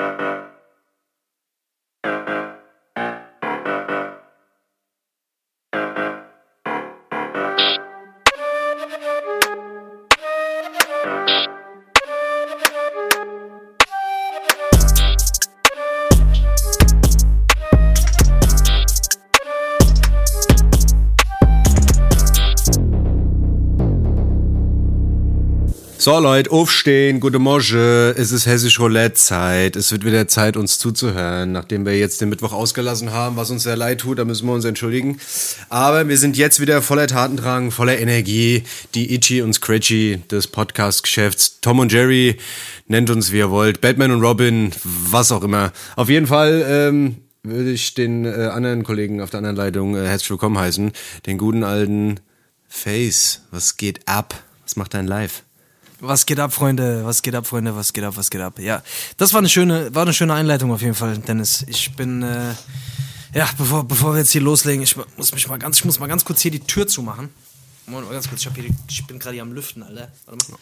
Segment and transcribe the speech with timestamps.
[0.00, 0.29] Uh-huh.
[26.00, 28.14] So Leute, aufstehen, gute Morgen.
[28.16, 29.76] Es ist hessisch Roulette-Zeit.
[29.76, 31.52] Es wird wieder Zeit, uns zuzuhören.
[31.52, 34.54] Nachdem wir jetzt den Mittwoch ausgelassen haben, was uns sehr leid tut, da müssen wir
[34.54, 35.20] uns entschuldigen.
[35.68, 38.62] Aber wir sind jetzt wieder voller Tatendrang, voller Energie.
[38.94, 41.60] Die Itchy und Scratchy des Podcast-Geschäfts.
[41.60, 42.38] Tom und Jerry,
[42.88, 43.82] nennt uns wie ihr wollt.
[43.82, 45.70] Batman und Robin, was auch immer.
[45.96, 50.06] Auf jeden Fall, ähm, würde ich den äh, anderen Kollegen auf der anderen Leitung äh,
[50.06, 50.92] herzlich willkommen heißen.
[51.26, 52.20] Den guten alten
[52.68, 53.42] Face.
[53.50, 54.34] Was geht ab?
[54.64, 55.42] Was macht dein Live?
[56.00, 57.04] Was geht ab, Freunde?
[57.04, 57.76] Was geht ab, Freunde?
[57.76, 58.14] Was geht ab?
[58.16, 58.58] Was geht ab?
[58.58, 58.82] Ja,
[59.18, 61.64] das war eine schöne, war eine schöne Einleitung auf jeden Fall, Dennis.
[61.68, 62.54] Ich bin, äh,
[63.34, 66.06] ja, bevor, bevor wir jetzt hier loslegen, ich muss mich mal ganz, ich muss mal
[66.06, 67.28] ganz kurz hier die Tür zumachen.
[67.86, 70.08] Moment, mal ganz kurz, ich, hab hier, ich bin gerade hier am Lüften, Alter.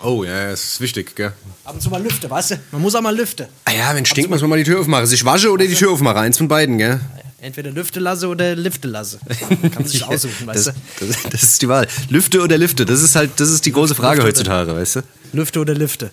[0.02, 1.32] Oh, ja, das ist wichtig, gell?
[1.64, 2.60] Ab und zu mal lüfte, weißt du?
[2.72, 3.46] Man muss auch mal lüften.
[3.64, 5.06] Ah ja, wenn stinkt, muss man mal die Tür aufmachen.
[5.06, 7.00] Sich wasche oder die Tür aufmachen, eins von beiden, gell?
[7.40, 9.20] Entweder Lüfte lasse oder Lifte lasse.
[9.72, 11.06] Kann sich aussuchen, weißt das, du?
[11.06, 11.86] Das, das, ist die Wahl.
[12.08, 15.02] Lüfte oder Lifte, das ist halt, das ist die große Frage Lüfte heutzutage, weißt du?
[15.32, 16.10] Lüfte oder Lifte.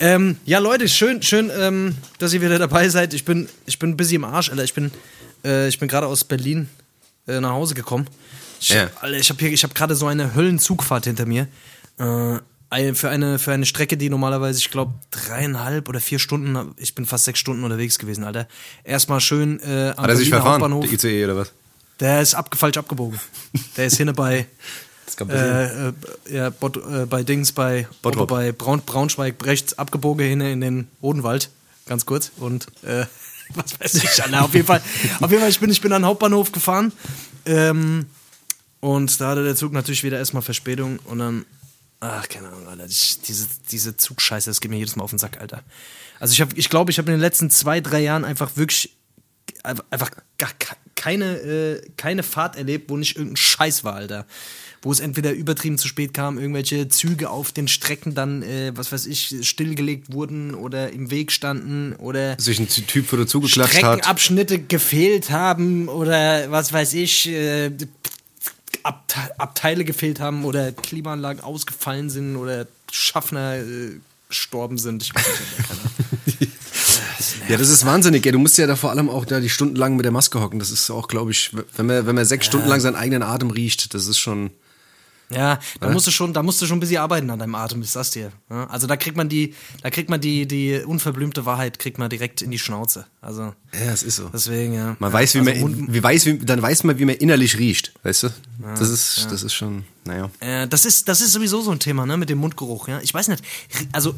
[0.00, 3.14] Ja, ähm, ja Leute, schön, schön, ähm, dass ihr wieder dabei seid.
[3.14, 4.64] Ich bin, ich bin busy im Arsch, Alter.
[4.64, 4.90] Ich bin,
[5.44, 6.68] äh, ich bin gerade aus Berlin
[7.26, 8.06] äh, nach Hause gekommen.
[8.60, 8.90] Ich, ja.
[9.00, 11.48] Alter, ich habe hab gerade so eine Höllenzugfahrt hinter mir.
[11.98, 12.38] Äh,
[12.94, 17.06] für eine, für eine Strecke, die normalerweise, ich glaube, dreieinhalb oder vier Stunden, ich bin
[17.06, 18.48] fast sechs Stunden unterwegs gewesen, Alter.
[18.82, 20.84] Erstmal schön äh, am Hat er sich verfahren, Hauptbahnhof.
[20.84, 21.52] der ICE oder was?
[22.00, 23.20] Der ist ab, falsch abgebogen.
[23.76, 24.46] Der ist hinne bei,
[25.28, 25.92] äh, äh,
[26.30, 31.50] ja, Bot, äh, bei Dings, bei, bei Braun, Braunschweig rechts abgebogen hinne in den Odenwald,
[31.86, 32.32] ganz kurz.
[32.38, 33.06] Und äh,
[33.54, 34.44] was weiß ich, Alter.
[34.44, 34.82] auf jeden Fall,
[35.20, 36.92] auf jeden Fall ich, bin, ich bin an den Hauptbahnhof gefahren.
[37.46, 38.06] Ähm,
[38.80, 41.46] und da hatte der Zug natürlich wieder erstmal Verspätung und dann
[42.06, 42.84] Ach, keine Ahnung, Alter.
[42.84, 45.62] Ich, diese, diese Zugscheiße, das geht mir jedes Mal auf den Sack, Alter.
[46.20, 48.94] Also ich glaube, ich, glaub, ich habe in den letzten zwei, drei Jahren einfach wirklich
[49.62, 50.50] einfach gar
[50.94, 54.26] keine, äh, keine Fahrt erlebt, wo nicht irgendein Scheiß war, Alter.
[54.82, 58.92] Wo es entweder übertrieben zu spät kam, irgendwelche Züge auf den Strecken dann, äh, was
[58.92, 63.82] weiß ich, stillgelegt wurden oder im Weg standen oder sich ein Typ vor der zugeklatscht
[63.82, 64.00] hat.
[64.00, 67.70] Streckenabschnitte gefehlt haben oder was weiß ich, äh,
[68.84, 75.02] Abte Abteile gefehlt haben oder Klimaanlagen ausgefallen sind oder Schaffner äh, gestorben sind.
[75.02, 75.26] Ich weiß
[76.36, 76.52] nicht,
[77.48, 78.24] ja, das ist wahnsinnig.
[78.24, 80.58] Ja, du musst ja da vor allem auch da die stundenlang mit der Maske hocken.
[80.58, 82.50] Das ist auch, glaube ich, wenn man, wenn man sechs ja.
[82.50, 84.50] Stunden lang seinen eigenen Atem riecht, das ist schon.
[85.30, 87.80] Ja, da musst du schon, da musst du schon ein bisschen arbeiten an deinem Atem,
[87.82, 88.30] ich sag's dir.
[88.48, 92.42] Also da kriegt man die, da kriegt man die, die unverblümte Wahrheit, kriegt man direkt
[92.42, 93.06] in die Schnauze.
[93.20, 93.54] Also.
[93.72, 94.28] Ja, es ist so.
[94.28, 94.96] Deswegen, ja.
[94.98, 97.92] Man weiß, wie also man, wie weiß, wie, dann weiß man, wie man innerlich riecht,
[98.02, 98.26] weißt du?
[98.26, 99.30] Ja, das ist, ja.
[99.30, 100.30] das ist schon, naja.
[100.40, 103.00] Äh, das ist, das ist sowieso so ein Thema, ne, mit dem Mundgeruch, ja.
[103.00, 103.42] Ich weiß nicht,
[103.92, 104.14] also,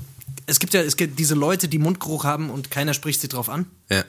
[0.46, 3.48] es gibt ja, es gibt diese Leute, die Mundgeruch haben und keiner spricht sie drauf
[3.48, 3.66] an.
[3.90, 4.04] Ja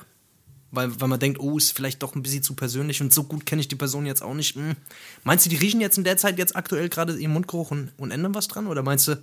[0.71, 3.45] weil, weil man denkt, oh, ist vielleicht doch ein bisschen zu persönlich und so gut
[3.45, 4.55] kenne ich die Person jetzt auch nicht.
[4.55, 4.75] Hm.
[5.23, 8.11] Meinst du, die riechen jetzt in der Zeit jetzt aktuell gerade ihren Mundgeruch und, und
[8.11, 8.67] ändern was dran?
[8.67, 9.17] Oder meinst du,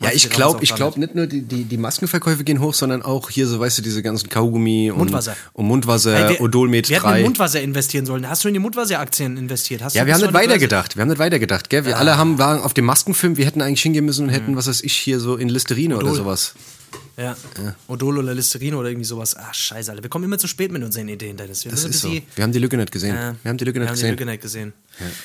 [0.00, 3.30] ja, ich glaube, ich glaube nicht nur die, die, die Maskenverkäufe gehen hoch, sondern auch
[3.30, 6.90] hier so, weißt du, diese ganzen Kaugummi und Mundwasser, und Mundwasser hey, wir, Odolmet 3.
[6.90, 8.28] Wir hätten in Mundwasser investieren sollen.
[8.28, 9.82] Hast du in die Mundwasseraktien investiert?
[9.82, 10.96] Hast ja, wir haben nicht weitergedacht.
[10.96, 11.84] Wir haben nicht weitergedacht, gell?
[11.84, 11.98] Wir ja.
[11.98, 14.56] alle haben, waren auf dem Maskenfilm, wir hätten eigentlich hingehen müssen und hätten, mhm.
[14.56, 16.08] was weiß ich, hier so in Listerine Odol.
[16.08, 16.54] oder sowas.
[17.16, 17.36] Ja.
[17.58, 17.76] ja.
[17.88, 19.36] Odol oder Listerine oder irgendwie sowas.
[19.36, 20.02] Ach, scheiße, Alter.
[20.02, 21.64] Wir kommen immer zu spät mit unseren Ideen, Dennis.
[21.64, 22.10] Wir, das ist so.
[22.10, 23.14] wir haben die Lücke nicht gesehen.
[23.14, 23.36] Ja.
[23.42, 24.10] Wir haben die Lücke nicht gesehen.
[24.10, 24.72] Lücke nicht gesehen.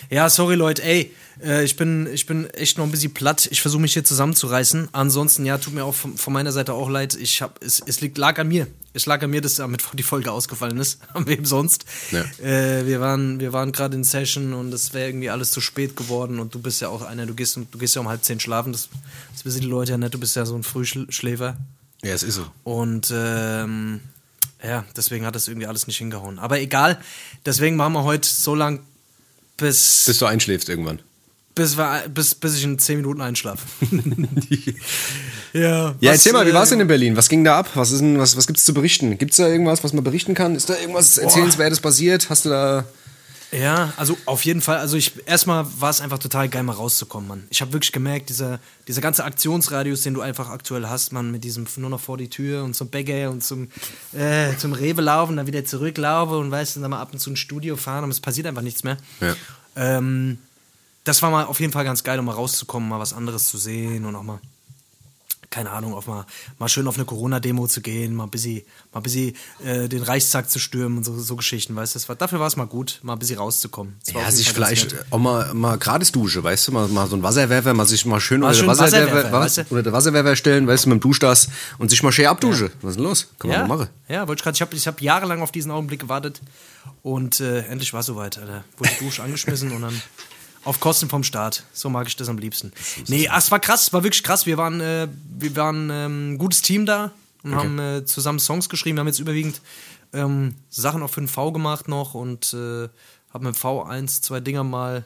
[0.09, 0.17] Ja.
[0.17, 0.83] ja, sorry, Leute.
[0.83, 3.47] Ey, äh, ich, bin, ich bin echt noch ein bisschen platt.
[3.51, 4.89] Ich versuche mich hier zusammenzureißen.
[4.91, 7.15] Ansonsten, ja, tut mir auch von, von meiner Seite auch leid.
[7.15, 8.67] Ich hab, es, es liegt, lag an mir.
[8.93, 10.99] Es lag an mir, dass damit die Folge ausgefallen ist.
[11.13, 11.85] An wem sonst.
[12.11, 12.23] Ja.
[12.43, 15.95] Äh, wir waren, wir waren gerade in Session und es wäre irgendwie alles zu spät
[15.95, 16.39] geworden.
[16.39, 18.71] Und du bist ja auch einer, du gehst, du gehst ja um halb zehn schlafen.
[18.71, 18.89] Das,
[19.33, 20.13] das wissen die Leute ja nicht.
[20.13, 21.57] Du bist ja so ein Frühschläfer.
[22.03, 22.45] Ja, es ist so.
[22.63, 24.01] Und ähm,
[24.63, 26.39] ja, deswegen hat das irgendwie alles nicht hingehauen.
[26.39, 26.99] Aber egal,
[27.45, 28.81] deswegen machen wir heute so lang,
[29.57, 30.03] bis.
[30.05, 30.99] Bis du einschläfst irgendwann.
[31.55, 33.65] Bis, wir, bis, bis ich in 10 Minuten einschlafe.
[35.53, 37.17] ja, ja erzähl mal, wie war es denn in Berlin?
[37.17, 37.71] Was ging da ab?
[37.73, 39.17] Was, was, was gibt es zu berichten?
[39.17, 40.53] Gibt es da irgendwas, was man berichten kann?
[40.55, 42.29] Ist da irgendwas Erzählenswertes passiert?
[42.29, 42.85] Hast du da.
[43.57, 44.77] Ja, also auf jeden Fall.
[44.77, 47.47] Also ich erstmal war es einfach total geil, mal rauszukommen, Mann.
[47.49, 51.43] Ich habe wirklich gemerkt, dieser, dieser ganze Aktionsradius, den du einfach aktuell hast, man, mit
[51.43, 53.69] diesem nur noch vor die Tür und zum Bäcker und zum,
[54.13, 57.31] äh, zum Rewe laufen, dann wieder zurücklaufen und weißt du, dann mal ab und zu
[57.31, 58.97] ein Studio fahren und es passiert einfach nichts mehr.
[59.21, 59.35] Ja.
[59.75, 60.37] Ähm,
[61.03, 63.57] das war mal auf jeden Fall ganz geil, um mal rauszukommen, mal was anderes zu
[63.57, 64.39] sehen und auch mal
[65.49, 66.25] keine Ahnung, auf mal,
[66.59, 70.03] mal schön auf eine Corona-Demo zu gehen, mal ein bisschen, mal ein bisschen äh, den
[70.03, 72.09] Reichstag zu stürmen und so, so Geschichten, weißt du.
[72.09, 73.95] War, dafür war es mal gut, mal ein bisschen rauszukommen.
[74.13, 77.73] Ja, sich vielleicht auch mal, mal gratis Dusche, weißt du, mal, mal so ein Wasserwerfer,
[77.73, 79.61] mal sich mal schön, mal unter, schön Wasserwerfer, Wasserwerfer, weißt du?
[79.69, 81.47] unter der Wasserwerfer stellen, weißt du, mit dem Duschdas
[81.77, 82.65] und sich mal schön abdusche.
[82.65, 82.71] Ja.
[82.81, 83.27] Was ist denn los?
[83.39, 83.67] Kann man ja.
[83.67, 83.89] mal machen.
[84.09, 86.41] Ja, wollte ich gerade, ich habe ich hab jahrelang auf diesen Augenblick gewartet
[87.03, 88.63] und äh, endlich war es soweit, Alter.
[88.77, 90.01] Wurde die Dusche angeschmissen und dann
[90.67, 91.63] auf Kosten vom Staat.
[91.71, 92.73] So mag ich das am liebsten.
[93.07, 94.45] Nee, ach, es war krass, es war wirklich krass.
[94.45, 95.07] Wir waren, äh,
[95.39, 97.11] wir waren ähm, ein gutes Team da
[97.43, 97.63] und okay.
[97.63, 98.97] haben äh, zusammen Songs geschrieben.
[98.97, 99.61] Wir haben jetzt überwiegend
[100.13, 102.89] ähm, Sachen auf 5V gemacht noch und äh,
[103.33, 105.05] haben mit V1 zwei Dinger mal,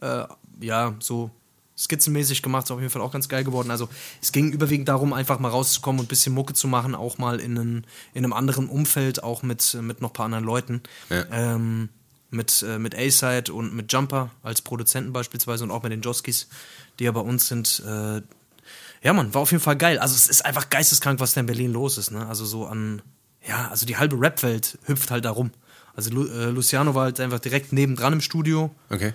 [0.00, 0.24] äh,
[0.60, 1.30] ja, so
[1.76, 2.64] skizzenmäßig gemacht.
[2.64, 3.72] Ist auf jeden Fall auch ganz geil geworden.
[3.72, 3.88] Also
[4.22, 7.40] es ging überwiegend darum, einfach mal rauszukommen und ein bisschen Mucke zu machen, auch mal
[7.40, 10.82] in, einen, in einem anderen Umfeld, auch mit, mit noch ein paar anderen Leuten.
[11.10, 11.24] Ja.
[11.32, 11.88] Ähm,
[12.30, 16.48] mit, äh, mit A-Side und mit Jumper als Produzenten beispielsweise und auch mit den Joskis,
[16.98, 17.82] die ja bei uns sind.
[17.86, 18.22] Äh,
[19.02, 19.98] ja, man, war auf jeden Fall geil.
[19.98, 22.10] Also es ist einfach geisteskrank, was da in Berlin los ist.
[22.10, 22.26] Ne?
[22.26, 23.02] Also so an,
[23.46, 25.50] ja, also die halbe Rap-Welt hüpft halt da rum.
[25.94, 28.74] Also Lu äh, Luciano war halt einfach direkt nebendran im Studio.
[28.90, 29.14] Okay.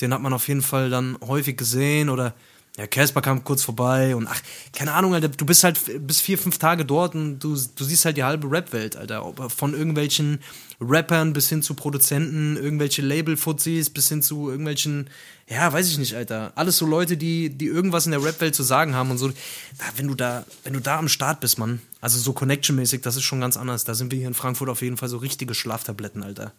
[0.00, 2.34] Den hat man auf jeden Fall dann häufig gesehen oder
[2.78, 4.40] ja, Casper kam kurz vorbei und ach,
[4.72, 8.06] keine Ahnung, Alter, du bist halt bis vier, fünf Tage dort und du, du siehst
[8.06, 9.50] halt die halbe Rap-Welt, Alter.
[9.50, 10.40] Von irgendwelchen
[10.82, 15.08] Rappern bis hin zu Produzenten, irgendwelche Label-Fuzis bis hin zu irgendwelchen,
[15.48, 16.52] ja, weiß ich nicht, Alter.
[16.54, 19.28] Alles so Leute, die, die irgendwas in der Rap-Welt zu sagen haben und so.
[19.28, 23.16] Na, wenn du da, wenn du da am Start bist, Mann, also so Connection-mäßig, das
[23.16, 23.84] ist schon ganz anders.
[23.84, 26.52] Da sind wir hier in Frankfurt auf jeden Fall so richtige Schlaftabletten, Alter.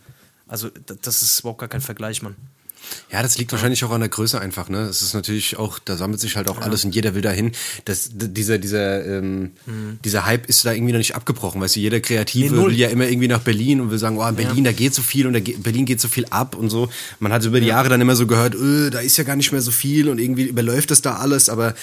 [0.48, 0.70] Also,
[1.02, 2.36] das ist überhaupt gar kein Vergleich, Mann.
[3.12, 4.82] Ja, das liegt wahrscheinlich auch an der Größe einfach, ne?
[4.82, 6.64] Es ist natürlich auch, da sammelt sich halt auch ja.
[6.64, 7.52] alles und jeder will dahin.
[7.86, 10.00] Das, dieser, dieser, ähm, mhm.
[10.04, 12.90] dieser Hype ist da irgendwie noch nicht abgebrochen, weißt du, jeder Kreative nee, will ja
[12.90, 14.72] immer irgendwie nach Berlin und will sagen, oh, in Berlin, ja.
[14.72, 16.90] da geht so viel und da geht, Berlin geht so viel ab und so.
[17.20, 17.76] Man hat über die ja.
[17.76, 20.20] Jahre dann immer so gehört, öh, da ist ja gar nicht mehr so viel und
[20.20, 21.76] irgendwie überläuft das da alles, aber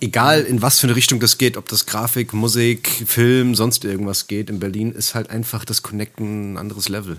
[0.00, 4.26] egal in was für eine Richtung das geht, ob das Grafik, Musik, Film, sonst irgendwas
[4.26, 7.18] geht, in Berlin ist halt einfach das Connecten ein anderes Level.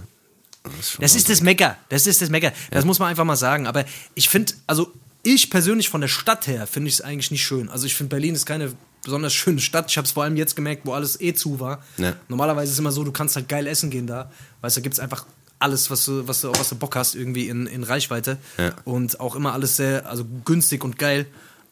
[0.77, 1.77] Das, das ist das Mecker.
[1.89, 2.51] Das ist das Mecker.
[2.71, 2.85] Das ja.
[2.85, 3.67] muss man einfach mal sagen.
[3.67, 4.91] Aber ich finde, also
[5.23, 7.69] ich persönlich von der Stadt her finde ich es eigentlich nicht schön.
[7.69, 8.73] Also ich finde Berlin ist keine
[9.03, 9.89] besonders schöne Stadt.
[9.89, 11.83] Ich habe es vor allem jetzt gemerkt, wo alles eh zu war.
[11.97, 12.13] Ja.
[12.27, 14.31] Normalerweise ist es immer so, du kannst halt geil essen gehen da.
[14.61, 15.25] Weißt du, da gibt es einfach
[15.59, 18.37] alles, was du, was du, was du Bock hast, irgendwie in, in Reichweite.
[18.57, 18.73] Ja.
[18.83, 21.25] Und auch immer alles sehr, also günstig und geil.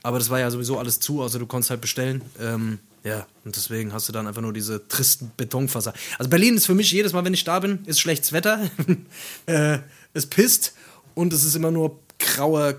[0.04, 2.22] Aber das war ja sowieso alles zu, also du konntest halt bestellen.
[2.40, 5.94] Ähm, ja, und deswegen hast du dann einfach nur diese tristen Betonfasser.
[6.18, 8.70] Also Berlin ist für mich jedes Mal, wenn ich da bin, ist schlechtes Wetter.
[9.46, 9.80] äh,
[10.14, 10.74] es pisst
[11.14, 12.76] und es ist immer nur grauer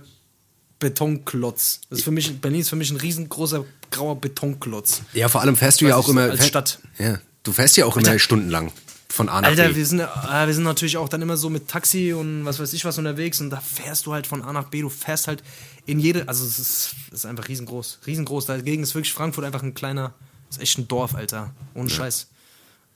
[0.78, 1.80] Betonklotz.
[1.90, 5.02] Das ist für mich, Berlin ist für mich ein riesengroßer grauer Betonklotz.
[5.12, 6.22] Ja, vor allem fährst du ja auch immer.
[6.22, 6.78] Als Stadt.
[6.98, 8.72] Ja, du fährst ja auch Alter, immer stundenlang
[9.14, 9.76] von A nach Alter, B.
[9.76, 12.72] wir sind, äh, wir sind natürlich auch dann immer so mit Taxi und was weiß
[12.72, 14.80] ich was unterwegs und da fährst du halt von A nach B.
[14.80, 15.44] Du fährst halt
[15.86, 18.00] in jede, also es ist, es ist einfach riesengroß.
[18.06, 18.46] Riesengroß.
[18.46, 20.14] Dagegen ist wirklich Frankfurt einfach ein kleiner,
[20.50, 21.52] ist echt ein Dorf, Alter.
[21.74, 21.94] Ohne ja.
[21.94, 22.28] Scheiß.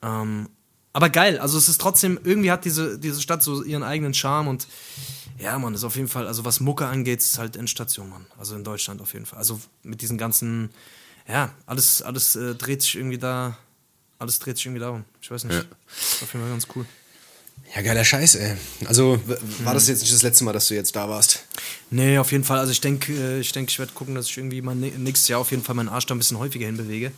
[0.03, 0.49] Ähm,
[0.93, 4.49] aber geil, also es ist trotzdem, irgendwie hat diese, diese Stadt so ihren eigenen Charme
[4.49, 4.67] und
[5.38, 8.26] ja, man, ist auf jeden Fall, also was Mucke angeht, ist halt Endstation, Mann.
[8.38, 9.38] Also in Deutschland auf jeden Fall.
[9.38, 10.71] Also mit diesen ganzen,
[11.29, 13.56] ja, alles, alles äh, dreht sich irgendwie da,
[14.19, 15.05] alles dreht sich irgendwie darum.
[15.20, 15.55] Ich weiß nicht.
[15.55, 15.61] Ja.
[15.61, 16.85] Auf jeden Fall ganz cool.
[17.75, 18.56] Ja, geiler Scheiß, ey.
[18.87, 19.20] Also,
[19.62, 21.44] war das jetzt nicht das letzte Mal, dass du jetzt da warst?
[21.91, 22.59] Nee, auf jeden Fall.
[22.59, 25.41] Also, ich denke, äh, ich, denk, ich werde gucken, dass ich irgendwie mal nächstes Jahr
[25.41, 27.12] auf jeden Fall meinen Arsch da ein bisschen häufiger hinbewege.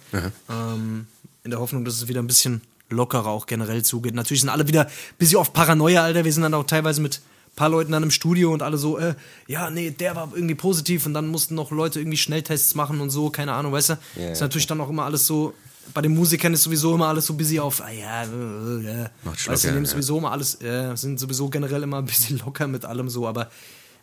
[0.49, 1.07] Ähm,
[1.45, 4.15] in der Hoffnung, dass es wieder ein bisschen lockerer auch generell zugeht.
[4.15, 6.25] Natürlich sind alle wieder ein bisschen auf Paranoia, Alter.
[6.25, 7.21] Wir sind dann auch teilweise mit
[7.53, 9.15] ein paar Leuten dann im Studio und alle so, äh,
[9.47, 13.11] ja, nee, der war irgendwie positiv und dann mussten noch Leute irgendwie Schnelltests machen und
[13.11, 13.99] so, keine Ahnung, weißt du?
[14.17, 14.79] Yeah, ist natürlich okay.
[14.79, 15.55] dann auch immer alles so
[15.95, 19.11] bei den Musikern ist sowieso immer alles so busy auf, ah ja, äh, ja.
[19.25, 19.91] Macht weißt nehmen ja.
[19.91, 23.51] sowieso immer alles, äh, sind sowieso generell immer ein bisschen locker mit allem so, aber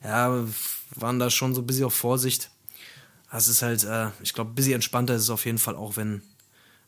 [0.04, 0.44] ja,
[0.96, 2.50] waren da schon so ein bisschen auf Vorsicht.
[3.32, 5.98] Das ist halt, äh, ich glaube, ein bisschen entspannter ist es auf jeden Fall auch,
[5.98, 6.22] wenn,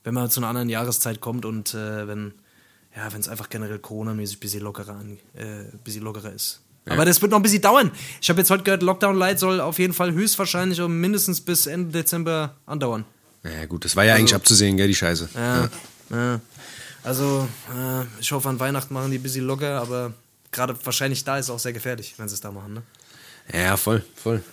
[0.03, 2.33] wenn man zu einer anderen Jahreszeit kommt und äh, wenn,
[2.95, 5.01] ja, wenn es einfach generell Corona-mäßig ein bisschen lockerer,
[5.33, 6.61] äh, bisschen lockerer ist.
[6.85, 6.93] Ja.
[6.93, 7.91] Aber das wird noch ein bisschen dauern.
[8.21, 11.91] Ich habe jetzt heute gehört, Lockdown Light soll auf jeden Fall höchstwahrscheinlich mindestens bis Ende
[11.91, 13.05] Dezember andauern.
[13.43, 15.29] Ja, gut, das war ja also, eigentlich abzusehen, gell, die Scheiße.
[15.33, 15.69] Ja, ja.
[16.11, 16.41] ja.
[17.03, 20.13] Also, äh, ich hoffe, an Weihnachten machen die ein bisschen locker, aber
[20.51, 22.83] gerade wahrscheinlich da ist es auch sehr gefährlich, wenn sie es da machen, ne?
[23.53, 24.43] Ja, voll, voll.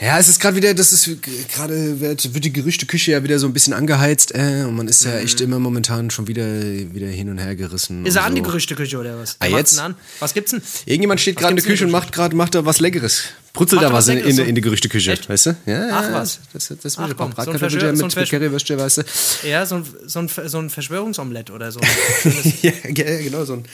[0.00, 1.10] Ja, ja es ist gerade wieder, das ist
[1.52, 5.04] gerade wird, wird die Gerüchteküche ja wieder so ein bisschen angeheizt äh, und man ist
[5.04, 5.24] ja mhm.
[5.24, 8.06] echt immer momentan schon wieder, wieder hin und her gerissen.
[8.06, 8.28] Ist er so.
[8.28, 9.36] an die Gerüchteküche oder was?
[9.40, 9.78] Ah, jetzt?
[9.80, 9.96] An?
[10.20, 10.62] Was gibt's denn?
[10.86, 13.24] Irgendjemand steht gerade in der Küche und macht gerade macht da was Leckeres.
[13.52, 15.28] brutzelt da was in, in, in, die Gerüchteküche, Echt?
[15.28, 15.56] weißt du?
[15.66, 16.40] Ja, Ach was.
[16.52, 19.02] Das, das, das Ach, komm, so ein Verschwör- mit, so ein mit Currywürste, weißt du?
[19.48, 21.80] Ja, so ein, so ein, so ein Verschwörungsomelett oder so.
[22.62, 23.64] ja, ja, genau, so ein,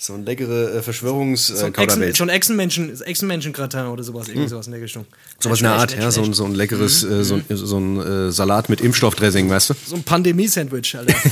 [0.00, 4.72] so ein leckere äh, verschwörungs So äh, schon Echsenmenschen, Echsenmenschen-Gratin oder sowas, irgendwie sowas in
[4.72, 5.06] der Richtung.
[5.40, 8.28] Sowas in der Art, ja, so ein, so ein leckeres, äh, so ein, so ein
[8.28, 9.74] äh, Salat mit Impfstoffdressing, weißt du?
[9.86, 11.14] So ein Pandemie-Sandwich, Alter.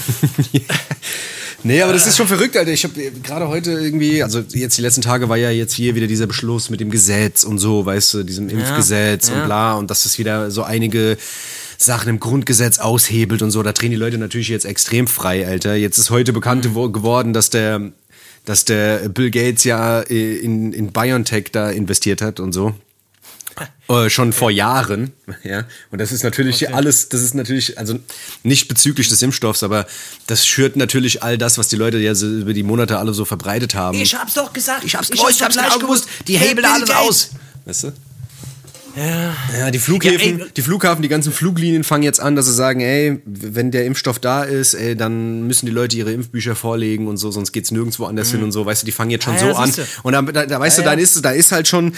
[1.63, 2.71] Nee, aber das ist schon verrückt, Alter.
[2.71, 2.95] Ich habe
[3.25, 6.71] gerade heute irgendwie, also jetzt die letzten Tage war ja jetzt hier wieder dieser Beschluss
[6.71, 9.35] mit dem Gesetz und so, weißt du, diesem Impfgesetz ja.
[9.35, 11.17] und bla und dass es wieder so einige
[11.79, 13.63] Sachen im Grundgesetz aushebelt und so.
[13.65, 15.75] Da drehen die Leute natürlich jetzt extrem frei, Alter.
[15.75, 17.93] Jetzt ist heute bekannt wo- geworden, dass der,
[18.47, 22.75] dass der Bill Gates ja äh, in, in BioNTech da investiert hat und so.
[23.89, 25.13] Äh, schon vor Jahren,
[25.45, 25.65] ja.
[25.91, 27.99] Und das ist natürlich alles, das ist natürlich, also
[28.43, 29.87] nicht bezüglich des Impfstoffs, aber
[30.27, 33.25] das schürt natürlich all das, was die Leute ja so über die Monate alle so
[33.25, 33.99] verbreitet haben.
[33.99, 34.85] Ich hab's doch gesagt.
[34.85, 36.07] Ich hab's gewusst, ich hab's genau gewusst.
[36.27, 37.31] Die hebeln alles aus.
[37.65, 37.93] Weißt du?
[38.97, 39.37] Ja.
[39.59, 42.81] Ja, die Flughäfen, Ja, die Flughafen, die ganzen Fluglinien fangen jetzt an, dass sie sagen,
[42.81, 47.17] ey, wenn der Impfstoff da ist, ey, dann müssen die Leute ihre Impfbücher vorlegen und
[47.19, 49.39] so, sonst geht's nirgendwo anders hin und so, weißt du, die fangen jetzt schon Ah,
[49.39, 49.73] so ja, an.
[50.03, 51.93] Und da, da, da weißt Ja, du, dann ist, da ist halt schon,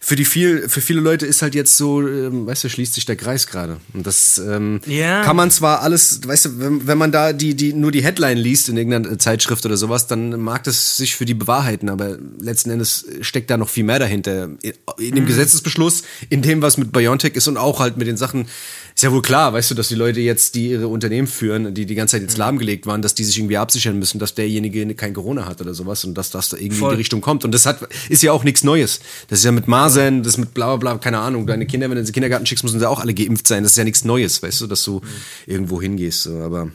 [0.00, 3.04] für die viel, für viele Leute ist halt jetzt so, ähm, weißt du, schließt sich
[3.06, 3.76] der Kreis gerade.
[3.92, 4.80] Und das ähm,
[5.22, 8.38] kann man zwar alles, weißt du, wenn, wenn man da die, die, nur die Headline
[8.38, 12.70] liest in irgendeiner Zeitschrift oder sowas, dann mag das sich für die bewahrheiten, aber letzten
[12.70, 14.44] Endes steckt da noch viel mehr dahinter.
[14.62, 15.14] In, in Mhm.
[15.14, 18.46] dem Gesetzesbeschluss, in dem, was mit BioNTech ist und auch halt mit den Sachen,
[18.94, 21.86] ist ja wohl klar, weißt du, dass die Leute jetzt, die ihre Unternehmen führen, die
[21.86, 22.40] die ganze Zeit jetzt Mhm.
[22.40, 26.04] lahmgelegt waren, dass die sich irgendwie absichern müssen, dass derjenige kein Corona hat oder sowas
[26.04, 26.90] und dass das da irgendwie Voll.
[26.92, 27.44] in die Richtung kommt.
[27.44, 29.00] Und das hat, ist ja auch nichts Neues.
[29.28, 31.46] Das ist ja mit Masern, das mit bla bla bla, keine Ahnung.
[31.46, 33.62] Deine Kinder, wenn du in den Kindergarten schickst, müssen sie auch alle geimpft sein.
[33.62, 35.00] Das ist ja nichts Neues, weißt du, dass du
[35.46, 36.22] irgendwo hingehst.
[36.24, 36.38] So.
[36.40, 36.70] Aber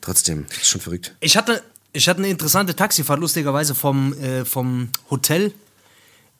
[0.00, 1.14] trotzdem, das ist schon verrückt.
[1.20, 1.62] Ich hatte,
[1.92, 5.52] ich hatte eine interessante Taxifahrt, lustigerweise vom, äh, vom Hotel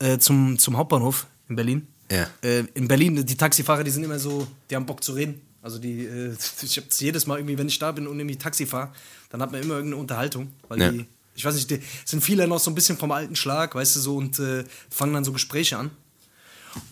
[0.00, 1.86] äh, zum, zum Hauptbahnhof in Berlin.
[2.10, 2.28] Ja.
[2.42, 5.40] Äh, in Berlin, die Taxifahrer, die sind immer so, die haben Bock zu reden.
[5.62, 8.66] Also die, äh, ich hab's jedes Mal irgendwie, wenn ich da bin und irgendwie Taxi
[8.66, 8.92] fahre,
[9.30, 10.48] dann hat man immer irgendeine Unterhaltung.
[10.68, 10.90] Weil Ja.
[10.90, 13.96] die, ich weiß nicht, die sind viele noch so ein bisschen vom alten Schlag, weißt
[13.96, 15.90] du, so und äh, fangen dann so Gespräche an.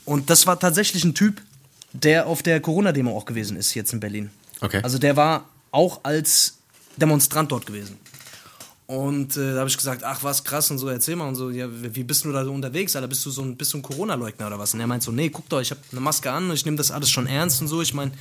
[0.04, 1.40] Und das war tatsächlich ein Typ,
[1.92, 4.30] der auf der Corona-Demo auch gewesen ist, jetzt in Berlin.
[4.60, 4.80] Okay.
[4.82, 6.58] Also der war auch als
[6.96, 7.98] Demonstrant dort gewesen.
[8.86, 11.50] Und äh, da habe ich gesagt, ach was krass und so, erzähl mal und so,
[11.50, 13.82] ja, wie bist du da so unterwegs, Alter, bist du so ein, bist du ein
[13.82, 14.74] Corona-Leugner oder was?
[14.74, 16.92] Und er meint so, nee, guck doch, ich habe eine Maske an, ich nehme das
[16.92, 17.82] alles schon ernst und so.
[17.82, 18.12] Ich meine,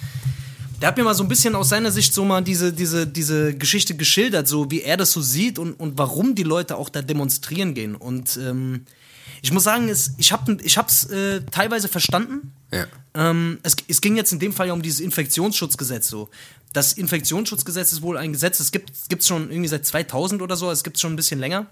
[0.81, 3.55] der hat mir mal so ein bisschen aus seiner Sicht so mal diese, diese, diese
[3.55, 7.03] Geschichte geschildert, so wie er das so sieht und, und warum die Leute auch da
[7.03, 7.95] demonstrieren gehen.
[7.95, 8.85] Und ähm,
[9.43, 12.51] ich muss sagen, es, ich habe ich hab's äh, teilweise verstanden.
[12.73, 12.87] Ja.
[13.13, 16.29] Ähm, es, es ging jetzt in dem Fall ja um dieses Infektionsschutzgesetz so.
[16.75, 20.69] Das Infektionsschutzgesetz ist wohl ein Gesetz, es gibt es schon irgendwie seit 2000 oder so,
[20.69, 21.67] es gibt es schon ein bisschen länger.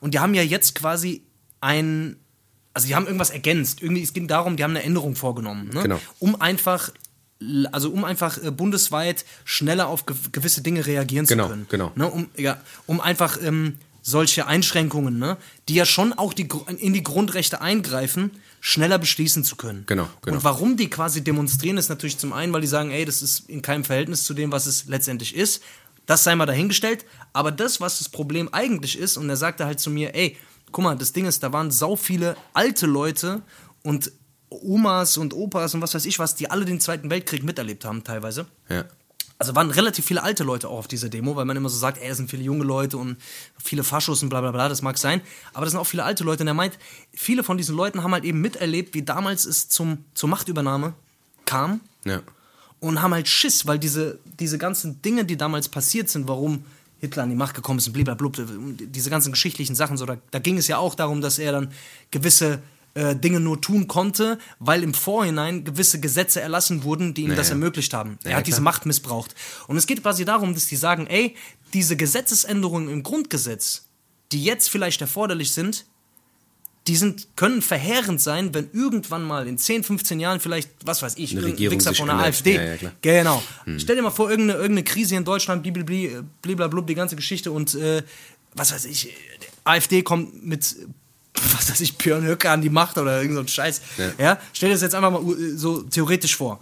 [0.00, 1.22] Und die haben ja jetzt quasi
[1.60, 2.16] ein,
[2.72, 3.82] also die haben irgendwas ergänzt.
[3.82, 5.68] Irgendwie, es ging darum, die haben eine Änderung vorgenommen.
[5.74, 5.82] Ne?
[5.82, 6.00] Genau.
[6.20, 6.90] Um einfach,
[7.70, 11.66] also um einfach äh, bundesweit schneller auf gew gewisse Dinge reagieren Genau, zu können.
[11.68, 11.92] genau.
[11.94, 12.08] Ne?
[12.10, 15.36] Um, ja, um einfach ähm, solche Einschränkungen, ne?
[15.68, 16.48] die ja schon auch die,
[16.78, 19.84] in die Grundrechte eingreifen, schneller beschließen zu können.
[19.86, 20.36] Genau, genau.
[20.36, 23.48] Und warum die quasi demonstrieren, ist natürlich zum einen, weil die sagen, ey, das ist
[23.48, 25.62] in keinem Verhältnis zu dem, was es letztendlich ist.
[26.06, 27.04] Das sei mal dahingestellt.
[27.32, 30.36] Aber das, was das Problem eigentlich ist, und er sagte halt zu mir, ey,
[30.72, 33.42] guck mal, das Ding ist, da waren sau viele alte Leute
[33.82, 34.12] und
[34.48, 38.04] Omas und Opas und was weiß ich was, die alle den Zweiten Weltkrieg miterlebt haben
[38.04, 38.46] teilweise.
[38.68, 38.84] Ja.
[39.38, 41.98] Also waren relativ viele alte Leute auch auf dieser Demo, weil man immer so sagt,
[41.98, 43.16] ey, es sind viele junge Leute und
[43.62, 45.20] viele Faschos und bla bla bla, das mag sein.
[45.52, 46.78] Aber das sind auch viele alte Leute und er meint,
[47.12, 50.94] viele von diesen Leuten haben halt eben miterlebt, wie damals es zum, zur Machtübernahme
[51.44, 52.22] kam Ja.
[52.80, 56.64] und haben halt Schiss, weil diese, diese ganzen Dinge, die damals passiert sind, warum
[57.00, 58.30] Hitler an die Macht gekommen ist und blablabla,
[58.80, 61.70] diese ganzen geschichtlichen Sachen, so, da, da ging es ja auch darum, dass er dann
[62.10, 62.60] gewisse
[62.96, 67.48] äh, Dinge nur tun konnte, weil im Vorhinein gewisse Gesetze erlassen wurden, die ihm das
[67.48, 67.52] ja.
[67.52, 68.18] ermöglicht haben.
[68.24, 68.64] Er Ja, hat diese klar.
[68.64, 69.34] Macht missbraucht.
[69.66, 71.36] Und es geht quasi darum, dass die sagen, ey,
[71.74, 73.84] diese Gesetzesänderungen im Grundgesetz,
[74.32, 75.84] die jetzt vielleicht erforderlich sind,
[76.86, 81.16] die sind, können verheerend sein, wenn irgendwann mal in 10, 15 Jahren vielleicht, was weiß
[81.18, 82.16] ich, Eine Regierung Wichser von der.
[82.16, 82.54] AfD.
[82.54, 82.92] Ja, ja, klar.
[83.02, 83.42] Genau.
[83.76, 87.74] Stell dir mal vor, irgendeine, irgendeine Krise in Deutschland, blablabla, blablabla, die ganze Geschichte und
[87.74, 88.02] äh,
[88.54, 90.76] was weiß ich, die AfD kommt mit,
[91.54, 93.80] was weiß ich, Björn Höcke an die Macht oder irgend so ein Scheiß.
[93.98, 94.12] Ja.
[94.18, 94.38] Ja.
[94.52, 96.60] Stell dir das jetzt einfach mal äh, so theoretisch vor.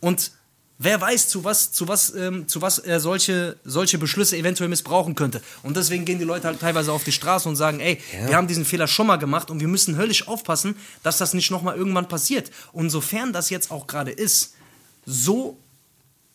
[0.00, 0.32] Und
[0.78, 5.14] wer weiß, zu was, zu was, ähm, zu was er solche, solche Beschlüsse eventuell missbrauchen
[5.14, 5.40] könnte.
[5.62, 8.48] Und deswegen gehen die Leute halt teilweise auf die Straße und sagen, ey, wir haben
[8.48, 12.08] diesen Fehler schon mal gemacht und wir müssen höllisch aufpassen, dass das nicht nochmal irgendwann
[12.08, 12.50] passiert.
[12.72, 14.54] Und sofern das jetzt auch gerade ist,
[15.06, 15.58] so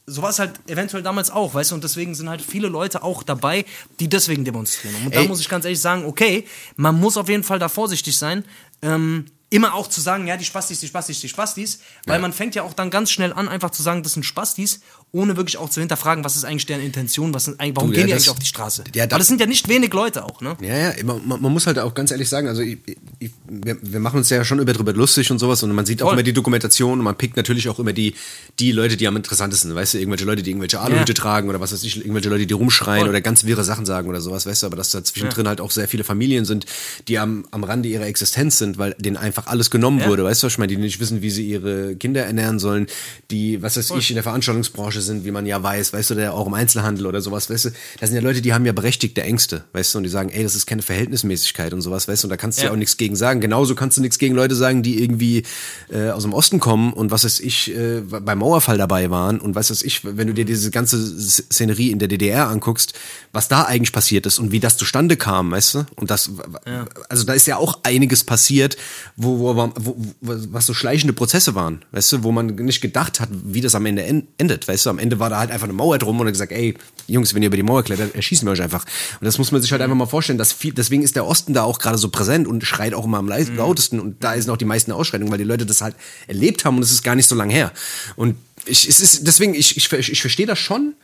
[0.09, 3.03] so war es halt eventuell damals auch, weißt du, und deswegen sind halt viele Leute
[3.03, 3.65] auch dabei,
[3.99, 4.95] die deswegen demonstrieren.
[5.05, 5.27] Und da Ey.
[5.27, 6.47] muss ich ganz ehrlich sagen, okay,
[6.77, 8.45] man muss auf jeden Fall da vorsichtig sein.
[8.81, 12.21] Ähm, immer auch zu sagen, ja, die Spastis, die Spastis, die Spastis, weil ja.
[12.21, 14.81] man fängt ja auch dann ganz schnell an, einfach zu sagen, das sind Spastis,
[15.13, 18.01] ohne wirklich auch zu hinterfragen, was ist eigentlich deren Intention, was sind, warum du, ja,
[18.01, 18.83] gehen die das, eigentlich auf die Straße?
[18.93, 20.57] Ja, das, Weil das sind ja nicht wenig Leute auch, ne?
[20.61, 22.77] Ja, ja, man, man muss halt auch ganz ehrlich sagen, also ich,
[23.19, 26.01] ich, wir, wir, machen uns ja schon über drüber lustig und sowas und man sieht
[26.01, 26.09] Voll.
[26.09, 28.15] auch immer die Dokumentation und man pickt natürlich auch immer die,
[28.59, 31.61] die Leute, die am interessantesten sind, weißt du, irgendwelche Leute, die irgendwelche Aluhüte tragen oder
[31.61, 33.09] was weiß ich, irgendwelche Leute, die rumschreien Voll.
[33.09, 35.71] oder ganz wirre Sachen sagen oder sowas, weißt du, aber dass da zwischendrin halt auch
[35.71, 36.65] sehr viele Familien sind,
[37.07, 40.47] die am, am Rande ihrer Existenz sind, weil denen einfach alles genommen wurde, weißt du,
[40.47, 42.87] was ich meine, die nicht wissen, wie sie ihre Kinder ernähren sollen,
[43.31, 43.99] die, was weiß Voll.
[43.99, 46.53] ich, in der Veranstaltungsbranche sind, wie man ja weiß, weiß, weißt du, der auch im
[46.53, 49.93] Einzelhandel oder sowas, weißt du, das sind ja Leute, die haben ja berechtigte Ängste, weißt
[49.93, 52.37] du, und die sagen, ey, das ist keine Verhältnismäßigkeit und sowas, weißt du, und da
[52.37, 53.41] kannst du ja, ja auch nichts gegen sagen.
[53.41, 55.43] Genauso kannst du nichts gegen Leute sagen, die irgendwie
[55.91, 59.55] äh, aus dem Osten kommen und was weiß ich, äh, beim Mauerfall dabei waren und
[59.55, 62.93] was weiß ich, wenn du dir diese ganze Szenerie in der DDR anguckst,
[63.31, 66.31] was da eigentlich passiert ist und wie das zustande kam, weißt du, und das,
[66.65, 66.85] ja.
[67.09, 68.77] also da ist ja auch einiges passiert,
[69.15, 73.19] wo, wo, wo, wo was so schleichende Prozesse waren, weißt du, wo man nicht gedacht
[73.19, 74.03] hat, wie das am Ende
[74.37, 76.51] endet, weißt du, am Ende war da halt einfach eine Mauer drum und hat gesagt,
[76.51, 76.75] ey,
[77.07, 78.85] Jungs, wenn ihr über die Mauer klettert, erschießen wir euch einfach.
[79.19, 81.53] Und das muss man sich halt einfach mal vorstellen, dass viel, deswegen ist der Osten
[81.53, 83.55] da auch gerade so präsent und schreit auch immer am mhm.
[83.55, 85.95] lautesten und da sind auch die meisten Ausschreitungen, weil die Leute das halt
[86.27, 87.71] erlebt haben und es ist gar nicht so lang her.
[88.15, 90.95] Und ich, es ist, deswegen, ich, ich, ich verstehe das schon,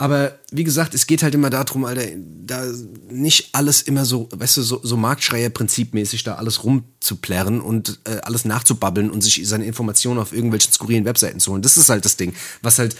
[0.00, 2.64] aber wie gesagt, es geht halt immer darum, Alter, da
[3.10, 8.44] nicht alles immer so, weißt du, so, so Marktschreier-prinzipmäßig da alles rumzuplärren und äh, alles
[8.44, 11.62] nachzubabbeln und sich seine Informationen auf irgendwelchen skurrilen Webseiten zu holen.
[11.62, 12.94] Das ist halt das Ding, was halt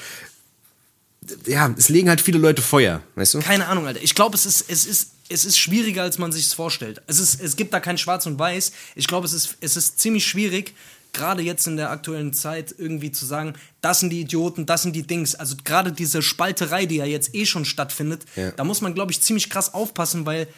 [1.46, 3.40] ja, es legen halt viele Leute Feuer, weißt du?
[3.40, 4.02] Keine Ahnung, Alter.
[4.02, 7.02] Ich glaube, es ist, es ist, es ist schwieriger, als man sich es vorstellt.
[7.06, 8.72] Es, ist, es gibt da kein Schwarz und Weiß.
[8.94, 10.74] Ich glaube, es ist, es ist ziemlich schwierig,
[11.12, 14.94] gerade jetzt in der aktuellen Zeit irgendwie zu sagen, das sind die Idioten, das sind
[14.94, 15.34] die Dings.
[15.34, 18.50] Also gerade diese Spalterei, die ja jetzt eh schon stattfindet, ja.
[18.52, 20.48] da muss man, glaube ich, ziemlich krass aufpassen, weil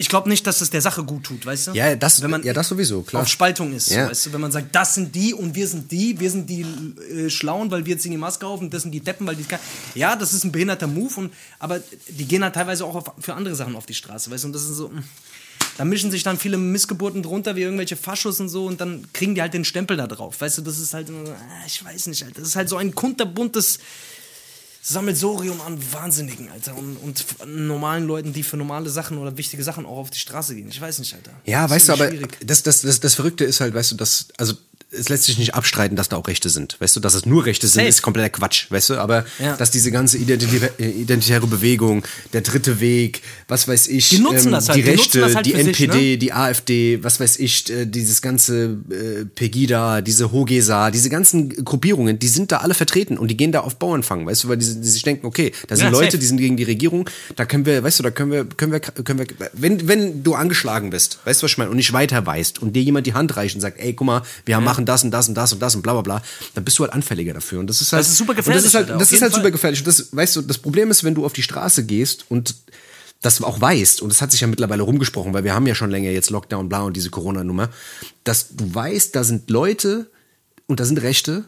[0.00, 1.72] ich glaube nicht, dass es der Sache gut tut, weißt du?
[1.72, 3.20] Ja, das, wenn man ja, das sowieso, klar.
[3.20, 4.08] Auf Spaltung ist, ja.
[4.08, 4.32] weißt du?
[4.32, 7.70] Wenn man sagt, das sind die und wir sind die, wir sind die äh, Schlauen,
[7.70, 9.44] weil wir jetzt die Maske auf und das sind die Deppen, weil die
[9.94, 13.34] Ja, das ist ein behinderter Move, und, aber die gehen halt teilweise auch auf, für
[13.34, 14.48] andere Sachen auf die Straße, weißt du?
[14.48, 14.88] Und das ist so.
[14.88, 15.04] Hm.
[15.76, 19.34] Da mischen sich dann viele Missgeburten drunter, wie irgendwelche Faschos und so, und dann kriegen
[19.34, 20.40] die halt den Stempel da drauf.
[20.40, 23.80] Weißt du, das ist halt, ah, ich weiß nicht, das ist halt so ein kunterbuntes
[24.82, 26.74] Sammelsorium an Wahnsinnigen, Alter.
[26.76, 30.54] Und, und normalen Leuten, die für normale Sachen oder wichtige Sachen auch auf die Straße
[30.54, 30.68] gehen.
[30.68, 31.32] Ich weiß nicht, Alter.
[31.44, 32.10] Ja, weißt du, aber
[32.44, 34.54] das, das, das, das Verrückte ist halt, weißt du, dass, also
[34.92, 36.76] es lässt sich nicht abstreiten, dass da auch Rechte sind.
[36.80, 37.88] Weißt du, dass es nur Rechte sind, Safe.
[37.88, 38.98] ist kompletter Quatsch, weißt du?
[38.98, 39.56] Aber ja.
[39.56, 44.68] dass diese ganze identitäre Bewegung, der dritte Weg, was weiß ich, die, nutzen ähm, das
[44.68, 44.78] halt.
[44.78, 46.18] die Rechte, halt die NPD, sich, ne?
[46.18, 52.18] die AfD, was weiß ich, äh, dieses ganze äh, Pegida, diese Hogesa, diese ganzen Gruppierungen,
[52.18, 54.66] die sind da alle vertreten und die gehen da auf Bauernfang, weißt du, weil die,
[54.66, 56.18] die sich denken, okay, da sind ja, Leute, safe.
[56.18, 58.80] die sind gegen die Regierung, da können wir, weißt du, da können wir, können wir,
[58.80, 62.26] können wir, wenn, wenn du angeschlagen bist, weißt du, was ich meine, und nicht weiter
[62.26, 64.70] weißt und dir jemand die Hand reicht und sagt, ey, guck mal, wir haben ja.
[64.70, 66.22] machen machen das und das und das und das und bla bla bla,
[66.54, 67.60] dann bist du halt anfälliger dafür.
[67.60, 68.62] Und das ist halt, das ist super gefährlich.
[68.62, 69.80] Das ist halt, das ist halt super gefährlich.
[69.80, 72.54] Und das, weißt du, das Problem ist, wenn du auf die Straße gehst und
[73.22, 75.90] das auch weißt, und das hat sich ja mittlerweile rumgesprochen, weil wir haben ja schon
[75.90, 77.68] länger jetzt Lockdown, bla und diese Corona-Nummer,
[78.24, 80.10] dass du weißt, da sind Leute
[80.66, 81.44] und da sind Rechte,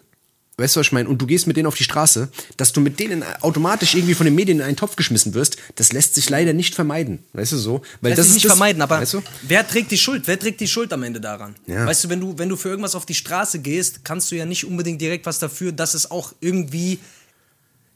[0.59, 1.09] Weißt du, was ich meine?
[1.09, 4.27] Und du gehst mit denen auf die Straße, dass du mit denen automatisch irgendwie von
[4.27, 7.21] den Medien in einen Topf geschmissen wirst, das lässt sich leider nicht vermeiden.
[7.33, 7.83] Weißt du so?
[8.03, 9.23] Weil lässt das sich nicht das, vermeiden, aber weißt du?
[9.43, 10.25] wer trägt die Schuld?
[10.27, 11.57] Wer trägt die Schuld am Ende daran?
[11.67, 11.87] Ja.
[11.87, 14.45] Weißt du, wenn du, wenn du für irgendwas auf die Straße gehst, kannst du ja
[14.45, 16.99] nicht unbedingt direkt was dafür, dass es auch irgendwie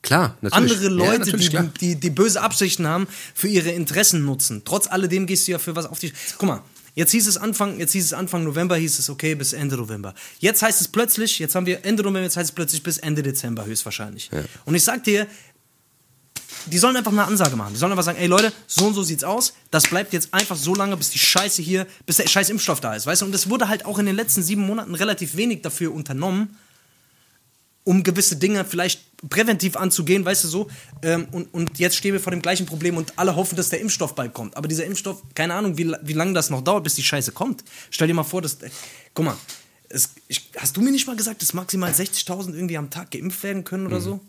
[0.07, 0.73] Klar, natürlich.
[0.73, 4.63] andere Leute, ja, die, die, die, böse Absichten haben, für ihre Interessen nutzen.
[4.65, 6.13] Trotz alledem gehst du ja für was auf die.
[6.39, 6.63] Guck mal,
[6.97, 10.15] Jetzt hieß es Anfang, jetzt hieß es Anfang November, hieß es okay bis Ende November.
[10.39, 13.23] Jetzt heißt es plötzlich, jetzt haben wir Ende November, jetzt heißt es plötzlich bis Ende
[13.23, 14.31] Dezember höchstwahrscheinlich.
[14.33, 14.43] Ja.
[14.65, 15.27] Und ich sag dir,
[16.65, 17.75] die sollen einfach eine Ansage machen.
[17.75, 19.53] Die sollen einfach sagen, ey Leute, so und so sieht's aus.
[19.71, 22.95] Das bleibt jetzt einfach so lange, bis die Scheiße hier, bis der scheiß Impfstoff da
[22.95, 23.27] ist, weißt du?
[23.27, 26.57] Und es wurde halt auch in den letzten sieben Monaten relativ wenig dafür unternommen,
[27.85, 30.69] um gewisse Dinge vielleicht präventiv anzugehen, weißt du so.
[31.03, 33.81] Ähm, und, und jetzt stehen wir vor dem gleichen Problem und alle hoffen, dass der
[33.81, 34.57] Impfstoff bald kommt.
[34.57, 37.65] Aber dieser Impfstoff, keine Ahnung, wie, wie lange das noch dauert, bis die Scheiße kommt.
[37.91, 38.55] Stell dir mal vor, dass.
[38.63, 38.71] Äh,
[39.15, 39.37] guck mal,
[39.89, 43.43] es, ich, hast du mir nicht mal gesagt, dass maximal 60.000 irgendwie am Tag geimpft
[43.43, 44.05] werden können oder mhm.
[44.05, 44.21] so?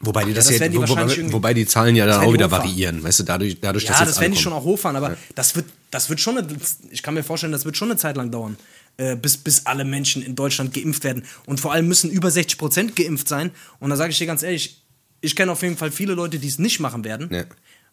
[0.00, 2.46] Wobei die, das, ja, das die wo, wobei, wobei, die Zahlen ja dann auch wieder
[2.46, 2.68] hochfahren.
[2.68, 5.16] variieren, weißt du, dadurch, dadurch ja, dass das werden die schon auch hochfahren, aber ja.
[5.34, 6.46] das, wird, das wird schon, eine,
[6.90, 8.56] ich kann mir vorstellen, das wird schon eine Zeit lang dauern.
[9.00, 11.24] Äh, bis, bis alle Menschen in Deutschland geimpft werden.
[11.46, 13.52] Und vor allem müssen über 60 Prozent geimpft sein.
[13.78, 14.82] Und da sage ich dir ganz ehrlich,
[15.20, 17.32] ich kenne auf jeden Fall viele Leute, die es nicht machen werden.
[17.32, 17.44] Ja.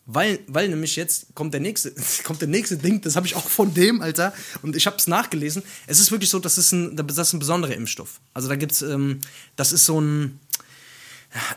[0.08, 3.48] Weil, weil nämlich jetzt kommt der nächste, kommt der nächste Ding, das habe ich auch
[3.48, 5.62] von dem, Alter, und ich habe es nachgelesen.
[5.86, 8.20] Es ist wirklich so, das ist ein, das ist ein besonderer Impfstoff.
[8.34, 9.20] Also da gibt's, ähm,
[9.56, 10.40] das ist so ein,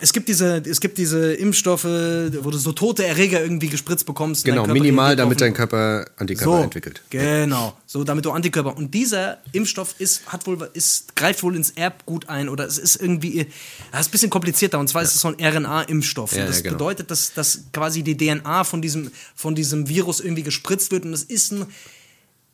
[0.00, 4.44] Es gibt diese, es gibt diese Impfstoffe, wo du so tote Erreger irgendwie gespritzt bekommst.
[4.44, 7.02] Genau, minimal, damit dein Körper Antikörper so, entwickelt.
[7.10, 8.76] Genau, so damit du Antikörper.
[8.76, 12.96] Und dieser Impfstoff ist, hat wohl, ist, greift wohl ins Erbgut ein oder es ist
[12.96, 13.46] irgendwie,
[13.92, 14.80] das ist ein bisschen komplizierter.
[14.80, 15.08] Und zwar ja.
[15.08, 16.34] ist es so ein RNA-Impfstoff.
[16.34, 16.74] Ja, das ja, genau.
[16.74, 21.04] bedeutet, dass, dass quasi die DNA von diesem, von diesem Virus irgendwie gespritzt wird.
[21.04, 21.66] Und das ist ein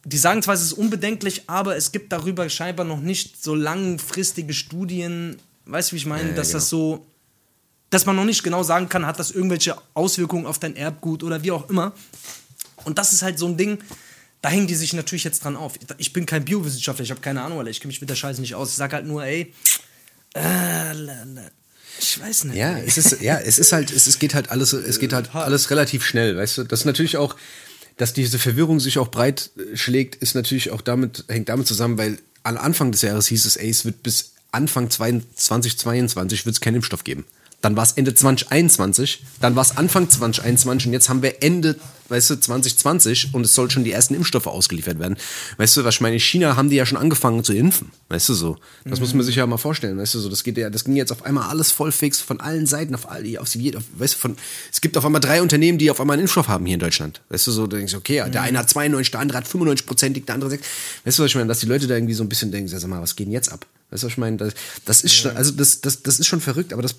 [0.06, 4.52] die sagen zwar, es ist unbedenklich, aber es gibt darüber scheinbar noch nicht so langfristige
[4.52, 6.58] Studien, weißt du, wie ich meine, dass genau.
[6.58, 7.06] das so
[7.90, 11.42] dass man noch nicht genau sagen kann, hat das irgendwelche Auswirkungen auf dein Erbgut oder
[11.42, 11.92] wie auch immer.
[12.84, 13.78] Und das ist halt so ein Ding,
[14.42, 15.74] da hängen die sich natürlich jetzt dran auf.
[15.96, 18.40] Ich bin kein Biowissenschaftler, ich habe keine Ahnung, weil ich kenne mich mit der Scheiße
[18.40, 18.70] nicht aus.
[18.70, 19.54] Ich sage halt nur, ey,
[20.34, 20.92] äh,
[21.98, 22.56] ich weiß nicht.
[22.56, 25.70] Ja, es ist, ja, es ist halt, es, geht halt alles, es geht halt alles
[25.70, 26.64] relativ schnell, weißt du.
[26.64, 27.36] Das ist natürlich auch,
[27.96, 32.18] dass diese Verwirrung sich auch breit schlägt, ist natürlich auch damit, hängt damit zusammen, weil
[32.42, 36.76] am Anfang des Jahres hieß es, ey, es wird bis Anfang 2022 wird es keinen
[36.76, 37.24] Impfstoff geben
[37.64, 41.76] dann war es Ende 2021, dann war es Anfang 2021 und jetzt haben wir Ende,
[42.10, 45.16] weißt du, 2020 und es soll schon die ersten Impfstoffe ausgeliefert werden.
[45.56, 48.28] Weißt du, was ich meine, in China haben die ja schon angefangen zu impfen, weißt
[48.28, 48.58] du so.
[48.84, 49.04] Das mhm.
[49.04, 51.10] muss man sich ja mal vorstellen, weißt du so, das geht ja, das ging jetzt
[51.10, 54.36] auf einmal alles voll fix von allen Seiten auf all auf, auf, weißt du, von
[54.70, 57.22] es gibt auf einmal drei Unternehmen, die auf einmal einen Impfstoff haben hier in Deutschland.
[57.30, 58.32] Weißt du so, da denkst du, okay, mhm.
[58.32, 60.66] der eine hat 92, der andere hat 95 Prozent, der andere 6.
[61.04, 62.86] Weißt du, was ich meine, dass die Leute da irgendwie so ein bisschen denken, sag
[62.88, 63.64] mal, was geht denn jetzt ab?
[63.90, 66.40] Weißt du, was ich meine, das, das ist schon, also das, das, das ist schon
[66.40, 66.96] verrückt, aber das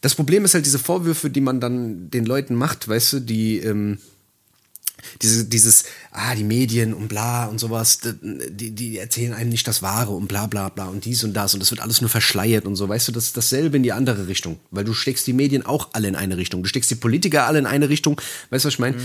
[0.00, 3.58] das Problem ist halt diese Vorwürfe, die man dann den Leuten macht, weißt du, die
[3.58, 3.98] ähm,
[5.22, 9.82] diese, dieses, ah, die Medien und bla und sowas, die, die erzählen einem nicht das
[9.82, 12.66] Wahre und bla bla bla und dies und das und das wird alles nur verschleiert
[12.66, 15.32] und so, weißt du, das ist dasselbe in die andere Richtung, weil du steckst die
[15.32, 18.20] Medien auch alle in eine Richtung, du steckst die Politiker alle in eine Richtung,
[18.50, 18.96] weißt du, was ich meine?
[18.96, 19.02] Mhm.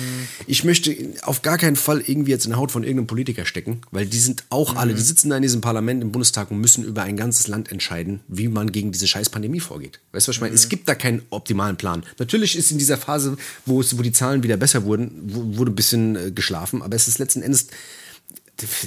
[0.47, 3.81] Ich möchte auf gar keinen Fall irgendwie jetzt in der Haut von irgendeinem Politiker stecken,
[3.91, 4.77] weil die sind auch mhm.
[4.79, 7.71] alle, die sitzen da in diesem Parlament im Bundestag und müssen über ein ganzes Land
[7.71, 9.99] entscheiden, wie man gegen diese scheiß Pandemie vorgeht.
[10.11, 10.51] Weißt du, was ich meine?
[10.51, 10.55] Mhm.
[10.55, 12.03] Es gibt da keinen optimalen Plan.
[12.17, 15.75] Natürlich ist in dieser Phase, wo, es, wo die Zahlen wieder besser wurden, wurde ein
[15.75, 17.67] bisschen äh, geschlafen, aber es ist letzten Endes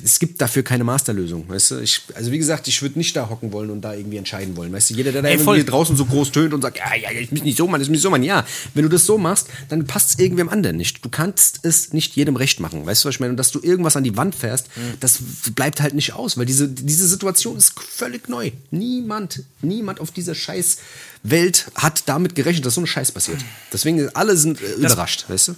[0.02, 1.78] es gibt dafür keine Masterlösung, weißt du?
[1.80, 4.72] Ich, also wie gesagt, ich würde nicht da hocken wollen und da irgendwie entscheiden wollen,
[4.72, 4.94] weißt du?
[4.94, 7.42] Jeder, der da Ey, irgendwie draußen so groß tönt und sagt, ja, ja, ich mich
[7.42, 8.46] nicht so machen, ich mich so machen, ja.
[8.72, 11.04] Wenn du das so machst, dann passt es irgendwem anderen nicht.
[11.04, 13.32] Du kannst es nicht jedem recht machen, weißt du, was ich meine?
[13.32, 14.94] Und dass du irgendwas an die Wand fährst, mhm.
[15.00, 15.18] das
[15.54, 18.52] bleibt halt nicht aus, weil diese, diese Situation ist völlig neu.
[18.70, 20.78] Niemand, niemand auf dieser scheiß
[21.24, 23.44] Welt hat damit gerechnet, dass so ein Scheiß passiert.
[23.70, 25.54] Deswegen, alle sind äh, überrascht, weißt du?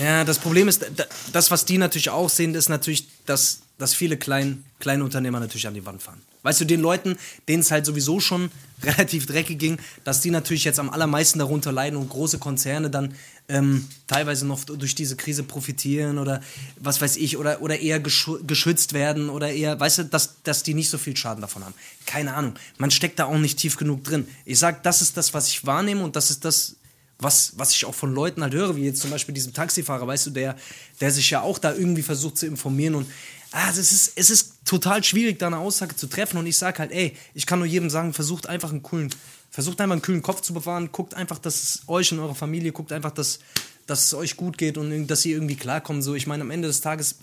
[0.00, 0.84] Ja, das Problem ist,
[1.32, 5.66] das, was die natürlich auch sehen, ist natürlich, dass, dass viele Klein, kleine Unternehmer natürlich
[5.66, 6.20] an die Wand fahren.
[6.42, 8.50] Weißt du, den Leuten, denen es halt sowieso schon
[8.82, 13.14] relativ dreckig ging, dass die natürlich jetzt am allermeisten darunter leiden und große Konzerne dann
[13.48, 16.40] ähm, teilweise noch durch diese Krise profitieren oder
[16.78, 20.74] was weiß ich, oder, oder eher geschützt werden oder eher, weißt du, dass, dass die
[20.74, 21.74] nicht so viel Schaden davon haben.
[22.06, 22.54] Keine Ahnung.
[22.76, 24.28] Man steckt da auch nicht tief genug drin.
[24.44, 26.76] Ich sag, das ist das, was ich wahrnehme und das ist das,
[27.18, 30.26] was, was ich auch von Leuten halt höre, wie jetzt zum Beispiel diesem Taxifahrer, weißt
[30.26, 30.56] du, der,
[31.00, 33.06] der sich ja auch da irgendwie versucht zu informieren und
[33.52, 36.78] ah, es ist, es ist total schwierig, da eine Aussage zu treffen und ich sage
[36.78, 39.10] halt, ey, ich kann nur jedem sagen, versucht einfach einen coolen,
[39.50, 42.72] versucht einfach einen kühlen Kopf zu bewahren, guckt einfach, dass es euch und eurer Familie,
[42.72, 43.40] guckt einfach, dass,
[43.86, 46.68] dass es euch gut geht und dass ihr irgendwie klarkommt, so, ich meine, am Ende
[46.68, 47.16] des Tages,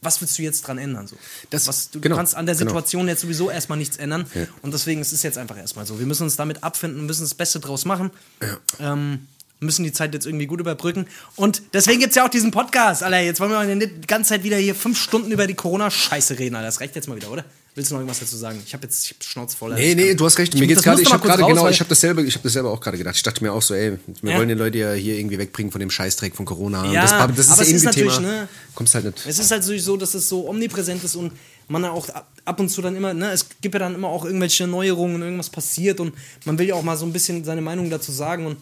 [0.00, 1.06] was willst du jetzt dran ändern?
[1.06, 1.16] So?
[1.50, 2.70] Das, was, du, genau, kannst an der genau.
[2.70, 3.12] Situation genau.
[3.12, 4.26] jetzt sowieso erstmal nichts ändern.
[4.34, 4.46] Ja.
[4.62, 5.98] Und deswegen ist es jetzt einfach erstmal so.
[5.98, 8.10] Wir müssen uns damit abfinden, müssen das Beste draus machen.
[8.40, 8.92] Ja.
[8.92, 9.26] Ähm,
[9.60, 11.06] müssen die Zeit jetzt irgendwie gut überbrücken.
[11.34, 13.18] Und deswegen gibt es ja auch diesen Podcast, Alter.
[13.20, 16.66] Jetzt wollen wir die ganze Zeit wieder hier fünf Stunden über die Corona-Scheiße reden, Alter.
[16.66, 17.44] Das reicht jetzt mal wieder, oder?
[17.78, 18.60] Willst du noch irgendwas dazu sagen?
[18.66, 19.72] Ich habe jetzt ich hab Schnauze voll.
[19.74, 20.52] Nee, nee, du hast recht.
[20.52, 22.98] Mir geht's gerade, ich habe gerade genau, ich habe dasselbe, ich habe dasselbe auch gerade
[22.98, 23.14] gedacht.
[23.14, 24.36] Ich dachte mir auch so, ey, wir ja.
[24.36, 26.92] wollen die Leute ja hier irgendwie wegbringen von dem Scheißdreck von Corona.
[26.92, 29.24] Ja, das, das ist aber es ist natürlich, ne, kommst halt nicht.
[29.24, 31.30] Es ist halt so, dass es so omnipräsent ist und
[31.68, 32.08] man auch
[32.44, 35.48] ab und zu dann immer, ne, es gibt ja dann immer auch irgendwelche Neuerungen, irgendwas
[35.48, 36.14] passiert und
[36.46, 38.56] man will ja auch mal so ein bisschen seine Meinung dazu sagen und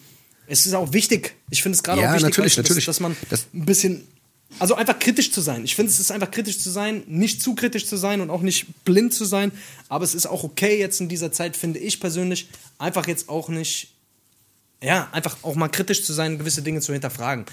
[0.46, 1.36] es ist auch wichtig.
[1.48, 2.84] Ich finde es gerade ja, auch wichtig, natürlich, weißt, natürlich.
[2.84, 4.06] Dass, dass man das ein bisschen
[4.58, 5.64] also einfach kritisch zu sein.
[5.64, 8.42] Ich finde, es ist einfach kritisch zu sein, nicht zu kritisch zu sein und auch
[8.42, 9.52] nicht blind zu sein.
[9.88, 13.48] Aber es ist auch okay jetzt in dieser Zeit, finde ich persönlich, einfach jetzt auch
[13.48, 13.88] nicht,
[14.82, 17.44] ja, einfach auch mal kritisch zu sein, gewisse Dinge zu hinterfragen.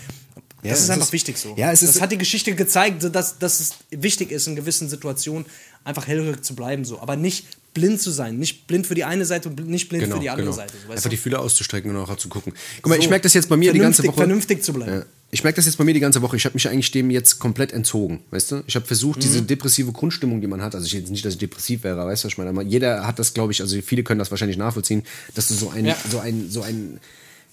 [0.63, 1.55] Ja, das ist einfach ist, wichtig so.
[1.57, 4.87] Ja, es ist, das hat die Geschichte gezeigt, dass, dass es wichtig ist, in gewissen
[4.87, 5.45] Situationen
[5.83, 6.85] einfach hellhörig zu bleiben.
[6.85, 7.01] So.
[7.01, 8.37] Aber nicht blind zu sein.
[8.37, 10.55] Nicht blind für die eine Seite und nicht blind genau, für die andere genau.
[10.55, 10.73] Seite.
[10.87, 11.09] Einfach du?
[11.09, 12.53] die Fühler auszustrecken und auch zu gucken.
[12.81, 14.15] Guck mal, so, ich merke das jetzt bei mir die ganze Woche.
[14.15, 14.99] Vernünftig zu bleiben.
[14.99, 15.05] Ja.
[15.33, 16.37] Ich merke das jetzt bei mir die ganze Woche.
[16.37, 18.63] Ich habe mich eigentlich dem jetzt komplett entzogen, weißt du?
[18.67, 19.21] Ich habe versucht, mhm.
[19.21, 22.23] diese depressive Grundstimmung, die man hat, also ich jetzt nicht, dass ich depressiv wäre, weißt
[22.23, 22.51] du, was ich meine?
[22.51, 25.01] Aber jeder hat das, glaube ich, also viele können das wahrscheinlich nachvollziehen,
[25.33, 25.97] dass du so ein, ja.
[26.09, 26.99] so ein, so ein,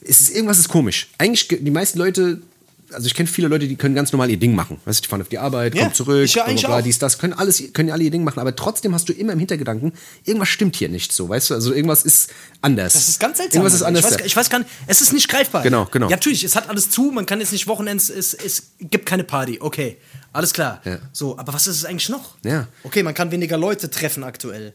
[0.03, 1.09] es ist irgendwas ist komisch.
[1.17, 2.43] Eigentlich die meisten Leute
[2.93, 4.81] also ich kenne viele Leute, die können ganz normal ihr Ding machen.
[4.85, 6.99] Weißt du, die fahren auf die Arbeit, Ja, kommen zurück, ich ja bla, bla, dies,
[6.99, 9.93] das, können alles, können alle ihr Ding machen, aber trotzdem hast du immer im Hintergedanken,
[10.25, 11.55] irgendwas stimmt hier nicht so, weißt du?
[11.55, 12.31] Also irgendwas ist
[12.63, 12.95] anders.
[12.95, 13.63] Das ist ganz seltsam.
[13.63, 14.05] Irgendwas ist anders.
[14.05, 15.63] Ich weiß, ich weiß gar nicht, es ist nicht greifbar.
[15.63, 16.09] Genau, genau.
[16.09, 19.25] Ja, natürlich, es hat alles zu, man kann jetzt nicht Wochenends, es, es gibt keine
[19.25, 19.97] Party, okay,
[20.33, 20.81] alles klar.
[20.85, 20.99] Ja.
[21.13, 22.37] So, aber was ist es eigentlich noch?
[22.45, 22.69] Ja.
[22.85, 24.75] Okay, man kann weniger Leute treffen aktuell.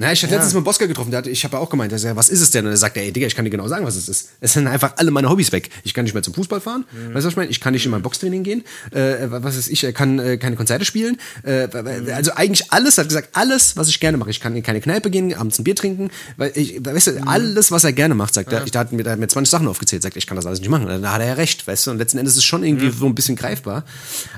[0.00, 2.14] Na, ich habe letztens mit Bosker getroffen, der hat, ich habe ja auch gemeint, sagt,
[2.14, 2.64] was ist es denn?
[2.64, 4.28] Und er sagt, ey, Digga, ich kann dir genau sagen, was es ist.
[4.40, 5.70] Es sind einfach alle meine Hobbys weg.
[5.82, 7.14] Ich kann nicht mehr zum Fußball fahren, Mhm.
[7.14, 7.50] weißt du, was ich meine?
[7.50, 10.54] Ich kann nicht in mein Boxtraining gehen, äh, was ist ich, er kann äh, keine
[10.54, 11.18] Konzerte spielen.
[11.42, 12.12] Äh, Mhm.
[12.14, 14.30] also eigentlich alles, er hat gesagt, alles, was ich gerne mache.
[14.30, 17.26] Ich kann in keine Kneipe gehen, abends ein Bier trinken, weil ich, weißt du, Mhm.
[17.26, 18.62] alles, was er gerne macht, sagt er.
[18.64, 20.60] Ich, da hat mir, da hat mir 20 Sachen aufgezählt, sagt, ich kann das alles
[20.60, 20.86] nicht machen.
[20.86, 22.92] Da hat er ja recht, weißt du, und letzten Endes ist es schon irgendwie Mhm.
[22.92, 23.84] so ein bisschen greifbar.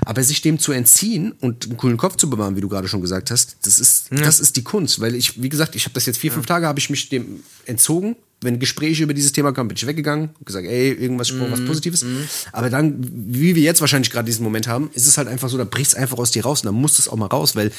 [0.05, 3.01] Aber sich dem zu entziehen und einen coolen Kopf zu bewahren, wie du gerade schon
[3.01, 6.07] gesagt hast, das ist, das ist die Kunst, weil ich, wie gesagt, ich habe das
[6.07, 8.15] jetzt vier, fünf Tage, habe ich mich dem entzogen.
[8.43, 11.51] Wenn Gespräche über dieses Thema kamen, bin ich weggegangen und gesagt, ey, irgendwas, Mhm.
[11.51, 12.03] was Positives.
[12.51, 12.95] Aber dann,
[13.27, 15.91] wie wir jetzt wahrscheinlich gerade diesen Moment haben, ist es halt einfach so, da bricht
[15.91, 17.71] es einfach aus dir raus und dann muss es auch mal raus, weil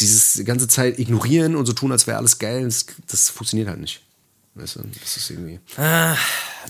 [0.00, 3.68] dieses die ganze Zeit ignorieren und so tun, als wäre alles geil, das, das funktioniert
[3.68, 4.02] halt nicht.
[4.56, 5.58] Weißt du, das ist irgendwie.
[5.78, 6.14] Ah,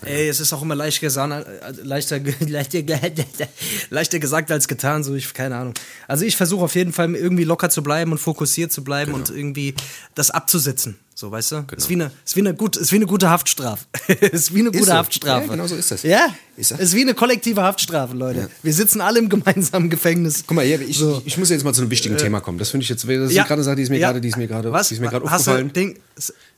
[0.06, 2.80] ey, es ist auch immer leicht gesagt, äh, leichter, leichter,
[3.90, 5.74] leichter gesagt als getan, so ich, keine Ahnung.
[6.08, 9.18] Also ich versuche auf jeden Fall irgendwie locker zu bleiben und fokussiert zu bleiben Genau.
[9.28, 9.74] und irgendwie
[10.14, 10.96] das abzusitzen.
[11.16, 11.64] So, weißt du?
[11.76, 13.84] Ist, wie eine, ist, wie eine gut, ist wie eine gute Haftstrafe.
[14.20, 14.92] ist wie eine gute so.
[14.94, 15.44] Haftstrafe.
[15.46, 16.02] Ja, genau so ist das.
[16.04, 16.80] Ja, Ist das?
[16.80, 18.48] ist wie eine kollektive Haftstrafe, Leute.
[18.62, 20.42] Wir sitzen alle im gemeinsamen Gefängnis.
[20.46, 21.22] Guck mal, ich, So.
[21.24, 22.58] ich muss jetzt mal zu einem wichtigen Thema kommen.
[22.58, 23.42] Das finde ich jetzt, das ist Ja.
[23.42, 24.08] gerade eine Sache, die ist mir Ja.
[24.08, 24.88] gerade, die ist mir gerade, Was?
[24.88, 25.72] die ist mir gerade aufgefallen.
[25.72, 25.98] Ding,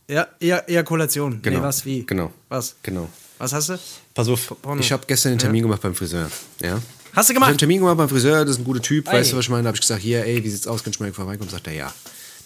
[0.09, 1.41] ja, ja, Ejakulation.
[1.43, 1.59] Genau.
[1.59, 2.05] Nee, was, wie?
[2.07, 2.33] Genau.
[2.49, 2.77] Was?
[2.83, 3.09] Genau.
[3.39, 3.79] Was hast du?
[4.15, 4.81] Pass auf, Porno.
[4.81, 6.31] ich habe gestern einen Termin gemacht beim Friseur.
[6.63, 6.75] Ja.
[6.75, 7.49] Hast du Ich habe gemacht?
[7.51, 9.15] einen Termin gemacht beim Friseur, das ist ein guter Typ, Ei.
[9.19, 9.65] weißt du, was ich meine?
[9.65, 11.51] Da habe ich gesagt, hier, ey, wie sieht's aus, kannst du mal vorbeikommen?
[11.51, 11.93] Sagt er, ja.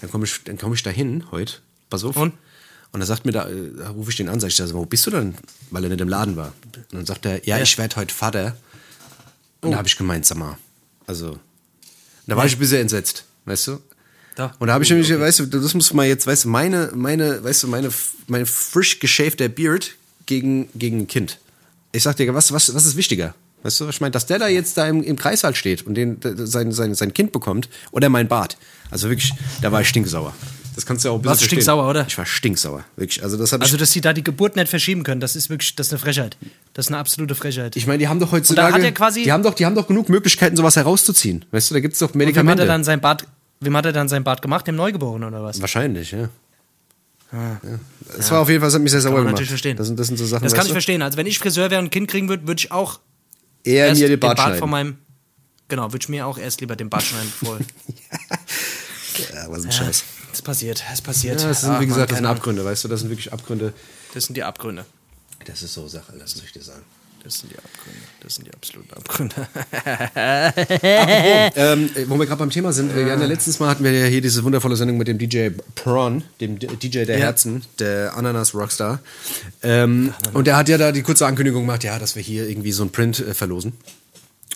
[0.01, 1.55] Dann komme ich, dann komm ich da hin heute,
[1.91, 2.17] pass auf.
[2.17, 2.35] Und?
[2.93, 4.85] Und er sagt mir, da, äh, da rufe ich den an, sag ich, also, wo
[4.85, 5.35] bist du denn?
[5.71, 6.53] Weil er nicht im Laden war.
[6.75, 8.57] Und dann sagt er, ja, ich werde heute Vater.
[9.61, 9.71] Und Oh.
[9.73, 10.57] da habe ich gemeint, sag mal,
[11.07, 11.39] also,
[12.27, 13.81] da war ich ein bisschen entsetzt, weißt du?
[14.37, 14.55] Da.
[14.59, 17.43] Und da habe ich nämlich, weißt du, das muss man jetzt, weißt du, meine, meine,
[17.43, 17.89] weißt du, meine,
[18.29, 19.93] mein frisch geschäfter Beard
[20.27, 21.39] gegen, gegen ein Kind.
[21.93, 23.35] Ich sag dir, was, was, was ist wichtiger?
[23.63, 25.87] Weißt du, was ich meine, dass der da jetzt da im, im Kreis halt steht
[25.87, 28.57] und den, sein, sein, sein Kind bekommt oder mein Bart.
[28.91, 30.33] Also wirklich, da war ich stinksauer.
[30.77, 31.59] Das kannst du ja auch ein bisschen Warst du verstehen.
[31.59, 32.07] stinksauer, oder?
[32.09, 33.23] Ich war stinksauer, wirklich.
[33.23, 33.53] Also das.
[33.53, 35.99] Also, dass sie da die Geburt nicht verschieben können, das ist wirklich, das ist eine
[35.99, 36.39] Frechheit.
[36.73, 37.77] Das ist eine absolute Frechheit.
[37.77, 40.57] ich meine, die haben doch Und heutzutage, die haben doch, die haben doch genug Möglichkeiten,
[40.57, 41.45] sowas herauszuziehen.
[41.51, 42.63] Weißt du, da gibt es doch Und wem hat Medikamente.
[42.63, 43.27] er dann sein Bart,
[43.61, 44.67] wem hat er dann sein Bart gemacht?
[44.67, 45.61] Dem Neugeborenen oder was?
[45.61, 46.29] Wahrscheinlich, ja.
[47.33, 47.61] ja.
[48.17, 49.19] Das war auf jeden Fall, das hat mich sehr sauer Ah.
[49.19, 49.33] Gemacht.
[49.33, 49.77] natürlich verstehen.
[49.77, 50.75] Das sind, das sind so Sachen, Das kann ich du?
[50.75, 51.03] verstehen.
[51.03, 53.01] Also, wenn ich Friseur wäre und ein Kind kriegen würde, würde ich auch
[53.63, 54.71] Eher erst mir den Bart, von schneiden.
[54.71, 54.99] meinem.
[55.69, 57.65] Genau, würde ich mir auch erst lieber den Bart schneiden vorher.
[59.35, 60.05] Ja, was ein Scheiß.
[60.31, 61.41] Das passiert, das passiert.
[61.43, 62.27] Ja, das sind, Ach, wie gesagt, das sind.
[62.27, 63.75] Abgründe, weißt du, das sind wirklich Abgründe.
[64.15, 64.87] Das sind die Abgründe.
[65.45, 66.83] Das ist so Sache, lass mich dir sagen.
[67.23, 68.01] Das sind die Abgründe.
[68.21, 69.35] Das sind die absoluten Abgründe.
[71.55, 74.07] ähm, äh, wo wir gerade beim Thema sind, ja, ja, letztes Mal hatten wir ja
[74.07, 77.27] hier diese wundervolle Sendung mit dem DJ Prawn, dem DJ der Ja.
[77.27, 79.01] Herzen, der Ananas Rockstar.
[79.63, 82.73] Ähm, und der hat ja da die kurze Ankündigung gemacht, ja, dass wir hier irgendwie
[82.73, 83.75] so ein Print äh, verlosen.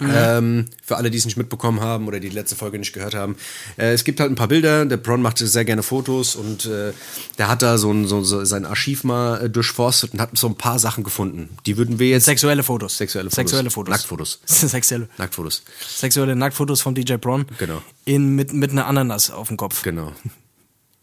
[0.01, 3.15] Ähm, für alle, die es nicht mitbekommen haben oder die die letzte Folge nicht gehört
[3.15, 3.37] haben.
[3.77, 4.85] Äh, es gibt halt ein paar Bilder.
[4.87, 6.93] Der Bron macht sehr gerne Fotos und äh,
[7.39, 10.49] der hat da so, ein, so, so sein Archiv mal äh, durchforstet und hat so
[10.49, 11.51] ein paar Sachen gefunden.
[11.67, 12.25] Die würden wir jetzt.
[12.25, 12.97] Sexuelle Fotos.
[12.97, 13.37] Sexuelle Fotos.
[13.37, 13.91] Sexuelle Fotos.
[13.93, 14.41] Nacktfotos.
[14.47, 15.63] Sexuelle, Nacktfotos.
[15.97, 17.47] sexuelle Nacktfotos von DJ Braun.
[17.59, 17.83] Genau.
[18.05, 19.83] In, mit, mit einer Ananas auf dem Kopf.
[19.83, 20.13] Genau.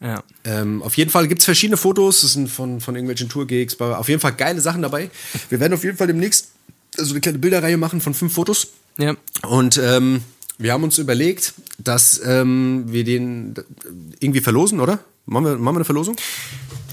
[0.03, 0.23] Ja.
[0.45, 4.09] Ähm, auf jeden Fall gibt es verschiedene Fotos, das sind von, von irgendwelchen Tourgigs, auf
[4.09, 5.11] jeden Fall geile Sachen dabei.
[5.49, 6.47] Wir werden auf jeden Fall demnächst
[6.97, 8.69] so eine kleine Bilderreihe machen von fünf Fotos.
[8.97, 9.15] Ja.
[9.47, 10.21] Und ähm,
[10.57, 13.55] wir haben uns überlegt, dass ähm, wir den
[14.19, 14.99] irgendwie verlosen, oder?
[15.25, 16.15] Machen wir, machen wir eine Verlosung?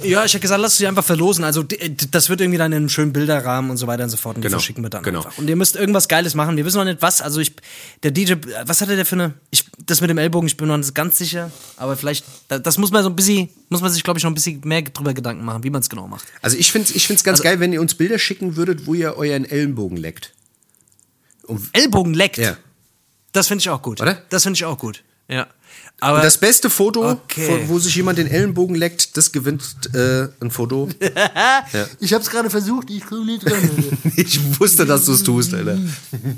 [0.05, 1.43] Ja, ich hätte gesagt, lass sie einfach verlosen.
[1.43, 1.65] Also
[2.13, 4.37] das wird irgendwie dann in einem schönen Bilderrahmen und so weiter und so fort.
[4.37, 5.21] Und die Genau, verschicken wir dann genau.
[5.25, 5.39] einfach.
[5.39, 6.57] Und ihr müsst irgendwas Geiles machen.
[6.57, 7.21] Wir wissen noch nicht was.
[7.21, 7.53] Also ich,
[8.05, 8.35] der DJ,
[8.65, 9.35] was hatte der für eine?
[9.51, 11.51] Ich, das mit dem Ellbogen, ich bin noch nicht ganz sicher.
[11.79, 14.31] Aber vielleicht, da- das muss man so ein bisschen, muss man sich glaube ich noch
[14.31, 16.27] ein bisschen mehr drüber Gedanken machen, wie man es genau macht.
[16.43, 18.95] Also ich finde es ich find's ganz geil, wenn ihr uns Bilder schicken würdet, wo
[18.95, 20.33] ihr euren Ellenbogen leckt.
[21.73, 22.39] Ellbogen leckt.
[22.39, 22.57] Ja.
[23.33, 24.01] Das finde ich auch gut.
[24.01, 24.23] Oder?
[24.31, 25.03] Das finde ich auch gut.
[25.29, 25.47] Ja.
[26.01, 27.65] Aber das beste Foto, Okay.
[27.67, 29.63] wo, wo sich jemand den Ellenbogen leckt, das gewinnt
[29.95, 30.89] äh, ein Foto.
[32.01, 33.69] ich habe es gerade versucht, ich komme nicht dran.
[34.17, 35.77] ich wusste, dass du es tust, Alter.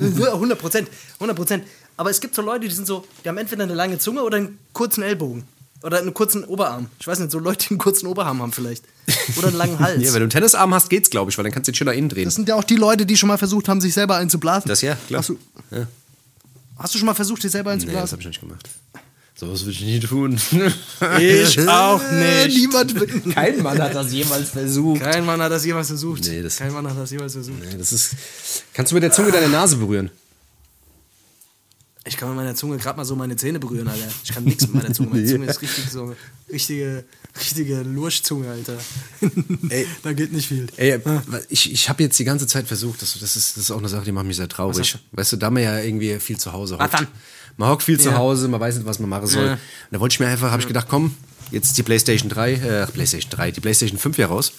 [0.01, 1.65] 100 Prozent, 100 Prozent.
[1.97, 4.39] Aber es gibt so Leute, die sind so, die haben entweder eine lange Zunge oder
[4.39, 5.45] einen kurzen Ellbogen.
[5.83, 6.89] Oder einen kurzen Oberarm.
[6.99, 8.85] Ich weiß nicht, so Leute, die einen kurzen Oberarm haben vielleicht.
[9.39, 10.03] Oder einen langen Hals.
[10.03, 11.87] Ja, wenn du einen Tennisarm hast, geht's, glaube ich, weil dann kannst du den schön
[11.87, 12.27] nach innen drehen.
[12.27, 14.69] das sind ja auch die Leute, die schon mal versucht haben, sich selber einzublasen.
[14.69, 15.21] Das ja, klar.
[15.21, 15.39] Hast du,
[15.71, 15.87] Ja.
[16.79, 18.11] hast du schon mal versucht, dich selber Nee, das einzublasen?
[18.13, 18.69] habe ich nicht gemacht.
[19.37, 20.39] Sowas würde ich nie tun.
[21.19, 22.57] Ich auch nicht.
[22.59, 22.95] Niemand,
[23.35, 25.01] kein Mann hat das jemals versucht.
[25.01, 26.25] Kein Mann hat das jemals versucht.
[26.27, 27.59] Nee, das- Kein Mann hat das jemals versucht.
[27.59, 28.17] Nee, das ist.
[28.75, 30.11] Kannst du mit der Zunge deine Nase berühren?
[32.11, 34.09] Ich kann mit meiner Zunge gerade mal so meine Zähne berühren, Alter.
[34.25, 35.11] Ich kann nichts mit meiner Zunge.
[35.11, 36.15] Meine Zunge ist richtig so
[36.53, 37.05] richtige,
[37.39, 38.77] richtige Lurchzunge, Alter.
[39.69, 39.87] Ey.
[40.03, 40.67] da geht nicht viel.
[40.77, 41.01] Ey,
[41.49, 43.89] ich, ich habe jetzt die ganze Zeit versucht, das, das, ist, das ist auch eine
[43.89, 44.99] Sache, die macht mich sehr traurig.
[45.13, 46.93] Weißt du, da man ja irgendwie viel zu Hause hockt.
[46.95, 47.07] dann?
[47.57, 48.17] Man hockt viel zu Ja.
[48.19, 49.47] Hause, man weiß nicht, was man machen soll.
[49.47, 49.53] Ja.
[49.53, 49.59] Und
[49.93, 51.15] da wollte ich mir einfach, habe ich gedacht, komm,
[51.53, 54.53] jetzt die PlayStation 3, äh, PlayStation 3, die PlayStation 5 hier raus.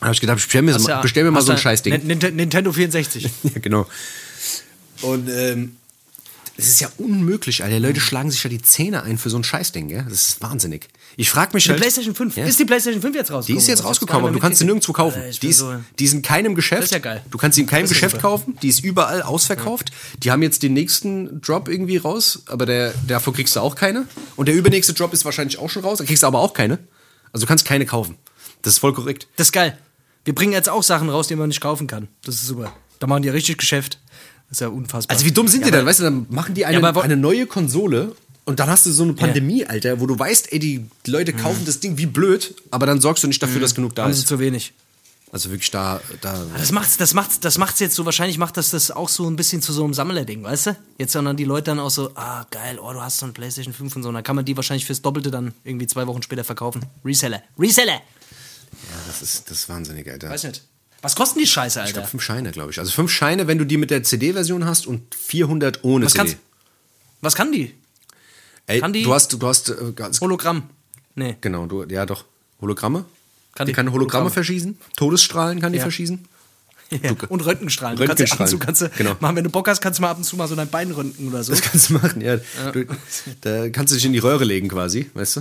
[0.00, 1.92] Da habe ich gedacht, bestell mir, ja- bestell mir mal so ein Scheißding.
[2.06, 3.24] Nin- Nin- Nintendo 64.
[3.42, 3.86] ja, genau.
[5.02, 5.76] Und ähm,
[6.56, 7.76] es ist ja unmöglich, Alter.
[7.78, 10.04] Die Leute schlagen sich ja die Zähne ein für so ein Scheißding, gell?
[10.08, 10.88] Das ist wahnsinnig.
[11.16, 11.80] Ich frage mich Die halt.
[11.80, 12.36] PlayStation 5.
[12.36, 12.44] Ja.
[12.46, 13.58] Ist die PlayStation 5 jetzt Die rausgekommen?
[13.62, 15.22] ist jetzt rausgekommen, aber du kannst sie nirgendwo kaufen.
[15.22, 16.82] Äh, Die ist, so- die ist in keinem Geschäft.
[16.82, 17.22] Das ist ja geil.
[17.30, 18.28] Du kannst sie in keinem ja Geschäft super.
[18.28, 18.58] kaufen.
[18.62, 19.90] Die ist überall ausverkauft.
[20.22, 24.06] Die haben jetzt den nächsten Drop irgendwie raus, aber der, davor kriegst du auch keine.
[24.36, 25.98] Und der übernächste Drop ist wahrscheinlich auch schon raus.
[25.98, 26.78] Da kriegst du aber auch keine.
[27.32, 28.16] Also du kannst keine kaufen.
[28.62, 29.28] Das ist voll korrekt.
[29.36, 29.78] Das ist geil.
[30.24, 32.08] Wir bringen jetzt auch Sachen raus, die man nicht kaufen kann.
[32.24, 32.72] Das ist super.
[32.98, 34.00] Da machen die richtig Geschäft.
[34.48, 35.14] Das ist ja unfassbar.
[35.14, 35.86] Also wie dumm sind ja, die dann?
[35.86, 39.02] Weißt du, dann machen die eine, Ja, eine neue Konsole und dann hast du so
[39.02, 42.86] eine Pandemie, Alter, wo du weißt, ey, die Leute kaufen das Ding wie blöd, aber
[42.86, 44.28] dann sorgst du nicht dafür, dass genug da Haben sie ist.
[44.28, 44.72] zu wenig.
[45.32, 46.46] Also wirklich da, da.
[46.56, 49.34] Das macht's, das macht's, das macht's jetzt so, wahrscheinlich macht das das auch so ein
[49.34, 50.76] bisschen zu so einem Sammlerding, weißt du?
[50.98, 53.74] Jetzt sondern die Leute dann auch so, ah, geil, oh, du hast so ein Playstation
[53.74, 54.08] 5 und so.
[54.10, 56.86] Und dann kann man die wahrscheinlich fürs Doppelte dann irgendwie zwei Wochen später verkaufen.
[57.04, 57.42] Reseller.
[57.58, 57.94] Reseller!
[57.94, 60.30] Ja, das ist, das ist wahnsinnig, Alter.
[60.30, 60.62] Weiß nicht.
[61.06, 61.92] Was kosten die Scheiße, Ich Alter?
[61.94, 62.78] glaube fünf Scheine, glaube ich.
[62.80, 66.18] Also fünf Scheine, wenn du die mit der CD-Version hast und 400 ohne Was CD.
[66.24, 66.36] kannst-
[67.20, 67.72] Was kann die?
[68.66, 69.74] Ey, kann die- du hast, du hast, äh,
[70.20, 70.64] Hologramm.
[71.14, 71.36] Nee.
[71.40, 72.24] genau, du, ja doch,
[72.60, 73.04] Hologramme.
[73.54, 74.30] Kann die die- kann Hologramme Hologramme.
[74.30, 74.76] verschießen.
[74.96, 75.82] Todesstrahlen kann die Ja.
[75.84, 76.24] verschießen.
[77.02, 77.10] Ja.
[77.30, 77.98] Und Röntgenstrahlen.
[77.98, 79.16] Du kannst ja ab und zu Genau.
[79.18, 80.92] machen, wenn du Bock hast, kannst du mal ab und zu mal so dein Bein
[80.92, 81.50] röntgen oder so.
[81.50, 82.36] Das kannst du machen, ja.
[82.72, 82.84] Du,
[83.40, 85.40] da kannst du dich in die Röhre legen quasi, weißt du?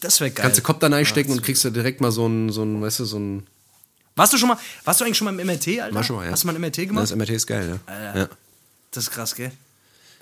[0.00, 0.44] Das wäre geil.
[0.44, 3.00] Kannst du Kopf da reinstecken und kriegst du direkt mal so ein, so ein, weißt
[3.00, 3.46] du, so ein.
[4.18, 5.94] Warst du schon mal, warst du eigentlich schon mal im MRT, Alter?
[5.94, 6.32] War schon mal, ja.
[6.32, 7.16] Hast du mal ein MRT Das gemacht?
[7.16, 7.92] MRT ist geil, ja.
[7.94, 8.18] Alter.
[8.20, 8.28] ja.
[8.90, 9.52] Das ist krass, gell?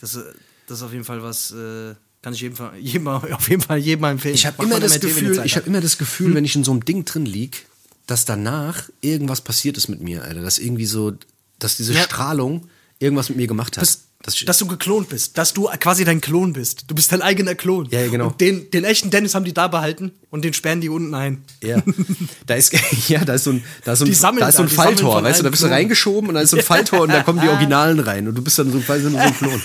[0.01, 0.21] Das, äh,
[0.67, 4.05] das ist auf jeden Fall was, äh, kann ich jedem, jedem, auf jeden Fall jedem
[4.05, 4.35] empfehlen.
[4.35, 6.85] Ich habe immer das Gefühl, ich habe immer das Gefühl, wenn ich in so einem
[6.85, 7.67] Ding drin lieg,
[8.07, 10.43] dass danach irgendwas passiert ist mit mir, Alter.
[10.43, 11.15] Dass irgendwie so,
[11.59, 12.03] dass diese Ja.
[12.03, 13.83] Strahlung irgendwas mit mir gemacht hat.
[13.83, 16.85] dass, Das- dass du geklont bist, dass du quasi dein Klon bist.
[16.89, 17.89] Du bist dein eigener Klon.
[17.91, 18.27] Ja, genau.
[18.29, 21.45] Und den, den echten Dennis haben die da behalten und den sperren die unten ein.
[21.63, 21.83] Ja,
[22.47, 22.73] da ist,
[23.09, 25.39] ja, da ist so ein, da ist so ein, da ist so ein Falltor, weißt
[25.41, 27.49] du, da bist du reingeschoben und da ist so ein Falltor und da kommen die
[27.49, 29.63] Originalen rein und du bist dann so quasi nur so ein Klon.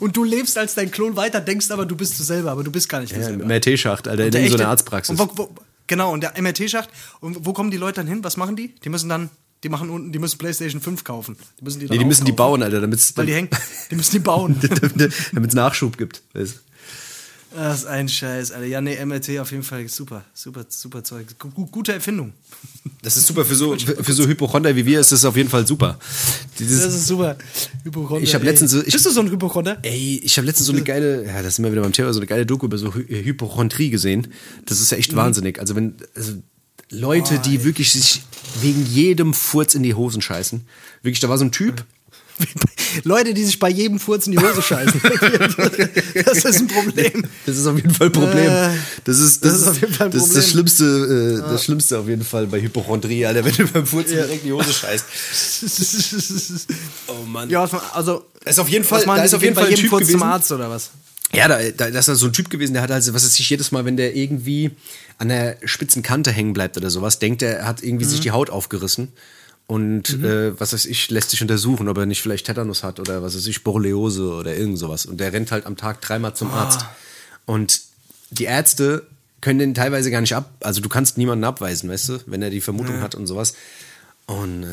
[0.00, 2.70] und du lebst als dein Klon weiter, denkst aber, du bist du selber, aber du
[2.70, 3.44] bist gar nicht du Ja, selber.
[3.44, 5.18] MRT-Schacht, Alter, in so einer Arztpraxis.
[5.18, 5.50] Wo, wo,
[5.86, 6.88] genau, und der MRT-Schacht.
[7.20, 8.22] Und wo kommen die Leute dann hin?
[8.24, 8.74] Was machen die?
[8.84, 9.30] Die müssen dann,
[9.64, 11.36] die machen unten, die müssen PlayStation 5 kaufen.
[11.60, 13.48] Die müssen die, Nee, die müssen die bauen, Alter, damit Weil die hängen,
[13.90, 14.56] die müssen die bauen.
[15.48, 16.22] es Nachschub gibt.
[16.34, 16.60] Weißt?
[17.56, 18.66] Das ist ein Scheiß, Alter.
[18.66, 21.26] Ja, nee, MRT auf jeden Fall super, super, super Zeug.
[21.38, 22.34] Gu- Gute Erfindung.
[23.00, 25.66] Das ist super für so, für, so Hypochonder wie wir ist das auf jeden Fall
[25.66, 25.98] super.
[26.58, 27.38] Dieses, Das ist super.
[27.84, 28.22] Hypochonder.
[28.22, 28.48] Ich hab ey.
[28.48, 29.78] letztens so- ich- Bist du so ein Hypochonder?
[29.82, 32.20] Ey, ich habe letztens so eine geile, ja, das sind wir wieder beim Thema, so
[32.20, 34.28] eine geile Doku über so Hy Hypochondrie gesehen.
[34.66, 35.00] Das ist ja Mhm.
[35.00, 35.58] echt wahnsinnig.
[35.58, 36.34] Also wenn also
[36.90, 38.22] Leute, Oh, die wirklich sich
[38.62, 40.62] wegen jedem Furz in die Hosen scheißen.
[41.02, 41.84] Wirklich, da war so ein Typ.
[43.04, 45.00] Leute, die sich bei jedem Furz in die Hose scheißen.
[46.24, 47.24] das ist ein Problem.
[47.46, 48.46] Das ist auf jeden Fall ein Problem.
[48.46, 48.68] Äh,
[49.04, 50.50] das ist das, das ist auf jeden Fall ein das, ist das.
[50.50, 54.42] Schlimmste, äh, das Schlimmste auf jeden Fall bei Hypochondrie, Alter, wenn du beim Furzen direkt
[54.44, 55.04] in die Hose scheißt.
[57.08, 57.50] oh Mann.
[57.50, 58.24] Ja, also.
[58.44, 60.14] Da ist auf jeden Fall- da ist auf jeden Fall ein jedem Typ Furz zum
[60.14, 60.28] gewesen.
[60.28, 60.90] Arzt oder was?
[61.34, 63.50] Ja, da, da, das ist so ein Typ gewesen, der hat also, was ist sich
[63.50, 64.70] jedes Mal, wenn der irgendwie
[65.18, 68.10] an der spitzen Kante hängen bleibt oder sowas, denkt er, er hat irgendwie Mhm.
[68.10, 69.08] sich die Haut aufgerissen.
[69.66, 73.22] Und äh, was weiß ich, lässt sich untersuchen, ob er nicht vielleicht Tetanus hat oder
[73.22, 75.04] was weiß ich, Borreliose oder irgend sowas.
[75.04, 76.62] Und der rennt halt am Tag dreimal zum Ah.
[76.62, 76.86] Arzt.
[77.44, 77.82] Und
[78.30, 79.06] die Ärzte
[79.42, 82.48] können den teilweise gar nicht ab, also du kannst niemanden abweisen, weißt du, wenn er
[82.50, 83.52] die Vermutung hat und sowas.
[84.28, 84.66] Und äh,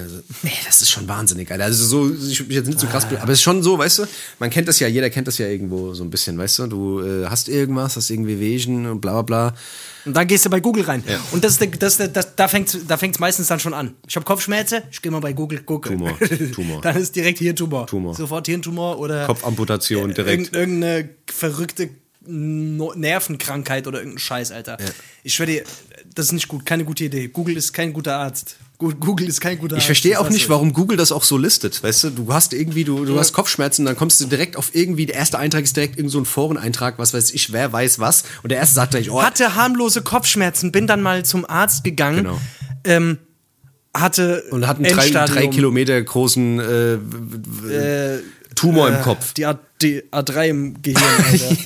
[0.48, 1.64] ey, das ist schon wahnsinnig, Alter.
[1.64, 4.06] Also so, ich mich jetzt nicht so krass, aber es ist schon so, weißt du,
[4.38, 7.02] man kennt das ja, jeder kennt das ja irgendwo so ein bisschen, weißt du, du
[7.02, 9.56] äh, hast irgendwas, hast irgendwie Wehchen und bla bla bla.
[10.04, 11.02] Und dann gehst du bei Google rein.
[11.32, 13.94] Und das ist der, das, der- das, da fängt da fängt's meistens dann schon an.
[14.06, 15.98] Ich habe Kopfschmerzen, ich gehe mal bei Google gucken.
[16.00, 16.20] Tumor,
[16.54, 16.82] Tumor.
[16.84, 17.88] dann ist direkt hier Tumor.
[18.14, 20.32] Sofort Hirntumor oder Kopfamputation direkt.
[20.54, 21.90] Irgend, irgendeine verrückte
[22.28, 24.78] Nervenkrankheit oder irgendein Scheiß, Alter.
[25.24, 25.64] Ich schwöre dir,
[26.14, 27.28] das ist nicht gut, keine gute Idee.
[27.28, 28.58] Google ist kein guter Arzt.
[28.78, 29.78] Google ist kein guter.
[29.78, 31.82] Ich verstehe auch nicht, warum Google das auch so listet.
[31.82, 35.06] Weißt du, du hast irgendwie, du, du hast Kopfschmerzen, dann kommst du direkt auf irgendwie,
[35.06, 38.24] der erste Eintrag ist direkt irgend so ein Foreneintrag, was weiß ich, wer weiß was.
[38.44, 42.24] Und der erste sagt gleich, oh, Hatte harmlose Kopfschmerzen, bin dann mal zum Arzt gegangen.
[42.26, 42.42] Genau.
[42.84, 43.18] Ähm,
[43.94, 48.20] hatte und hat einen drei, drei Kilometer großen äh, äh,
[48.56, 49.34] Tumor im Kopf.
[49.34, 51.02] Die, A, die A3 im Gehirn.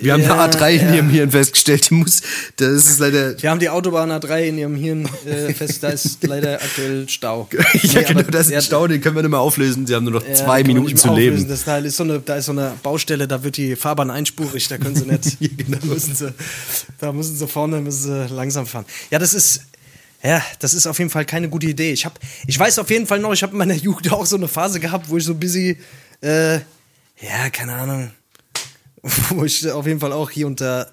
[0.00, 0.94] Wir haben Ja, eine A3 in ja.
[0.94, 1.90] ihrem Hirn festgestellt.
[1.90, 2.22] Die muss,
[2.56, 3.40] das ist leider.
[3.42, 7.48] Wir haben die Autobahn A3 in ihrem Hirn äh, fest, da ist leider aktuell Stau.
[7.82, 9.86] ja, Nee, genau, das ist ein Stau, den können wir nicht mehr auflösen.
[9.86, 11.36] Sie haben nur noch ja, zwei Minuten zu auflösen.
[11.38, 11.48] leben.
[11.48, 14.68] Das Teil ist so eine, da ist so eine Baustelle, da wird die Fahrbahn einspurig,
[14.68, 15.06] da können sie
[15.40, 15.56] nicht.
[15.58, 15.78] genau.
[15.80, 16.34] da, müssen sie,
[16.98, 18.84] da müssen sie vorne müssen sie langsam fahren.
[19.10, 19.62] Ja, das ist.
[20.22, 21.92] Ja, das ist auf jeden Fall keine gute Idee.
[21.92, 24.34] Ich, hab, ich weiß auf jeden Fall noch, ich habe in meiner Jugend auch so
[24.36, 25.76] eine Phase gehabt, wo ich so bisschen,
[26.22, 26.56] äh,
[27.20, 28.10] ja, keine Ahnung,
[29.30, 30.90] wo ich auf jeden Fall auch hier und da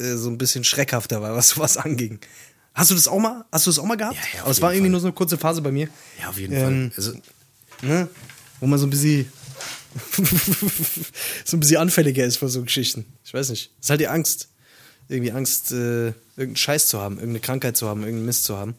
[0.00, 2.18] äh, so ein bisschen schreckhafter war, was sowas anging.
[2.74, 3.44] Hast du das auch mal?
[3.50, 4.16] Hast du das auch mal gehabt?
[4.16, 4.90] Ja, ja, Aber es war irgendwie Fall.
[4.92, 5.88] nur so eine kurze Phase bei mir.
[6.20, 6.96] Ja, auf jeden Ähm, Fall.
[7.04, 7.18] Also,
[7.82, 8.08] Ne?
[8.60, 9.30] Wo man so ein bisschen
[11.44, 13.04] so ein bisschen anfälliger ist vor so Geschichten.
[13.24, 13.70] Ich weiß nicht.
[13.80, 14.48] Es ist halt die Angst.
[15.08, 18.74] Irgendwie Angst, äh, irgendeinen Scheiß zu haben, irgendeine Krankheit zu haben, irgendeinen Mist zu haben.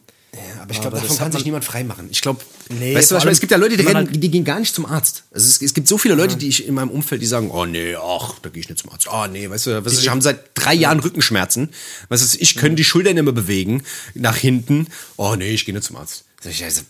[0.76, 2.08] Ja, aber ich glaube, davon kann sich man- niemand freimachen.
[2.10, 2.40] Ich glaube,
[2.70, 3.32] Nee, weißt du, was ich meine?
[3.32, 5.24] es gibt ja Leute, die, rennen, die gehen gar nicht zum Arzt.
[5.32, 7.64] Also es, es gibt so viele Leute, die ich in meinem Umfeld, die sagen, oh
[7.64, 9.08] nee, ach, da gehe ich nicht zum Arzt.
[9.10, 11.70] Oh nee, weißt du, was ich, haben seit drei Jahren Rückenschmerzen.
[12.10, 13.82] Weißt du, ich können die Schultern nicht mehr bewegen,
[14.14, 14.86] nach hinten.
[15.16, 16.24] Oh nee, ich gehe nicht zum Arzt.
[16.42, 16.82] Sag ich, also,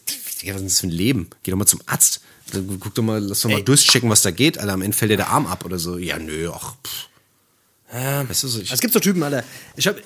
[0.45, 1.29] was ist das für ein Leben?
[1.43, 2.21] Geh doch mal zum Arzt.
[2.81, 3.65] Guck doch mal, lass doch mal Ey.
[3.65, 4.59] durchchecken, was da geht.
[4.59, 5.99] Alter, am Ende fällt dir der Arm ab oder so.
[5.99, 7.09] Ja, nö, ach, pff.
[7.93, 8.29] Ja.
[8.29, 9.45] Weißt du, so, ich, Es gibt so Typen, Alter.
[9.77, 9.97] Ich hab,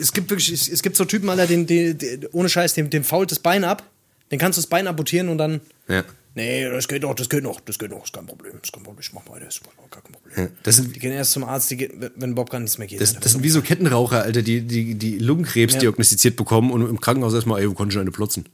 [0.00, 2.88] es gibt wirklich, es, es gibt so Typen, Alter, den, den, den ohne Scheiß, dem,
[2.90, 3.82] dem fault das Bein ab.
[4.30, 5.60] Den kannst du das Bein amputieren und dann.
[5.88, 6.04] ja.
[6.34, 8.84] Nee, das geht noch, das geht noch, das geht noch, ist kein Problem, ist kein
[8.84, 9.60] Problem, ich mach weiter, ist
[9.90, 10.32] kein Problem.
[10.36, 12.86] Ja, das sind- die gehen erst zum Arzt, die gehen, wenn überhaupt gar nichts mehr
[12.86, 13.00] geht.
[13.00, 15.80] Das, das sind wie so Kettenraucher, Alter, die, die, die Lungenkrebs Ja.
[15.80, 18.44] diagnostiziert bekommen und im Krankenhaus erstmal, ey, wo konnte ich eine plotzen?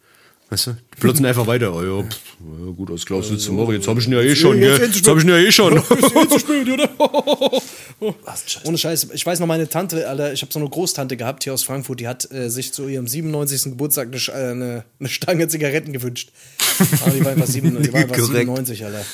[0.54, 0.72] Weißt du?
[0.72, 1.74] Die plotzen einfach weiter.
[1.74, 3.74] Oh, ja, pff, ja, gut, als Klaus willst du machen.
[3.74, 4.80] Jetzt hab ich ihn ja eh schon, gell?
[4.80, 5.82] Jetzt hab ich ihn ja eh schon.
[6.30, 6.88] zu spät, oder?
[8.64, 9.08] Ohne Scheiß.
[9.14, 11.98] Ich weiß noch, meine Tante, Alter, ich habe so eine Großtante gehabt hier aus Frankfurt,
[11.98, 13.64] die hat äh, sich zu ihrem 97.
[13.64, 16.30] Geburtstag eine, äh, eine, eine Stange Zigaretten gewünscht.
[17.02, 18.46] Aber die war einfach, sieben, die war einfach Korrekt.
[18.46, 19.04] 97, Alter.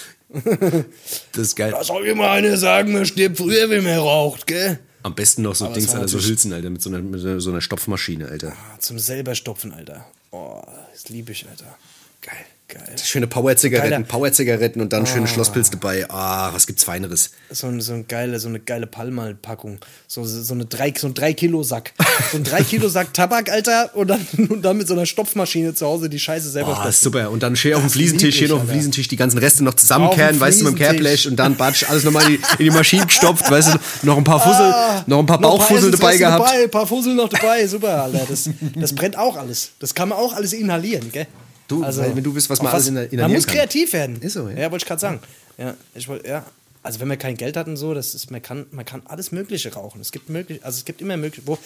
[1.33, 1.71] Das ist geil.
[1.71, 4.79] Da soll immer einer sagen, man stirbt früher, wenn man raucht, gell?
[5.05, 7.51] Am besten noch so Aber Dings, Alter, so Hülsen, Alter, mit so einer, mit so
[7.51, 8.53] einer Stopfmaschine, Alter.
[8.53, 10.05] Ah, Zum selber stopfen, Alter.
[10.33, 10.63] Oh,
[10.93, 11.77] das liebe ich, Alter.
[12.21, 12.97] Geil, geil.
[13.03, 16.07] Schöne Power-Zigaretten, Power-Zigaretten und dann schöne Schlosspilz dabei.
[16.11, 17.31] Ah, was gibt's Feineres?
[17.51, 19.79] So, ein- so, eine geile, so eine geile Palmal-Packung.
[20.07, 21.93] So, so, eine drei, so ein 3-Kilo-Sack.
[22.33, 26.09] So ein 3-Kilo-Sack Tabak, Alter, und dann, und dann mit so einer Stopfmaschine zu Hause
[26.09, 26.89] die Scheiße selber Oh, stopfen.
[26.91, 27.31] ist super.
[27.31, 28.71] Und dann schön auf dem lieb hier noch auf dem.
[28.71, 31.03] Fliesentisch die ganzen Reste noch zusammenkehren, weißt du, mit dem Fliesentisch.
[31.03, 34.17] Kehrblech und dann batsch, alles nochmal in die, in die Maschine gestopft, weißt du, noch
[34.17, 36.47] ein paar Fussel, noch ein paar Bauchfussel dabei gehabt.
[36.49, 38.27] Dabei, ein paar Fussel noch dabei, super, Alter.
[38.29, 39.71] Das, das brennt auch alles.
[39.81, 41.27] Das kann man auch alles inhalieren, gell?
[41.71, 43.57] Du, weil wenn du wisst, was man alles inhal- Man inhalieren muss kann.
[43.57, 44.21] kreativ werden.
[44.21, 44.59] Ist so, ja.
[44.59, 45.21] Ja, wollte ich gerade sagen.
[45.57, 46.45] Ja, ich wollte, ja.
[46.83, 49.33] Also wenn man kein Geld hat und so, das ist, man kann, man kann alles
[49.33, 50.01] Mögliche rauchen.
[50.01, 51.59] Es gibt möglich, also es gibt immer möglich, wo,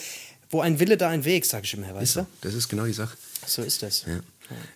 [0.51, 2.27] wo ein Wille, da ein Weg, sag ich immer, weißt du?
[2.41, 3.15] Das ist genau die Sache.
[3.47, 4.05] So ist das.
[4.07, 4.19] Ja.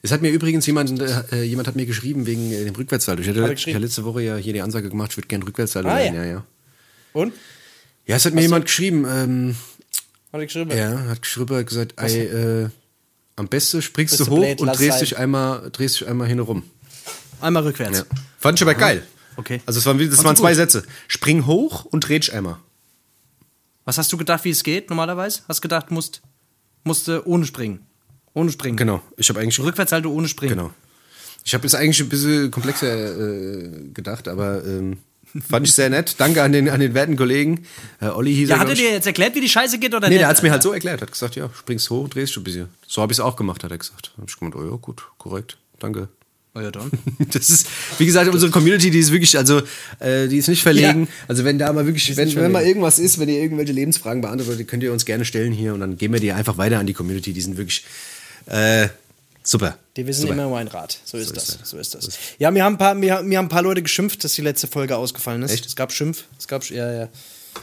[0.02, 1.00] Es hat mir übrigens jemand,
[1.32, 3.22] äh, jemand hat mir geschrieben wegen äh, dem Rückwärtssaldo.
[3.22, 5.46] Ich hatte, Hat ich hatte letzte Woche ja hier die Ansage gemacht, ich würde gerne
[5.46, 6.14] Rückwärtssaldo Ah, ja.
[6.14, 6.46] Ja, ja.
[7.14, 7.34] Und?
[8.08, 9.56] Ja, es hat mir jemand geschrieben, ähm,
[10.32, 10.72] Hat er geschrieben?
[10.76, 12.20] ja, hat geschrieben, hat gesagt, ey,
[12.66, 12.70] äh,
[13.40, 15.00] am besten springst Bist du du hoch blöd, und drehst sein.
[15.00, 16.64] dich einmal, drehst dich einmal hin rum.
[17.40, 18.00] Einmal rückwärts.
[18.00, 18.06] Ja.
[18.38, 19.08] Fand ich aber geil.
[19.38, 19.62] Okay.
[19.66, 20.58] Also es waren, das waren du zwei gut?
[20.58, 20.84] Sätze.
[21.08, 22.58] Spring hoch und dreh dich einmal.
[23.86, 25.42] Was hast du gedacht, wie es geht normalerweise?
[25.48, 26.22] Hast gedacht, musst,
[26.84, 27.88] musste ohne springen.
[28.34, 28.76] Ohne springen.
[28.76, 29.02] Genau.
[29.16, 30.58] Ich habe eigentlich Rückwärtssalto ohne springen.
[30.58, 30.72] Genau.
[31.46, 34.98] Ich habe es eigentlich ein bisschen komplexer äh, gedacht, aber ähm,
[35.50, 36.16] fand ich sehr nett.
[36.18, 37.66] Danke an den, an den werten Kollegen.
[38.02, 40.08] Äh, Olli hieß Ja, er, hat er dir jetzt erklärt, wie die Scheiße geht oder
[40.08, 40.22] Nee, nicht?
[40.22, 41.02] der hat es mir halt so erklärt.
[41.02, 42.70] Hat gesagt, ja, springst hoch, drehst du ein bisschen.
[42.88, 44.12] So habe ich es auch gemacht, hat er gesagt.
[44.18, 46.08] Hab ich gemeint, oh ja, gut, korrekt, danke.
[46.56, 46.90] Oh ja, dann.
[47.32, 47.68] Das ist,
[48.00, 49.62] wie gesagt, unsere Community, die ist wirklich, also,
[50.00, 51.02] äh, die ist nicht verlegen.
[51.04, 51.08] Ja.
[51.28, 54.68] Also, wenn da mal wirklich, wenn, wenn mal irgendwas ist, wenn ihr irgendwelche Lebensfragen beantwortet,
[54.68, 56.94] könnt ihr uns gerne stellen hier und dann geben wir die einfach weiter an die
[56.94, 57.34] Community.
[57.34, 57.86] Die sind wirklich,
[58.48, 58.88] äh,
[59.50, 59.78] super.
[59.96, 60.34] Die wissen super.
[60.34, 61.00] immer um ein Rat.
[61.06, 61.50] So ist So das.
[61.50, 61.70] ist das.
[61.70, 62.20] So ist das.
[62.38, 64.68] Ja, mir haben, ein paar, mir, mir haben ein paar Leute geschimpft, dass die letzte
[64.68, 65.52] Folge ausgefallen ist.
[65.52, 65.66] Echt?
[65.66, 66.26] Es gab Schimpf.
[66.38, 67.10] Es gab, ja, ja.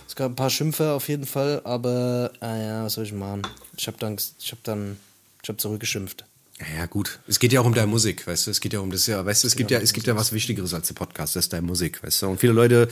[0.07, 3.43] Es gab ein paar Schimpfe auf jeden Fall, aber, ah ja, was soll ich machen?
[3.77, 4.97] Ich habe dann, ich habe dann,
[5.43, 6.25] ich habe zurückgeschimpft.
[6.59, 7.19] Ja, ja, gut.
[7.29, 8.51] Es geht ja auch um deine Musik, weißt du?
[8.51, 10.33] Es geht ja um das ja, weißt du, es gibt ja, es gibt ja was
[10.33, 12.29] Wichtigeres als der Podcast, das ist deine Musik, weißt du?
[12.29, 12.89] Und viele Leute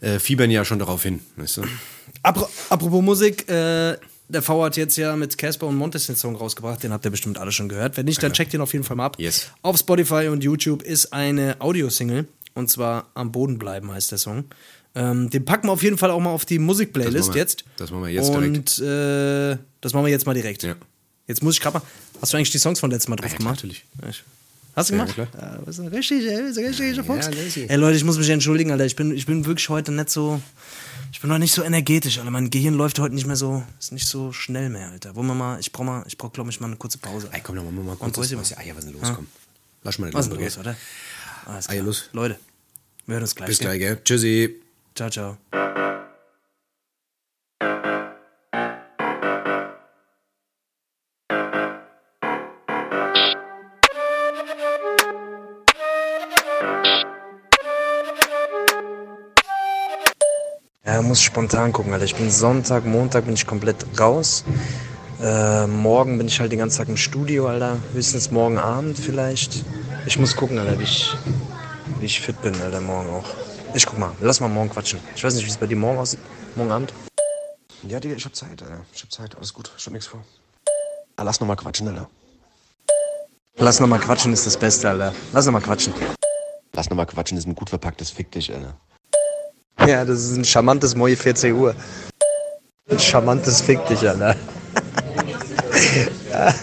[0.00, 1.64] äh, fiebern ja schon darauf hin, weißt du?
[2.22, 3.98] Apro apropos Musik, äh,
[4.28, 7.10] der V hat jetzt ja mit Casper und Montes den Song rausgebracht, den habt ihr
[7.10, 7.96] bestimmt alle schon gehört.
[7.96, 9.16] Wenn nicht, dann checkt ihn auf jeden Fall mal ab.
[9.18, 9.48] Yes.
[9.62, 14.44] Auf Spotify und YouTube ist eine Audiosingle und zwar Am Boden bleiben heißt der Song.
[14.94, 17.64] Ähm, den packen wir auf jeden Fall auch mal auf die Musikplaylist jetzt.
[17.76, 20.62] das machen wir jetzt Und äh, das machen wir jetzt mal direkt.
[20.62, 20.74] Ja.
[21.26, 21.82] Jetzt muss ich gerade mal.
[22.22, 23.56] Hast du eigentlich die Songs von letztem Mal drauf ja, gemacht?
[23.56, 23.84] natürlich.
[24.02, 24.24] Ja, ich-
[24.74, 25.14] Hast du Ja, gemacht?
[25.14, 25.28] klar.
[25.40, 27.30] Ja, was ist richtig, ey, richtig, Fuchs.
[27.30, 27.64] lazy.
[27.68, 28.84] Ey, Leute, ich muss mich entschuldigen, Alter.
[28.84, 30.40] Ich bin, ich bin wirklich heute nicht so.
[31.12, 32.30] Ich bin noch nicht so energetisch, Alter.
[32.30, 33.62] Mein Gehirn läuft heute nicht mehr so.
[33.78, 35.14] Ist nicht so schnell mehr, Alter.
[35.14, 35.58] Wollen wir mal.
[35.60, 37.28] Ich brauch mal, ich brauch, glaube ich, mal eine kurze Pause.
[37.32, 39.26] Ey, komm, dann machen wir mal kurz was, ah, ja, was ist denn los, komm.
[39.82, 40.76] Lass mal Was ist los, denn los, oder?
[41.46, 41.86] Alles Ah, ja, klar.
[41.86, 42.10] los.
[42.12, 42.38] Leute,
[43.06, 43.48] Wir hören uns gleich.
[43.48, 44.00] Bis gleich, gell?
[44.04, 44.56] Tschüssi.
[44.94, 45.36] Ciao, ciao.
[61.16, 62.04] Muss spontan gucken, Alter.
[62.04, 64.44] Ich bin Sonntag, Montag bin ich komplett raus.
[65.22, 67.78] Äh, morgen bin ich halt den ganzen Tag im Studio, Alter.
[67.94, 69.64] Höchstens morgen Abend vielleicht.
[70.04, 71.16] Ich muss gucken, Alter, wie ich,
[72.00, 73.24] wie ich fit bin, Alter, morgen auch.
[73.72, 75.00] Ich guck mal, lass mal morgen quatschen.
[75.14, 76.20] Ich weiß nicht, wie es bei dir morgen aussieht.
[76.54, 76.92] Morgen Abend.
[77.88, 78.84] Ja, Digga, ich hab Zeit, Alter.
[78.92, 79.70] Ich hab Zeit, alles gut.
[79.78, 80.22] Ich hab nichts vor.
[81.16, 82.10] Ah, lass noch mal quatschen, Alter.
[83.56, 85.14] Lass noch mal quatschen ist das Beste, Alter.
[85.32, 85.94] Lass noch mal quatschen.
[86.74, 88.76] Lass noch mal quatschen ist ein gut verpacktes Fick dich, Alter.
[89.90, 91.74] Ja, das ist ein charmantes Moje 14 Uhr.
[92.90, 94.34] Ein charmantes Fick dich, Alter.
[96.30, 96.54] ja.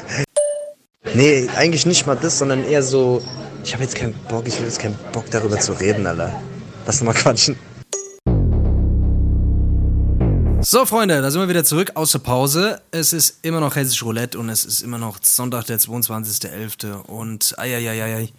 [1.13, 3.21] Nee, eigentlich nicht mal das, sondern eher so,
[3.63, 6.41] ich habe jetzt keinen Bock, ich will jetzt keinen Bock darüber zu reden, Alter.
[6.86, 7.55] Lass noch mal quatschen.
[10.59, 12.82] So, Freunde, da sind wir wieder zurück aus der Pause.
[12.91, 17.03] Es ist immer noch Hessisch Roulette und es ist immer noch Sonntag, der 22.11.
[17.03, 18.30] Und eieieiei.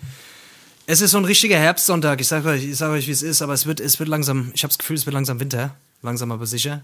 [0.87, 2.21] Es ist so ein richtiger Herbstsonntag.
[2.21, 4.51] Ich sage euch, ich sag euch, wie es ist, aber es wird, es wird langsam,
[4.55, 5.75] ich habe das Gefühl, es wird langsam Winter.
[6.03, 6.83] Langsam aber sicher.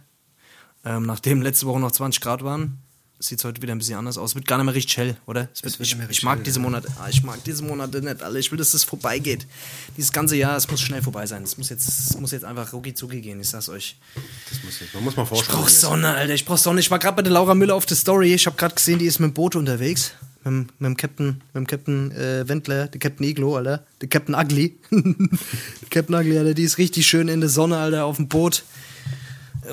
[0.86, 2.78] Ähm, nachdem letzte Woche noch 20 Grad waren,
[3.18, 4.30] sieht es heute wieder ein bisschen anders aus.
[4.30, 5.50] Es wird gar nicht mehr richtig hell, oder?
[5.60, 8.38] Wird, ich, ich, mag hell, diese Monate, ah, ich mag diese Monate nicht alle.
[8.38, 9.46] Ich will, dass das vorbeigeht.
[9.98, 11.42] Dieses ganze Jahr, es muss schnell vorbei sein.
[11.42, 13.98] Es muss jetzt, es muss jetzt einfach rucki zucki gehen, ich sag's euch.
[14.48, 15.58] Das muss jetzt, man muss mal vorstellen.
[15.58, 16.80] Ich brauch Sonne, Alter, ich brauch Sonne.
[16.80, 18.32] Ich war gerade bei der Laura Müller auf der Story.
[18.32, 20.12] Ich habe gerade gesehen, die ist mit dem Boot unterwegs.
[20.44, 23.84] Mit, mit dem Captain, mit dem Captain äh, Wendler, der Captain Iglo, Alter.
[24.00, 24.78] Der Captain Ugly.
[25.90, 28.64] Captain Ugly, Alter, die ist richtig schön in der Sonne, Alter, auf dem Boot.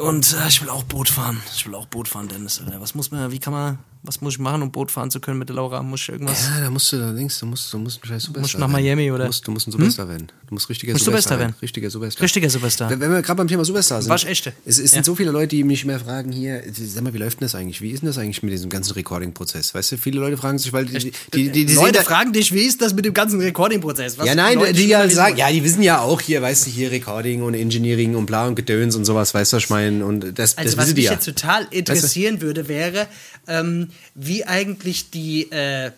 [0.01, 1.41] Und äh, ich will auch Boot fahren.
[1.55, 2.61] Ich will auch Boot fahren, Dennis.
[2.61, 2.81] Alter.
[2.81, 5.37] Was muss man, wie kann man, was muss ich machen, um Boot fahren zu können
[5.37, 5.83] mit der Laura?
[5.83, 6.47] Muss ich irgendwas?
[6.47, 8.59] Ja, da musst du, da denkst du, musst, du musst ein scheiß Superstar Musst du
[8.59, 9.25] nach Miami, oder?
[9.25, 10.11] Du musst, du musst ein Superstar hm?
[10.11, 10.31] werden.
[10.47, 11.55] Du musst richtiger Superstar werden.
[11.61, 12.23] Richtiger Superstar.
[12.23, 12.89] Richtiger Superstar.
[12.89, 14.09] Wenn, wir gerade beim Thema Superstar sind.
[14.09, 14.53] Warst echte.
[14.65, 14.95] Es, es ja.
[14.95, 17.55] sind so viele Leute, die mich mehr fragen hier, sag mal, wie läuft denn das
[17.55, 17.81] eigentlich?
[17.81, 19.75] Wie ist denn das eigentlich mit diesem ganzen Recording-Prozess?
[19.75, 22.63] Weißt du, viele Leute fragen sich, weil die, die, die, die Leute fragen dich, wie
[22.63, 24.15] ist das mit dem ganzen Recording-Prozess?
[24.23, 26.91] Ja, nein, die, die ja sagen, ja, die wissen ja auch hier, weißt du, hier
[26.91, 30.05] Recording und Engineering und bla und Gedöns und sowas, weißt du, was ich meine?
[30.05, 31.11] Und das, also, das was mich ja.
[31.11, 32.47] jetzt total interessieren weißt du?
[32.47, 33.07] würde, wäre,
[33.47, 35.91] ähm, wie eigentlich die äh,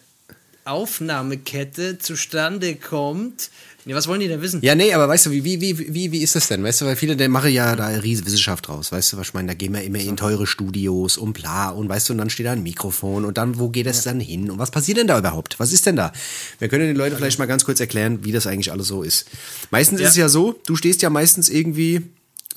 [0.65, 3.49] Aufnahmekette zustande kommt.
[3.85, 4.59] Nee, was wollen die denn wissen?
[4.61, 6.63] Ja, nee, aber weißt du, wie, wie, wie, wie, wie ist das denn?
[6.63, 9.29] Weißt du, weil viele, der machen ja da eine riesige Wissenschaft draus, weißt du, was
[9.29, 9.47] ich meine?
[9.47, 12.45] Da gehen wir immer in teure Studios und bla und weißt du, und dann steht
[12.45, 14.11] da ein Mikrofon und dann, wo geht das ja.
[14.11, 14.51] dann hin?
[14.51, 15.59] Und was passiert denn da überhaupt?
[15.59, 16.11] Was ist denn da?
[16.59, 19.25] Wir können den Leuten vielleicht mal ganz kurz erklären, wie das eigentlich alles so ist.
[19.71, 20.05] Meistens ja.
[20.05, 22.03] ist es ja so, du stehst ja meistens irgendwie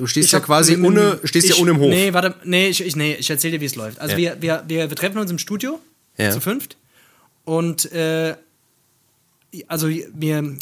[0.03, 1.88] Du stehst ich ja quasi ohne, stehst ich, ja ohne im Hof.
[1.88, 4.00] Nee, warte, nee, ich, ich, nee, ich erzähl dir, wie es läuft.
[4.00, 4.18] Also ja.
[4.18, 5.78] wir, wir, wir, wir treffen uns im Studio
[6.18, 6.32] ja.
[6.32, 6.76] zu fünft
[7.44, 8.34] und äh,
[9.68, 10.57] also mir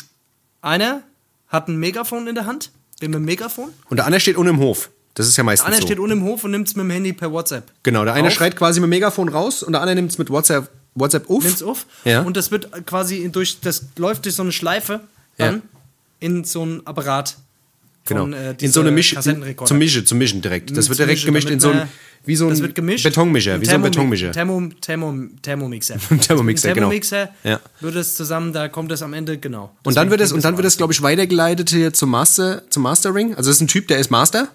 [0.60, 1.02] einer
[1.48, 3.70] hat ein Megafon in der Hand, wir mit dem Megafon.
[3.88, 4.90] Und der andere steht unten im Hof.
[5.14, 5.86] Das ist ja meistens der andere so.
[5.86, 7.72] steht unten im Hof und nimmt es mit dem Handy per WhatsApp.
[7.82, 8.34] Genau, der eine auf.
[8.34, 11.44] schreit quasi mit dem Megafon raus und der andere nimmt es mit WhatsApp, WhatsApp auf.
[11.44, 11.86] Nimmt's auf.
[12.04, 12.20] Ja.
[12.20, 15.00] Und das wird quasi durch, das läuft durch so eine Schleife
[15.38, 15.60] dann ja.
[16.18, 17.38] in so einen Apparat.
[18.10, 18.22] Genau.
[18.22, 19.16] Von, äh, in so eine Misch,
[19.64, 20.76] zum Mischen, zum Mischen direkt.
[20.76, 21.88] Das wird direkt gemischt in so ein
[22.24, 22.60] wie so ein.
[22.60, 24.32] Betonmischer, wie so ein Betonmischer.
[24.32, 25.96] Thermo, Thermo, Thermomixer.
[26.20, 26.88] Thermomixer, genau.
[26.88, 27.60] Thermomixer ja.
[27.80, 29.74] wird es zusammen, da kommt es am Ende, genau.
[29.84, 32.82] und dann wird es, und dann wird es, glaube ich, weitergeleitet hier zum Master, zum
[32.82, 33.34] Mastering.
[33.36, 34.48] Also das ist ein Typ, der ist Master.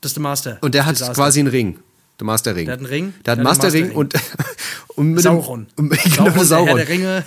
[0.00, 0.58] Das ist der Master.
[0.62, 1.78] Und der hat quasi einen Ring.
[2.20, 2.66] Der Master-Ring.
[2.66, 3.14] Der hat einen Ring.
[3.24, 4.12] Der hat einen Master-Ring und,
[4.88, 5.66] und mit Sauron.
[5.78, 6.76] Dem, genau, Sauron, Sauron.
[6.76, 7.24] Der, Ringe.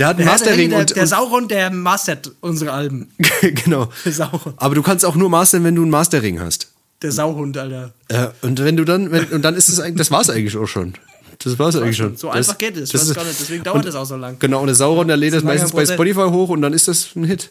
[0.00, 0.70] der hat einen Master-Ring.
[0.70, 3.12] Der, der, Sauron, der mastert unsere Alben.
[3.40, 3.88] genau.
[4.04, 4.54] Sauron.
[4.56, 6.72] Aber du kannst auch nur mastern, wenn du einen Master-Ring hast.
[7.02, 7.92] Der Sauhund, Alter.
[8.10, 10.66] Ja, und wenn du dann, wenn, und dann ist es eigentlich, das war's eigentlich auch
[10.66, 10.94] schon.
[11.38, 12.16] Das war's das eigentlich schon.
[12.16, 12.90] So einfach geht es.
[12.90, 14.36] Das, das gar nicht, deswegen dauert es auch so lang.
[14.40, 17.14] Genau, und der Sauron, der lädt das meistens bei Spotify hoch und dann ist das
[17.14, 17.50] ein Hit.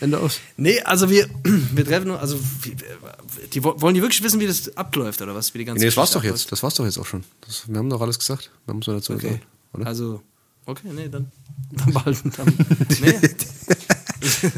[0.00, 0.40] Ende aus.
[0.56, 2.40] Nee, also wir, wir treffen nur, also
[3.52, 5.52] die, wollen die wirklich wissen, wie das abläuft oder was?
[5.54, 6.50] Wie die ganze nee, das war's doch jetzt.
[6.50, 7.24] Das war's doch jetzt auch schon.
[7.42, 8.50] Das, wir haben doch alles gesagt.
[8.64, 9.28] Wir haben so dazu okay.
[9.28, 9.86] gesagt, oder?
[9.86, 10.22] Also,
[10.64, 11.30] okay, nee, dann,
[11.72, 12.46] dann behalten dann.
[13.00, 13.12] nee.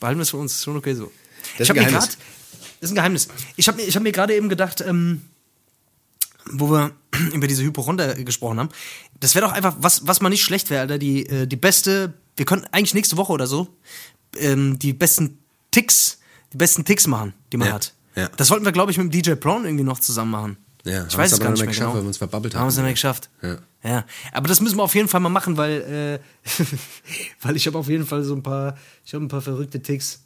[0.00, 1.10] behalten wir es für uns schon okay so.
[1.58, 2.06] Das ich habe mir gerade
[2.80, 3.28] das ist ein Geheimnis.
[3.56, 5.20] Ich habe ich hab mir gerade eben gedacht, ähm,
[6.50, 6.92] wo wir
[7.34, 8.70] über diese Hypochonder gesprochen haben,
[9.18, 12.14] das wäre doch einfach, was, was mal nicht schlecht wäre, Alter, die, äh, die beste,
[12.36, 13.68] wir könnten eigentlich nächste Woche oder so
[14.36, 15.38] ähm, die besten
[15.70, 16.18] Ticks,
[16.52, 17.94] die besten Ticks machen, die man ja, hat.
[18.16, 18.28] Ja.
[18.36, 20.56] Das wollten wir, glaube ich, mit dem DJ Brown irgendwie noch zusammen machen.
[20.84, 21.94] Ja, ich weiß es gar nicht mehr geschafft, genau.
[21.94, 22.60] weil wir uns verbabbelt haben.
[22.60, 23.30] Haben wir es nicht mehr geschafft.
[23.42, 23.58] Ja.
[23.84, 24.04] ja.
[24.32, 26.44] Aber das müssen wir auf jeden Fall mal machen, weil, äh,
[27.42, 30.22] weil ich habe auf jeden Fall so ein paar, ich habe ein paar verrückte Ticks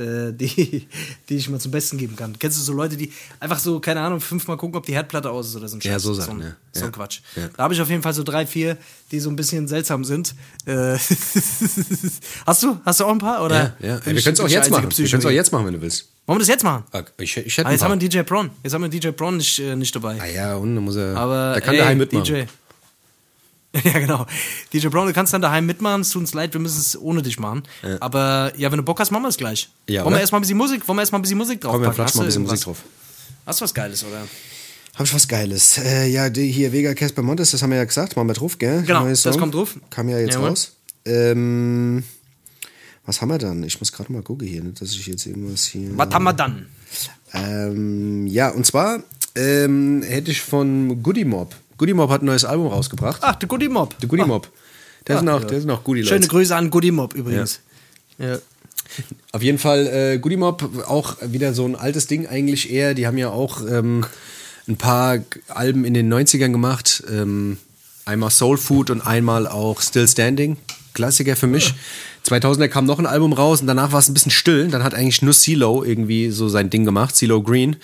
[0.00, 0.88] äh, die,
[1.28, 2.36] die ich mal zum Besten geben kann.
[2.38, 5.48] Kennst du so Leute, die einfach so, keine Ahnung, fünfmal gucken, ob die Herdplatte aus
[5.48, 5.90] ist oder so ein Scheiß.
[5.92, 6.54] Ja, so so, Sachen, ein, ja.
[6.72, 6.92] so ein.
[6.92, 7.20] Quatsch.
[7.36, 7.48] Ja.
[7.56, 8.76] Da habe ich auf jeden Fall so drei, vier,
[9.12, 10.34] die so ein bisschen seltsam sind.
[10.66, 10.96] Äh,
[12.46, 12.78] hast du?
[12.84, 13.44] Hast du auch ein paar?
[13.44, 13.96] Oder Ja, ja.
[13.96, 14.84] bin wir ich- können es auch ich jetzt der machen.
[14.86, 16.08] einzige Wir können es auch jetzt machen, wenn du willst.
[16.26, 16.84] Wollen wir das jetzt machen?
[16.92, 18.50] Ah, Ich, ich hätte Ah, jetzt haben wir DJ Bron.
[18.62, 20.20] Jetzt haben wir DJ Bron nicht, äh, nicht dabei.
[20.20, 21.16] Ah ja, und dann muss er.
[21.16, 22.24] Aber da kann ey, daheim mitmachen.
[22.24, 22.42] DJ.
[23.84, 24.26] Ja, genau.
[24.72, 26.00] DJ Brown, du kannst dann daheim mitmachen.
[26.00, 27.62] Es tut uns leid, wir müssen es ohne dich machen.
[28.00, 29.68] Aber ja, wenn du Bock hast, machen wir es gleich.
[29.86, 30.20] Ja, wollen wir oder?
[30.20, 31.96] erstmal ein bisschen Musik, wollen wir erstmal ein bisschen Musik drauf Komm, wir packen?
[31.96, 32.78] klatschen mal ein bisschen Musik drauf.
[33.46, 34.26] Hast du was Geiles, oder?
[34.94, 35.78] Hab ich was Geiles.
[35.78, 38.16] Äh, ja, die hier Vega Casper Montes, das haben wir ja gesagt.
[38.16, 38.82] Machen wir drauf, gell?
[38.82, 39.76] Genau, Neues das kommt drauf.
[39.88, 40.48] Kam ja jetzt Jawohl.
[40.48, 40.72] raus.
[41.04, 42.02] Ähm,
[43.06, 43.62] was haben wir dann?
[43.62, 45.96] Ich muss gerade mal gucken hier, nicht, dass ich jetzt irgendwas hier.
[45.96, 46.66] Was haben wir dann?
[47.32, 49.02] Ähm, ja, und zwar
[49.36, 51.54] ähm, hätte ich von Goody Mob.
[51.80, 53.22] Goody Mob hat ein neues Album rausgebracht.
[53.22, 53.94] Ach, der Goody Mob.
[54.02, 54.50] The Goody Ah, Mob.
[55.08, 56.28] Der sind auch, der sind auch Goody Schöne Leute.
[56.28, 57.60] Grüße an Goody Mob übrigens.
[58.18, 58.36] Ja.
[59.32, 62.92] Auf jeden Fall äh, Goody Mob, auch wieder so ein altes Ding eigentlich eher.
[62.92, 64.04] Die haben ja auch ähm,
[64.68, 67.02] ein paar Alben in den 90ern gemacht.
[67.10, 67.56] Ähm,
[68.04, 70.58] einmal Soul Food und einmal auch Still Standing.
[70.92, 71.72] Klassiker für mich.
[72.30, 74.68] 2000er kam noch ein Album raus und danach war es ein bisschen still.
[74.68, 77.76] Dann hat eigentlich nur CeeLo irgendwie so sein Ding gemacht, CeeLo Green.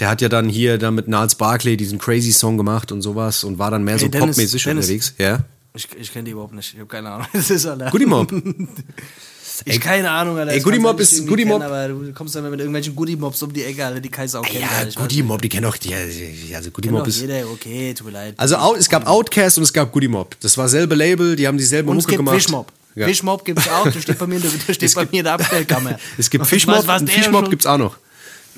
[0.00, 3.44] Der hat ja dann hier dann mit Niles Barkley diesen Crazy Song gemacht und sowas
[3.44, 4.84] und war dann mehr so Ey, Dennis, popmäßig Dennis.
[4.86, 5.14] unterwegs.
[5.18, 5.40] Ja.
[5.74, 6.72] Ich, ich kenne die überhaupt nicht.
[6.74, 7.26] Ich habe keine Ahnung.
[7.32, 7.90] Das ist Alter.
[7.90, 8.32] Goody Mob.
[9.64, 10.52] Ich keine Ahnung, Alter.
[10.52, 13.40] Ey, Goody Mob nicht ist- Goody Mob- Aber du kommst dann mit irgendwelchen Goody Mobs
[13.42, 14.62] um die Ecke, Alter, die du auch kennen.
[14.62, 15.22] Ja, Goody.
[15.22, 15.94] Mob, die kennen auch, die,
[16.54, 17.20] also Goody Mob ist.
[17.20, 18.34] jeder, okay, tut mir leid.
[18.38, 20.36] Also es gab Outcast und es gab Goody Mob.
[20.40, 22.36] Das war selbe Label, die haben dieselbe Und es Mucke gibt gemacht.
[22.36, 22.72] Fischmob.
[22.94, 23.06] Ja.
[23.06, 25.32] Fischmob gibt's auch, der steht bei mir in der, der, steht bei mir in der
[25.34, 25.98] Abstellkammer.
[26.18, 27.96] Es gibt Fischmob was- was Fischmob schon- gibt's auch noch.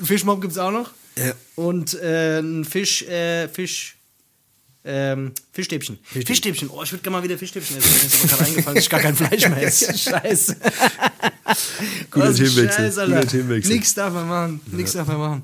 [0.03, 0.91] Fischmob gibt's auch noch.
[1.17, 1.31] Ja.
[1.55, 3.95] Und äh, ein Fisch, äh, Fisch,
[4.83, 5.97] ähm, Fischstäbchen.
[6.03, 6.69] Fischstäbchen.
[6.69, 7.89] Oh, ich würde gerne mal wieder Fischstäbchen essen.
[7.91, 9.97] Mir ist aber gerade eingefallen, dass ich gar kein Fleisch mehr esse.
[9.97, 10.57] Scheiße.
[12.11, 13.15] Guter Themenwechsel, Scheiß, Alter.
[13.15, 13.73] guter Themenwechsel.
[13.75, 14.61] Nix darf man machen.
[14.71, 15.43] Nix darf man machen.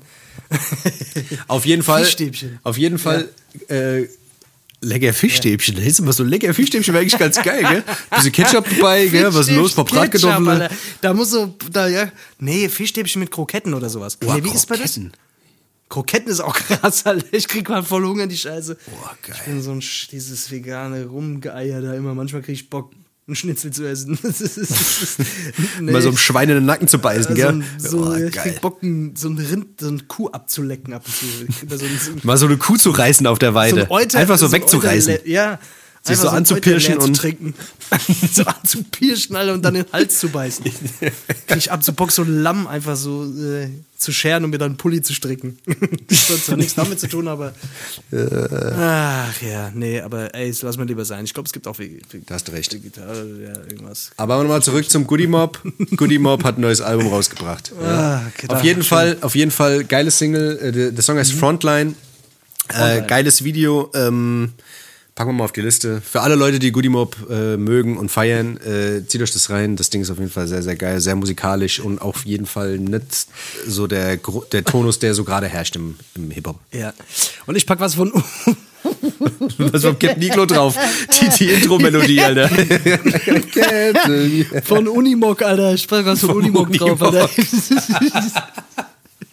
[1.48, 2.04] Auf jeden Fall.
[2.04, 2.58] Fischstäbchen.
[2.62, 3.28] Auf jeden Fall.
[3.68, 4.02] Äh,
[4.82, 5.76] lecker Fischstäbchen.
[5.76, 7.84] Das ist immer so lecker Fischstäbchen, wäre eigentlich ganz geil, gell?
[8.10, 9.32] Bisschen Ketchup dabei, gell?
[9.32, 9.74] Was ist los?
[9.74, 10.68] Paar Bratkartoffeln.
[11.00, 12.10] Da muss so, da, ja.
[12.38, 14.16] Nee, Fischstäbchen mit Kroketten oder sowas.
[14.16, 14.94] Boah, nee, wie ist bei das?
[14.94, 15.12] Kroketten.
[15.88, 17.26] Kroketten ist auch krass, Alter.
[17.32, 18.76] Ich krieg mal voll Hunger, die Scheiße.
[18.86, 19.36] Boah, geil.
[19.38, 22.14] Ich bin so ein, dieses vegane Rumgeier da immer.
[22.14, 22.92] Manchmal krieg ich Bock,
[23.26, 24.18] einen Schnitzel zu essen.
[24.22, 24.70] Das ist, das
[25.02, 25.18] ist,
[25.80, 25.92] nee.
[25.92, 27.48] Mal so einem Schwein in den Nacken zu beißen, so, gell?
[27.48, 28.42] ein- so, oh, ich geil.
[28.52, 31.26] krieg Bock, ein- so ein Rind, so eine Kuh abzulecken ab und zu.
[31.76, 33.76] So ein, so ein, Mal so eine Kuh zu reißen auf der Weide.
[33.76, 35.14] so ein Euter, Einfach so ein wegzureißen.
[35.14, 35.58] Euter- ja.
[36.04, 37.54] Sich so ein anzupirschen und- zu trinken.
[38.32, 40.64] so anzupirschen, Alter, und dann in den Hals zu beißen.
[41.46, 44.58] Krieg ich ab so Bock, so ein Lamm einfach so äh, zu scheren und mir
[44.58, 45.58] dann einen Pulli zu stricken.
[46.08, 47.52] das hat zwar nichts damit zu tun, aber.
[48.10, 51.24] Ach ja, nee, aber ey, lass mal lieber sein.
[51.24, 52.70] Ich glaube, es gibt auch wie, wie Da hast du recht.
[52.82, 54.10] Gitarre, ja, irgendwas.
[54.16, 55.60] Aber nochmal zurück zum Goody Mob.
[55.96, 57.72] Goody Mob hat ein neues Album rausgebracht.
[57.80, 57.86] Ja.
[58.16, 58.88] Ah, okay, da- auf jeden schön.
[58.88, 60.58] Fall, auf jeden Fall geiles Single.
[60.60, 61.94] Äh, Der, der Song heißt Frontline.
[62.74, 63.90] Äh, geiles Video.
[63.94, 64.52] Ähm,
[65.14, 66.00] packen wir mal auf die Liste.
[66.00, 69.76] Für alle Leute, die Goody Mob äh, mögen und feiern, äh, zieht euch das rein.
[69.76, 72.78] Das Ding ist auf jeden Fall sehr, sehr geil, sehr musikalisch und auf jeden Fall
[72.78, 73.26] nicht
[73.66, 74.18] so der,
[74.52, 76.58] der Tonus, der so gerade herrscht im, im Hip-Hop.
[76.72, 76.94] Ja.
[77.46, 78.12] Und ich pack was von.
[79.58, 80.76] Was war Captain Iglo drauf?
[81.20, 82.48] Die, die Intro-Melodie, Alter.
[84.64, 85.74] Von Unimog, Alter.
[85.74, 87.30] Ich pack was von, Unimog, drauf, Alter.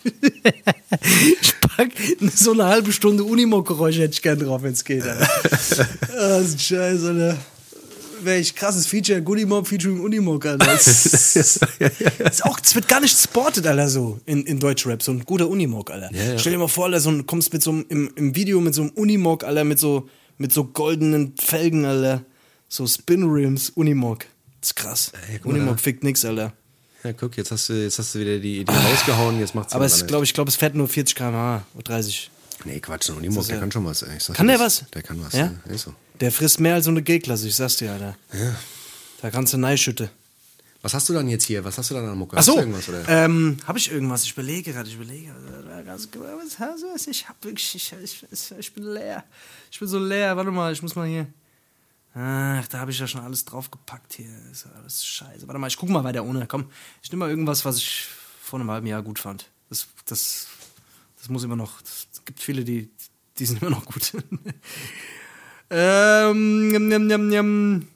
[1.41, 1.91] ich pack
[2.35, 5.29] so eine halbe Stunde Unimog-Geräusche hätte ich gern drauf, wenn es geht, Alter.
[5.43, 7.37] das ist ein Scheiß, Alter.
[8.21, 10.65] Welch krasses Feature, Goodie-Mob featuring Unimog, Alter.
[10.65, 15.01] Das ist, das ist auch, es wird gar nicht sportet, Alter, so in, in Deutschrap.
[15.01, 16.13] So ein guter Unimog, Alter.
[16.13, 16.37] Ja, ja.
[16.37, 18.73] Stell dir mal vor, Alter, so ein, kommst mit so einem, im, im Video mit
[18.73, 22.25] so einem Unimog, Alter, mit so, mit so goldenen Felgen, Alter.
[22.67, 24.25] So Spin-Rims, Unimog.
[24.61, 25.11] Das ist krass.
[25.31, 26.53] Ey, Unimog fickt nix, Alter.
[27.03, 29.85] Ja, guck, jetzt hast du, jetzt hast du wieder die, die rausgehauen, jetzt macht's Aber
[29.85, 32.29] es, glaub, ich glaube, es fährt nur 40 km/h oder 30.
[32.65, 34.01] Nee, Quatsch, ein Unimog, der ja- kann schon was.
[34.01, 34.17] Ey.
[34.33, 34.83] Kann der was?
[34.93, 35.53] Der kann was, Ja?
[35.65, 35.73] ja.
[35.73, 35.93] Ist so.
[36.19, 38.17] Der frisst mehr als so eine G-Klasse, ich sag's dir, Alter.
[38.33, 38.55] Ja.
[39.21, 40.09] Da kannst du neischütte.
[40.81, 41.63] Was hast du dann jetzt hier?
[41.65, 42.35] Was hast du dann an Mucke?
[42.35, 43.07] Ach Hast so, du irgendwas, oder?
[43.07, 44.23] ähm, habe ich irgendwas?
[44.23, 45.33] Ich überlege gerade, ich überlege.
[45.85, 47.11] Ganz was hast du?
[47.11, 49.23] Ich hab wirklich, ich, ich, ich, ich bin leer.
[49.71, 50.35] Ich bin so leer.
[50.37, 51.27] Warte mal, ich muss mal hier.
[52.13, 54.29] Ach, da habe ich ja schon alles draufgepackt hier.
[54.51, 55.47] Ist ja alles scheiße.
[55.47, 56.47] Warte mal, ich gucke mal weiter ohne.
[56.47, 58.07] Komm, ich nehme mal irgendwas, was ich
[58.41, 59.49] vor einem halben Jahr gut fand.
[59.69, 60.47] Das, das,
[61.17, 61.81] das muss immer noch.
[61.81, 62.89] Es gibt viele, die,
[63.37, 64.13] die sind immer noch gut.
[65.69, 67.87] ähm, njam, njam, njam, njam.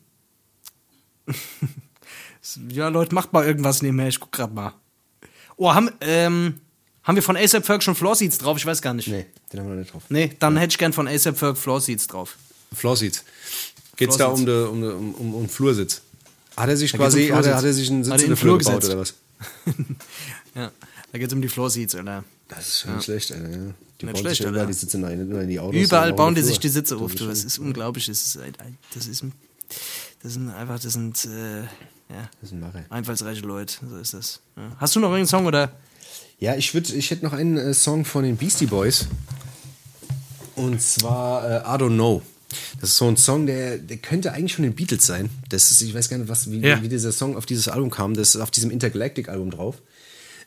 [2.69, 4.09] Ja, Leute, macht mal irgendwas nebenher.
[4.09, 4.73] Ich guck grad mal.
[5.55, 6.61] Oh, haben, ähm,
[7.03, 8.57] haben wir von ASAP Ferg schon Floor Seats drauf?
[8.57, 9.07] Ich weiß gar nicht.
[9.07, 10.03] nee, den haben wir noch nicht drauf.
[10.09, 12.37] Nee, dann hätte ich gern von ASAP Ferg Floor Seats drauf.
[13.95, 13.97] Floorseats.
[13.97, 16.01] Geht's da um, de, um, de, um, um, um Flursitz?
[16.55, 18.27] Hat er sich Da quasi, um hat er, hat er sich einen Sitz in in
[18.29, 19.13] der Flur den Flur gebaut oder was?
[20.55, 20.71] ja,
[21.11, 22.23] da geht es um die Floor Seats, oder?
[22.47, 23.01] Das ist schon ja.
[23.01, 23.49] schlecht, Alter.
[23.49, 23.57] Ja.
[24.01, 24.65] Die nicht schlecht, oder?
[24.65, 25.81] Die sitzen in die Autos.
[25.81, 27.25] Überall bauen die sich die Sitze auf, du.
[27.25, 28.07] Das ist unglaublich.
[28.07, 28.39] Das ist,
[28.93, 29.23] das ist,
[30.21, 32.85] das sind einfach, das sind, äh, ja, das sind Mache.
[32.89, 33.75] einfallsreiche Leute.
[33.89, 34.39] So ist das.
[34.55, 34.71] Ja.
[34.77, 35.71] Hast du noch irgendeinen Song, oder?
[36.39, 39.07] Ja, ich ich hätte noch einen äh, Song von den Beastie Boys.
[40.55, 42.21] Und zwar äh, I Don't Know.
[42.79, 45.29] Das ist so ein Song, der, der könnte eigentlich von den Beatles sein.
[45.49, 46.81] Das ist, ich weiß gar nicht, was, wie, ja.
[46.81, 48.13] wie dieser Song auf dieses Album kam.
[48.13, 49.77] Das ist auf diesem Intergalactic-Album drauf.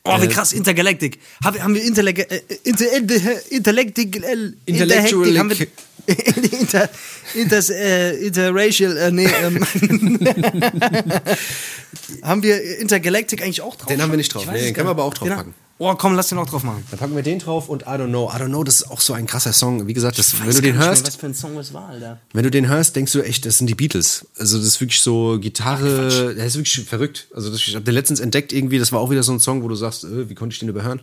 [0.07, 1.19] Oh, wie äh, krass, Intergalactic.
[1.43, 3.17] Haben, haben wir Interle äh, Inter, Inter,
[3.51, 5.67] Intergalactic, äh, Intellectual wir,
[6.53, 6.89] inter,
[7.35, 9.67] inter, äh, interracial, äh, nee, ähm,
[12.23, 13.89] haben wir Intergalactic eigentlich auch drauf?
[13.89, 14.47] Den haben wir nicht drauf.
[14.47, 15.55] Nee, den können wir aber auch drauf packen.
[15.79, 16.83] Oh, komm, lass den auch drauf machen.
[16.91, 18.31] Dann packen wir den drauf und I don't know.
[18.35, 19.87] I don't know, das ist auch so ein krasser Song.
[19.87, 21.03] Wie gesagt, das, wenn du den hörst.
[21.03, 22.19] Mehr, was für ein Song das war, Alter.
[22.33, 24.27] Wenn du den hörst, denkst du echt, das sind die Beatles.
[24.39, 26.35] Also, das ist wirklich so Gitarre.
[26.35, 27.29] Der ist wirklich verrückt.
[27.35, 28.79] Also, das, ich habe den letztens entdeckt irgendwie.
[28.79, 30.71] Das war auch wieder so ein Song, wo du sagst, äh, wie konnte ich den
[30.71, 31.01] überhören?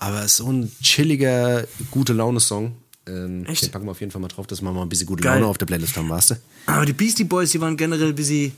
[0.00, 2.74] Aber es ist so ein chilliger, gute Laune-Song.
[3.08, 3.62] Ähm, Echt?
[3.62, 5.34] Den packen wir auf jeden Fall mal drauf, dass wir mal ein bisschen gute Geil.
[5.38, 6.34] Laune auf der Playlist haben, weißt du?
[6.66, 8.52] Aber die Beastie Boys, die waren generell ein bisschen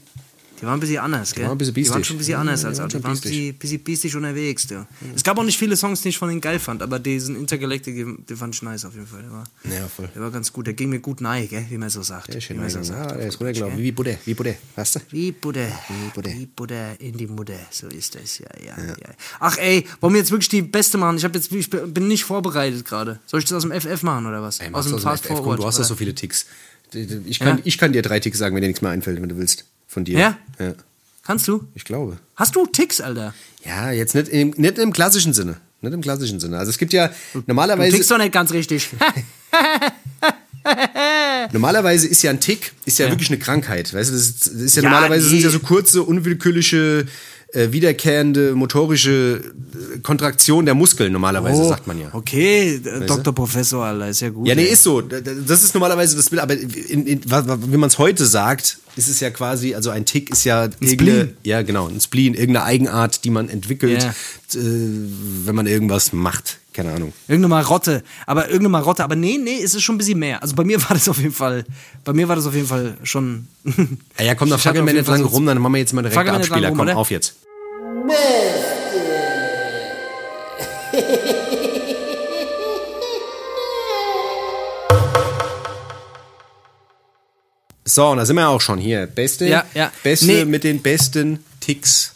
[0.61, 1.45] die waren ein bisschen anders, gell?
[1.45, 2.89] Die waren, ein bisschen die waren schon ein bisschen anders als alle.
[2.89, 4.87] Die waren ein bisschen, bisschen biestisch unterwegs, ja.
[5.15, 8.27] Es gab auch nicht viele Songs, die ich von denen geil fand, aber diesen Intergalactic,
[8.27, 9.23] den fand ich nice auf jeden Fall.
[9.23, 10.09] Der war, ja, voll.
[10.15, 11.65] Der war ganz gut, der ging mir gut nahe, gell?
[11.69, 12.29] Wie man so sagt.
[12.29, 13.11] Der ist schön wie so sagt.
[13.11, 15.01] Ja, der ist runtergelaufen, wie Buddha, wie Buddha, weißt du?
[15.11, 16.31] Wie Buddha, wie Buddha.
[16.31, 18.89] Wie Buddha in die Mutter, so ist das, ja, ja, ja.
[18.89, 19.15] ja.
[19.41, 21.17] Ach ey, wollen wir jetzt wirklich die Beste machen?
[21.19, 23.21] Ich, hab jetzt, ich bin nicht vorbereitet gerade.
[23.27, 24.61] Soll ich das aus dem FF machen oder was?
[24.61, 25.59] Ey, aus dem Fast Forward?
[25.59, 26.47] Du hast doch so viele Ticks.
[26.95, 27.63] Ich kann, ja?
[27.65, 29.65] ich kann dir drei Ticks sagen, wenn dir nichts mehr einfällt, wenn du willst.
[29.89, 30.19] Von dir.
[30.19, 30.39] Ja?
[30.59, 30.75] Ja.
[31.25, 31.67] Kannst du?
[31.75, 32.19] Ich glaube.
[32.37, 33.35] Hast du Ticks, Alter?
[33.65, 35.57] Ja, jetzt nicht im, nicht im klassischen Sinne.
[35.81, 36.59] Nicht im klassischen Sinne.
[36.59, 37.11] Also es gibt ja
[37.47, 37.91] normalerweise.
[37.91, 38.89] Du tickst doch nicht ganz richtig.
[41.53, 43.93] normalerweise ist ja ein Tick, ist ja, ja, wirklich eine Krankheit.
[43.93, 45.31] Weißt du, das ist, das ist ja, ja, normalerweise nee.
[45.31, 47.07] sind ja so kurze, unwillkürliche
[47.53, 49.41] äh, wiederkehrende motorische
[49.95, 52.09] äh, Kontraktion der Muskeln, normalerweise, oh, sagt man ja.
[52.13, 53.35] Okay, weißt Dr.
[53.35, 54.47] Professor, Alter, ist ja gut.
[54.47, 54.73] Ja, nee, ey.
[54.73, 55.01] ist so.
[55.01, 59.21] Das ist normalerweise das Bild, aber in, in, wie man es heute sagt, ist es
[59.21, 61.37] ja quasi, also ein Tick ist ja ein Spleen.
[61.43, 64.11] Ja, genau, ein Spleen, irgendeine Eigenart, die man entwickelt, yeah.
[64.55, 65.07] äh,
[65.47, 66.59] wenn man irgendwas macht.
[66.79, 67.13] Keine Ahnung.
[67.27, 68.05] Irgendeine Marotte.
[68.25, 69.03] Aber irgendeine Marotte.
[69.03, 70.41] Aber nee, nee, es ist schon ein bisschen mehr.
[70.41, 71.65] Also bei mir war das auf jeden Fall,
[72.05, 73.49] bei mir war das auf jeden Fall schon.
[74.17, 76.17] ja, ja komm, da fackeln wir nicht lange rum, dann machen wir jetzt mal direkt
[76.17, 76.69] einen Abspieler.
[76.69, 76.97] Rum, komm, oder?
[76.97, 77.35] auf jetzt.
[87.85, 89.07] So, und da sind wir auch schon hier.
[89.07, 89.91] Beste, ja, ja.
[90.03, 90.45] Beste nee.
[90.45, 92.15] mit den besten Ticks.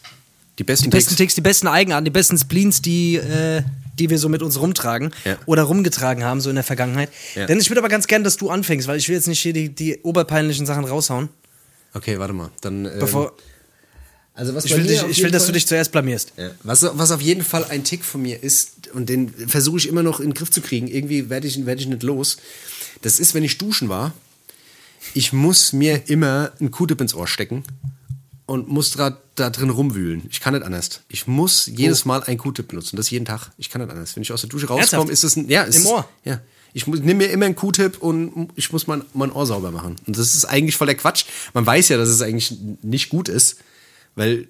[0.58, 1.34] Die besten, die besten Ticks.
[1.34, 3.62] die besten Eigenarten, die besten Spleens, die, äh,
[3.98, 5.38] die wir so mit uns rumtragen ja.
[5.46, 7.10] oder rumgetragen haben, so in der Vergangenheit.
[7.34, 7.46] Ja.
[7.46, 9.52] Denn ich würde aber ganz gern, dass du anfängst, weil ich will jetzt nicht hier
[9.52, 11.28] die, die oberpeinlichen Sachen raushauen.
[11.94, 12.50] Okay, warte mal.
[12.60, 13.34] Dann, ähm, Bevor,
[14.34, 16.32] also was ich will, dich, ich will dass du dich zuerst blamierst.
[16.36, 16.50] Ja.
[16.62, 20.02] Was, was auf jeden Fall ein Tick von mir ist, und den versuche ich immer
[20.02, 22.38] noch in den Griff zu kriegen, irgendwie werde ich, werd ich nicht los.
[23.02, 24.14] Das ist, wenn ich duschen war,
[25.14, 27.64] ich muss mir immer einen Q-Tip ins Ohr stecken
[28.52, 30.24] und muss da, da drin rumwühlen.
[30.30, 31.00] Ich kann nicht anders.
[31.08, 32.08] Ich muss jedes oh.
[32.08, 32.96] Mal einen Q-Tip benutzen.
[32.96, 33.50] Das jeden Tag.
[33.56, 34.14] Ich kann nicht anders.
[34.14, 35.48] Wenn ich aus der Dusche rauskomme, ist es ein.
[35.48, 36.06] Ja, ist, Im Ohr.
[36.22, 36.38] Ja.
[36.74, 39.96] Ich nehme mir immer einen Q-Tip und ich muss mein, mein Ohr sauber machen.
[40.06, 41.24] Und das ist eigentlich voll der Quatsch.
[41.54, 43.56] Man weiß ja, dass es eigentlich nicht gut ist,
[44.16, 44.48] weil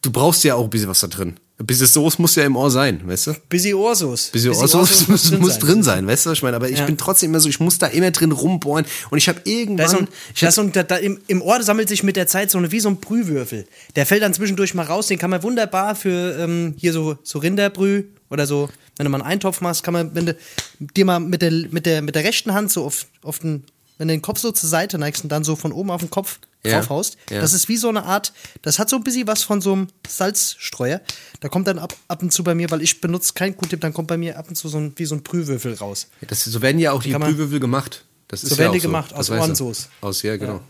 [0.00, 1.36] du brauchst ja auch ein bisschen was da drin.
[1.60, 3.34] Ein bisschen Soße muss ja im Ohr sein, weißt du?
[3.48, 4.30] Bisschen Ohrsoße.
[4.30, 5.60] Bisschen Ohrsoße muss, drin, muss sein.
[5.60, 6.56] drin sein, weißt du, was ich meine?
[6.56, 6.86] Aber ich ja.
[6.86, 9.86] bin trotzdem immer so, ich muss da immer drin rumbohren und ich habe irgendwann...
[9.86, 12.14] Da so ein, ich hab, so ein, da, da im, Im Ohr sammelt sich mit
[12.14, 13.66] der Zeit so eine, wie so ein Brühwürfel.
[13.96, 17.40] Der fällt dann zwischendurch mal raus, den kann man wunderbar für ähm, hier so, so
[17.40, 20.36] Rinderbrüh oder so, wenn du mal einen Eintopf machst, kann man, wenn du
[20.78, 23.64] dir mal mit der, mit der, mit der rechten Hand so auf, auf den
[23.98, 26.10] wenn du den Kopf so zur Seite neigst und dann so von oben auf den
[26.10, 26.78] Kopf ja.
[26.78, 27.16] draufhaust.
[27.30, 27.40] Ja.
[27.40, 28.32] Das ist wie so eine Art,
[28.62, 31.00] das hat so ein bisschen was von so einem Salzstreuer.
[31.40, 33.92] Da kommt dann ab, ab und zu bei mir, weil ich benutze kein Q-Tip, dann
[33.92, 36.08] kommt bei mir ab und zu so ein, wie so ein Prühwürfel raus.
[36.20, 38.04] Ja, das, so werden ja auch die Prühwürfel gemacht.
[38.28, 38.88] Das ist so werden die so.
[38.88, 39.88] gemacht, aus Ohrensoße.
[40.00, 40.60] Aus, ja, genau.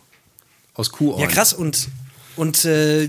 [0.74, 1.20] Aus Kuhohren.
[1.20, 1.88] Ja, krass und
[2.36, 3.04] und äh,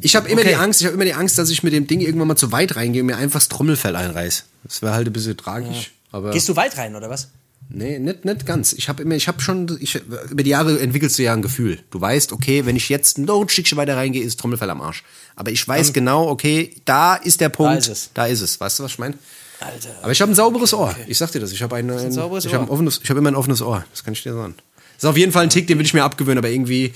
[0.00, 0.50] ich habe immer okay.
[0.50, 2.50] die Angst, ich habe immer die Angst, dass ich mit dem Ding irgendwann mal zu
[2.50, 4.44] weit reingehe und mir einfach das Trommelfell einreiß.
[4.64, 5.92] Das wäre halt ein bisschen tragisch.
[6.10, 7.28] Aber Gehst du weit rein oder was?
[7.68, 8.72] Nee, nicht, nicht ganz.
[8.72, 10.00] Ich habe immer, ich habe schon, ich,
[10.30, 11.80] über die Jahre entwickelst du ja ein Gefühl.
[11.90, 15.02] Du weißt, okay, wenn ich jetzt noch ein Stückchen weiter reingehe, ist Trommelfell am Arsch.
[15.34, 17.74] Aber ich weiß um, genau, okay, da ist der Punkt.
[17.74, 18.10] Da ist es.
[18.14, 18.60] Da ist es.
[18.60, 19.14] Weißt du, was ich meine?
[19.60, 19.88] Alter.
[20.02, 20.90] Aber ich habe ein sauberes Ohr.
[20.90, 21.04] Okay.
[21.08, 21.52] Ich sag dir das.
[21.52, 23.84] Ich habe ein, ein, ein sauberes ich habe ein ich habe immer ein offenes Ohr.
[23.90, 24.54] Das kann ich dir sagen.
[24.96, 26.92] Das ist auf jeden Fall ein Tick, den will ich mir abgewöhnen, aber irgendwie.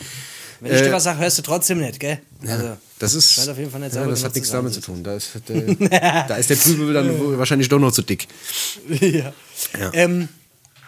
[0.61, 2.21] Wenn ich dir äh, was sage, hörst du trotzdem nicht, gell?
[2.43, 3.39] Ja, also, das ist.
[3.39, 5.03] Ich auf jeden Fall nicht ja, das hat nichts damit zu tun.
[5.03, 8.29] Da ist, der, da ist der Prügel dann wahrscheinlich doch noch zu dick.
[9.01, 9.33] ja.
[9.79, 9.91] ja.
[9.95, 10.29] Ähm,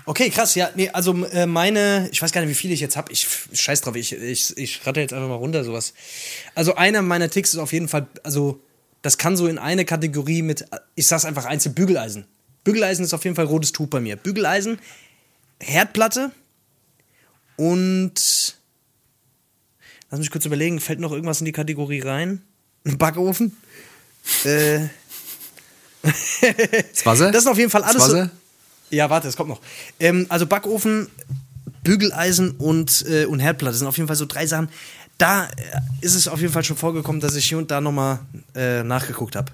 [0.04, 0.70] Okay, krass, ja.
[0.74, 3.12] Nee, also äh, meine, ich weiß gar nicht, wie viele ich jetzt habe.
[3.12, 5.94] Ich scheiß drauf, ich, ich, ich rate jetzt einfach mal runter sowas.
[6.54, 8.60] Also einer meiner Ticks ist auf jeden Fall, also
[9.02, 12.26] das kann so in eine Kategorie mit, ich sag's einfach einzeln, Bügeleisen.
[12.64, 14.16] Bügeleisen ist auf jeden Fall rotes Tuch bei mir.
[14.16, 14.78] Bügeleisen,
[15.60, 16.32] Herdplatte
[17.56, 18.56] und
[20.10, 22.42] lass mich kurz überlegen, fällt noch irgendwas in die Kategorie rein?
[22.84, 23.56] Ein Backofen?
[24.44, 24.80] äh.
[26.02, 27.30] das Wasser?
[27.30, 28.02] Das ist auf jeden Fall alles.
[28.02, 28.24] Das Wasser?
[28.24, 28.41] So,
[28.92, 29.60] ja, warte, es kommt noch.
[29.98, 31.08] Ähm, also Backofen,
[31.82, 34.68] Bügeleisen und, äh, und Herdplatte sind auf jeden Fall so drei Sachen.
[35.18, 35.48] Da äh,
[36.00, 38.20] ist es auf jeden Fall schon vorgekommen, dass ich hier und da nochmal
[38.54, 39.50] äh, nachgeguckt habe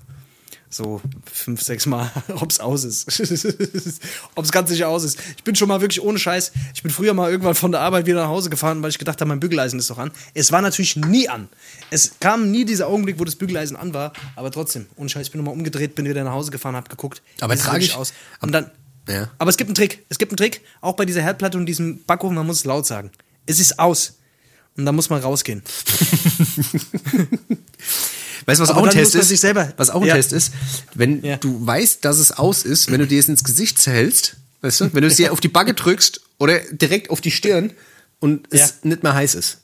[0.70, 3.06] so fünf, sechs Mal, ob es aus ist.
[4.34, 5.18] ob es ganz sicher aus ist.
[5.36, 6.52] Ich bin schon mal wirklich ohne Scheiß.
[6.74, 9.20] Ich bin früher mal irgendwann von der Arbeit wieder nach Hause gefahren, weil ich gedacht
[9.20, 10.10] habe, mein Bügeleisen ist doch an.
[10.34, 11.48] Es war natürlich nie an.
[11.90, 15.32] Es kam nie dieser Augenblick, wo das Bügeleisen an war, aber trotzdem, ohne Scheiß, ich
[15.32, 17.22] bin nochmal umgedreht, bin wieder nach Hause gefahren, hab geguckt.
[17.40, 18.12] Aber trage ich aus.
[18.40, 18.70] Und dann.
[19.08, 19.30] Ja.
[19.38, 20.04] Aber es gibt einen Trick.
[20.08, 22.86] Es gibt einen Trick, auch bei dieser Herdplatte und diesem Backofen, man muss es laut
[22.86, 23.10] sagen.
[23.46, 24.14] Es ist aus.
[24.76, 25.62] Und da muss man rausgehen.
[28.46, 29.44] Weißt du, was auch ein Test ist?
[29.76, 30.14] Was auch ein ja.
[30.14, 30.52] Test ist,
[30.94, 31.36] wenn ja.
[31.36, 34.94] du weißt, dass es aus ist, wenn du dir es ins Gesicht hältst, weißt du,
[34.94, 37.72] wenn du es dir auf die Backe drückst oder direkt auf die Stirn
[38.20, 39.58] und es nicht mehr heiß ist.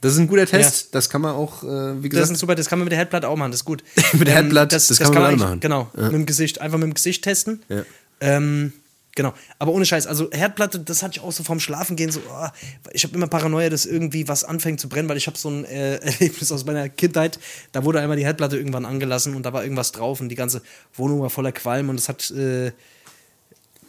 [0.00, 0.84] Das ist ein guter Test.
[0.84, 0.88] Ja.
[0.92, 2.24] Das kann man auch, äh, wie gesagt.
[2.24, 2.54] Das ist super.
[2.56, 3.52] Das kann man mit der Herdplatte auch machen.
[3.52, 3.84] Das ist gut.
[4.14, 5.60] mit der Herdplatte, ähm, das, das, das, kann man, kann man machen.
[5.60, 5.90] Genau.
[5.96, 6.04] Ja.
[6.04, 6.60] Mit dem Gesicht.
[6.60, 7.62] Einfach mit dem Gesicht testen.
[7.68, 7.84] Ja.
[8.20, 8.72] Ähm,
[9.14, 12.48] Genau, aber ohne Scheiß, also Herdplatte, das hatte ich auch so vorm Schlafengehen so, oh,
[12.92, 15.66] ich habe immer Paranoia, dass irgendwie was anfängt zu brennen, weil ich habe so ein
[15.66, 17.38] äh, Erlebnis aus meiner Kindheit,
[17.72, 20.62] da wurde einmal die Herdplatte irgendwann angelassen und da war irgendwas drauf und die ganze
[20.94, 22.72] Wohnung war voller Qualm und das hat, äh,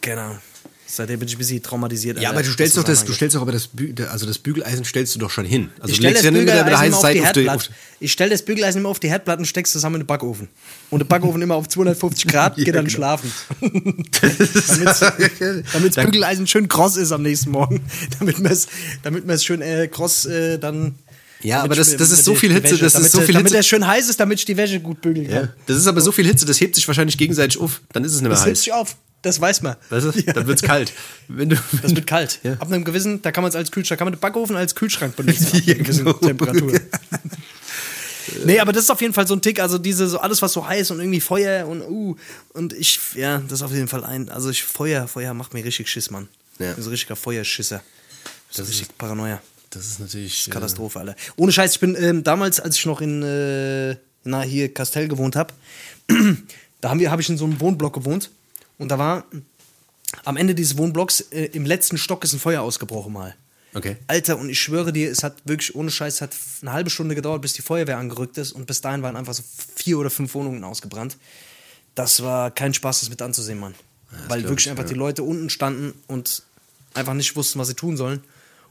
[0.02, 0.36] genau,
[0.86, 2.20] Seitdem bin ich ein bisschen traumatisiert.
[2.20, 3.70] Ja, aber du stellst doch das, du stellst doch aber das,
[4.10, 5.70] also das Bügeleisen stellst du doch schon hin.
[5.80, 7.70] Also ich stell das Bügeleisen auf die Herdplatte.
[8.00, 10.48] Ich stell das Bügeleisen immer auf die Herdplatte und steck's zusammen in den Backofen.
[10.90, 12.96] Und der Backofen immer auf 250 Grad, geht ja, dann genau.
[12.96, 13.32] schlafen.
[15.72, 17.80] damit das Bügeleisen schön kross ist am nächsten Morgen.
[18.18, 18.68] damit man es
[19.02, 20.96] damit schön äh, kross äh, dann
[21.42, 23.38] ja, aber das, das ist so viel Hitze, das ist so viel Hitze.
[23.38, 25.44] Damit er schön heiß ist, damit ich die Wäsche gut bügeln kann.
[25.44, 27.82] Ja, das ist aber so viel Hitze, das hebt sich wahrscheinlich gegenseitig auf.
[27.92, 28.44] Dann ist es nicht mehr das heiß.
[28.44, 28.96] Das hebt sich auf.
[29.24, 29.76] Das weiß man.
[29.88, 30.10] Weißt du?
[30.20, 30.34] ja.
[30.34, 30.92] Dann wird's kalt.
[31.28, 32.40] Wenn du, wenn das wird kalt.
[32.42, 32.52] Ja.
[32.52, 35.16] Ab einem gewissen, da kann man es als Kühlschrank, kann man den Backofen als Kühlschrank
[35.16, 35.50] benutzen.
[35.66, 36.12] gewissen genau.
[36.18, 36.78] Temperatur.
[38.44, 40.52] nee, aber das ist auf jeden Fall so ein Tick, also diese, so alles, was
[40.52, 42.16] so heiß und irgendwie Feuer und uh,
[42.52, 45.64] und ich, ja, das ist auf jeden Fall ein, also ich, Feuer, Feuer macht mir
[45.64, 46.28] richtig Schiss, Mann.
[46.58, 46.74] Ja.
[46.78, 47.82] So richtiger Feuerschisser.
[48.48, 49.40] Das, das ist richtig Paranoia.
[49.70, 50.46] Das ist natürlich.
[50.46, 51.16] Äh, Katastrophe, Alter.
[51.36, 55.34] Ohne Scheiß, ich bin ähm, damals, als ich noch in, äh, na, hier Castell gewohnt
[55.34, 55.52] habe,
[56.82, 58.30] da haben wir, habe ich in so einem Wohnblock gewohnt.
[58.78, 59.24] Und da war
[60.24, 63.34] am Ende dieses Wohnblocks äh, im letzten Stock ist ein Feuer ausgebrochen mal.
[63.74, 63.96] Okay.
[64.06, 66.30] Alter, und ich schwöre dir, es hat wirklich ohne Scheiß hat
[66.62, 69.42] eine halbe Stunde gedauert, bis die Feuerwehr angerückt ist und bis dahin waren einfach so
[69.74, 71.16] vier oder fünf Wohnungen ausgebrannt.
[71.96, 73.74] Das war kein Spaß, das mit anzusehen, Mann.
[74.12, 74.90] Ja, Weil wirklich ich, einfach ja.
[74.90, 76.44] die Leute unten standen und
[76.94, 78.22] einfach nicht wussten, was sie tun sollen.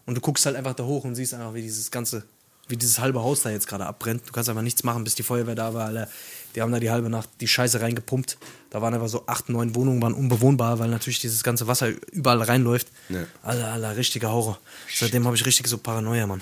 [0.05, 2.23] Und du guckst halt einfach da hoch und siehst einfach, wie dieses ganze,
[2.69, 4.27] wie dieses halbe Haus da jetzt gerade abbrennt.
[4.27, 6.09] Du kannst einfach nichts machen, bis die Feuerwehr da war, Alter.
[6.55, 8.37] Die haben da die halbe Nacht die Scheiße reingepumpt.
[8.69, 12.41] Da waren einfach so acht, neun Wohnungen waren unbewohnbar, weil natürlich dieses ganze Wasser überall
[12.41, 12.87] reinläuft.
[13.09, 13.25] Ja.
[13.41, 14.59] Alter, Alter, richtiger Horror.
[14.93, 16.41] Seitdem habe ich richtig so Paranoia, Mann.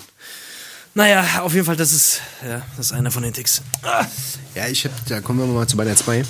[0.94, 3.62] Naja, auf jeden Fall, das ist, ja, das ist einer von den Ticks.
[3.82, 4.04] Ah.
[4.54, 6.24] Ja, ich hab, da kommen wir mal zu meiner 2.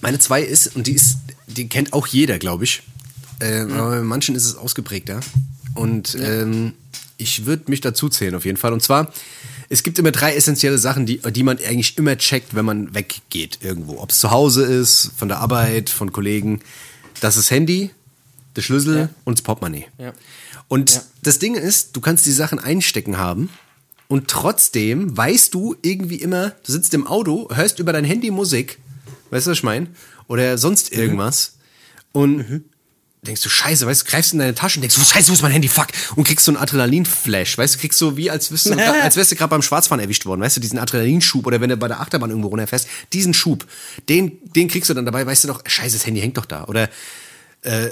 [0.00, 2.82] Meine 2 ist, und die ist, die kennt auch jeder, glaube ich.
[3.40, 3.72] Äh, mhm.
[3.74, 5.20] Aber bei manchen ist es ausgeprägter.
[5.74, 6.42] Und ja.
[6.42, 6.72] ähm,
[7.18, 8.72] ich würde mich dazu zählen, auf jeden Fall.
[8.72, 9.12] Und zwar,
[9.72, 13.60] es gibt immer drei essentielle Sachen, die, die man eigentlich immer checkt, wenn man weggeht
[13.62, 14.00] irgendwo.
[14.00, 16.60] Ob es zu Hause ist, von der Arbeit, von Kollegen.
[17.20, 17.90] Das ist Handy,
[18.56, 19.08] der Schlüssel ja.
[19.24, 19.86] und das Portemonnaie.
[19.96, 20.12] Ja.
[20.66, 21.02] Und ja.
[21.22, 23.48] das Ding ist, du kannst die Sachen einstecken haben
[24.08, 28.78] und trotzdem weißt du irgendwie immer, du sitzt im Auto, hörst über dein Handy Musik,
[29.30, 29.86] weißt du, was ich meine?
[30.26, 31.00] Oder sonst mhm.
[31.00, 31.52] irgendwas.
[32.12, 32.20] Mhm.
[32.20, 32.64] Und mhm
[33.22, 35.42] denkst du, scheiße, weißt du, greifst in deine Tasche und denkst, du, scheiße, wo ist
[35.42, 38.66] mein Handy, fuck, und kriegst so einen Adrenalinflash, weißt du, kriegst so wie, als wärst
[38.66, 41.68] du, als wärst du gerade beim Schwarzfahren erwischt worden, weißt du, diesen Adrenalinschub oder wenn
[41.68, 43.66] du bei der Achterbahn irgendwo runterfährst, diesen Schub,
[44.08, 46.64] den, den kriegst du dann dabei, weißt du doch, scheiße, das Handy hängt doch da,
[46.64, 46.88] oder,
[47.62, 47.90] äh,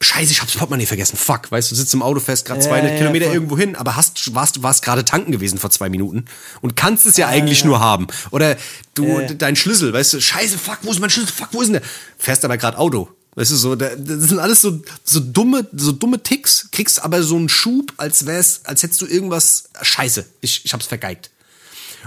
[0.00, 2.92] scheiße, ich hab's Portemonnaie vergessen, fuck, weißt du, du sitzt im Auto fest, gerade 200
[2.92, 3.34] ja, Kilometer voll.
[3.34, 6.24] irgendwo hin, aber hast, warst, warst gerade tanken gewesen vor zwei Minuten
[6.62, 8.56] und kannst es ja, ja eigentlich nur haben, oder
[8.94, 11.82] du, dein Schlüssel, weißt du, scheiße, fuck, wo ist mein Schlüssel, fuck, wo ist denn
[11.82, 11.82] der,
[12.16, 16.22] fährst aber gerade Auto, Weißt du, so, das sind alles so, so dumme, so dumme
[16.22, 20.72] Ticks, kriegst aber so einen Schub, als wär's, als hättest du irgendwas, scheiße, ich, ich
[20.72, 21.30] hab's vergeigt.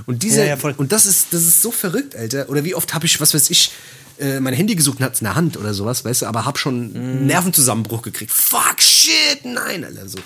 [0.06, 2.50] Und diese, ja, ja, und das ist, das ist so verrückt, Alter.
[2.50, 3.72] Oder wie oft habe ich, was weiß ich,
[4.20, 6.58] äh, mein Handy gesucht und hat's in der Hand oder sowas, weißt du, aber hab
[6.58, 7.26] schon mm.
[7.26, 8.32] Nervenzusammenbruch gekriegt.
[8.32, 10.20] Fuck, shit, nein, Alter, so.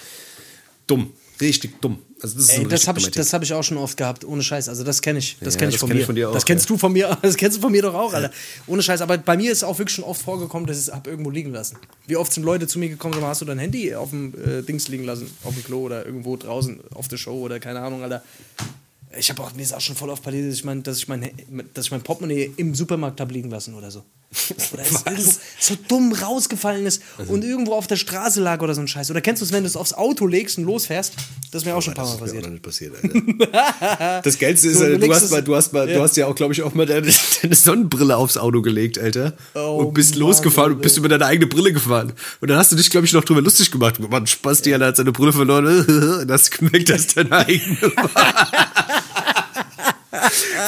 [0.87, 1.99] Dumm, richtig dumm.
[2.21, 4.69] Also das Ey, das habe ich, hab ich auch schon oft gehabt, ohne Scheiß.
[4.69, 5.37] Also das kenne ich.
[5.39, 6.29] Das ja, kenne ich, von, kenn ich von dir.
[6.29, 6.75] Auch, das kennst ja.
[6.75, 7.17] du von mir.
[7.27, 8.31] Das kennst du von mir doch auch, Alter.
[8.65, 9.01] Ohne Scheiß.
[9.01, 11.51] Aber bei mir ist auch wirklich schon oft vorgekommen, dass ich es habe irgendwo liegen
[11.51, 11.77] lassen.
[12.07, 14.63] Wie oft sind Leute zu mir gekommen und hast du dein Handy auf dem äh,
[14.63, 18.01] Dings liegen lassen, auf dem Klo oder irgendwo draußen auf der Show oder keine Ahnung,
[18.03, 18.23] Alter.
[19.17, 21.07] Ich habe auch, mir ist auch schon voll oft passiert, dass ich mein, dass ich
[21.07, 21.29] mein,
[21.73, 24.03] dass ich mein Portemonnaie im Supermarkt habe liegen lassen oder so.
[24.73, 28.75] Oder es irgendwo so dumm rausgefallen ist Also und irgendwo auf der Straße lag oder
[28.75, 29.09] so ein Scheiß.
[29.09, 31.13] Oder kennst du es, wenn du es aufs Auto legst und losfährst?
[31.51, 32.93] Das ist mir auch schon ein paar Mal Das ist mir passiert.
[32.93, 34.21] auch noch nicht passiert, Alter.
[34.23, 36.03] Das Geilste ist, So, Alter, du hast mal, du, hast mal, es- du ja.
[36.03, 37.07] hast ja auch, glaube ich, auch mal deine,
[37.41, 39.33] deine Sonnenbrille aufs Auto gelegt, Alter.
[39.55, 40.83] Oh und bist Mann, losgefahren und Alter.
[40.83, 42.11] bist über deine eigene Brille gefahren.
[42.41, 43.97] Und dann hast du dich, glaube ich, noch drüber lustig gemacht.
[43.99, 45.65] Mann, Spaß, die hat seine Brille verloren.
[46.21, 48.51] Und hast gemerkt, dass deine eigene war.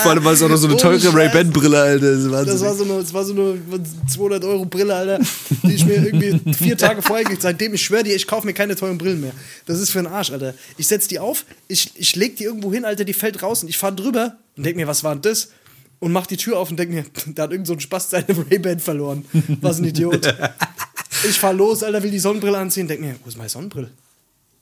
[0.01, 1.13] Vor allem war es auch noch so eine Ohne teure.
[1.13, 2.15] Ray-Ban-Brille, Alter.
[2.15, 3.59] Das, Das war so eine, das war so eine
[4.07, 5.19] 200 Euro Brille, Alter,
[5.63, 8.53] die ich mir irgendwie vier Tage vorher gekriegt Seitdem, ich schwöre dir, ich kaufe mir
[8.53, 9.31] keine teuren Brillen mehr.
[9.65, 10.53] Das ist für einen Arsch, Alter.
[10.77, 13.69] Ich setz die auf, ich, ich leg die irgendwo hin, Alter, die fällt raus und
[13.69, 15.49] ich fahr drüber und denk mir, was war denn das?
[15.99, 17.05] Und mach die Tür auf und denk mir,
[17.35, 19.25] da hat irgend so ein Spaß seine Ray-Ban verloren.
[19.61, 20.33] Was ein Idiot.
[21.27, 23.91] Ich fahr los, Alter, will die Sonnenbrille anziehen, denk mir, wo ist meine Sonnenbrille?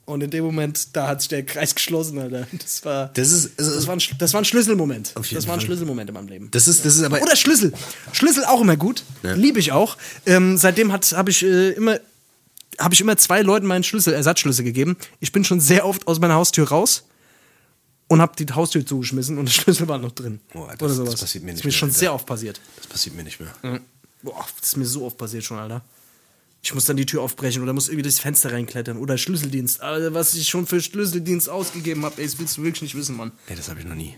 [0.09, 2.47] Und in dem Moment, da hat sich der Kreis geschlossen, Alter.
[2.53, 5.11] Das war, Das ist, also, das war, ein, das war ein Schlüsselmoment.
[5.15, 5.59] Das war ein.
[5.61, 6.47] Schlüsselmoment in meinem Leben.
[6.51, 7.21] das ist, das ist aber.
[7.21, 7.73] Oder Schlüssel.
[8.13, 9.03] Schlüssel auch immer gut.
[9.23, 9.33] Ja.
[9.33, 9.97] Liebe ich auch.
[10.25, 11.99] Ähm, seitdem habe ich äh, immer
[12.79, 14.95] habe ich immer zwei Leuten meinen Schlüssel, Ersatzschlüssel gegeben.
[15.19, 17.03] Ich bin schon sehr oft aus meiner Haustür raus
[18.07, 20.39] und habe die Haustür zugeschmissen und der Schlüssel war noch drin.
[20.53, 21.19] Oh, das- Oder das sowas.
[21.19, 21.99] passiert mir Das nicht ist mir mehr, schon Alter.
[21.99, 22.61] sehr oft passiert.
[22.77, 23.81] Das passiert mir nicht mehr.
[24.23, 25.81] Boah, das ist mir so oft passiert schon, Alter.
[26.67, 29.79] Ich muss dann die Tür aufbrechen oder muss irgendwie durchs Fenster reinklettern oder Schlüsseldienst.
[29.79, 33.31] Alter, was ich schon für Schlüsseldienst ausgegeben habe, das willst du wirklich nicht wissen, Mann.
[33.47, 34.17] Ey, das habe ich noch nie.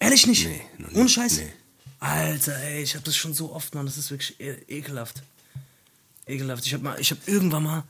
[0.00, 0.48] Ehrlich nicht?
[0.48, 0.98] Nee, noch nie.
[0.98, 1.36] Ohne Scheiß?
[1.36, 1.52] Nee.
[2.00, 3.86] Alter, ey, ich habe das schon so oft, Mann.
[3.86, 5.22] Das ist wirklich e ekelhaft.
[6.26, 6.66] Ekelhaft.
[6.66, 7.84] Ich habe mal, ich habe irgendwann mal,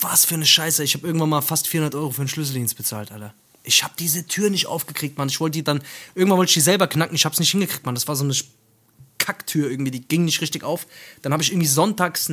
[0.00, 0.82] was für eine Scheiße.
[0.84, 3.34] Ich habe irgendwann mal fast 400 Euro für einen Schlüsseldienst bezahlt, Alter.
[3.62, 5.28] Ich habe diese Tür nicht aufgekriegt, Mann.
[5.28, 5.82] Ich wollte die dann,
[6.14, 7.14] irgendwann wollte ich die selber knacken.
[7.14, 7.94] Ich habe es nicht hingekriegt, Mann.
[7.94, 8.34] Das war so eine
[9.24, 10.86] Kacktür irgendwie, die ging nicht richtig auf.
[11.22, 12.30] Dann habe ich irgendwie sonntags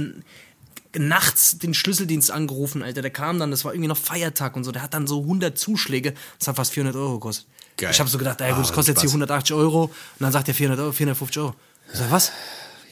[0.97, 3.01] nachts den Schlüsseldienst angerufen, Alter.
[3.01, 4.71] Der kam dann, das war irgendwie noch Feiertag und so.
[4.71, 6.13] Der hat dann so 100 Zuschläge.
[6.37, 7.47] Das hat fast 400 Euro gekostet.
[7.77, 7.91] Geil.
[7.91, 9.21] Ich habe so gedacht, ey, gut, das Ah, kostet jetzt hier Spaß.
[9.21, 9.83] 180 Euro.
[9.85, 11.55] Und dann sagt er 400 Euro, 450 Euro.
[11.93, 12.31] Ich sag, was?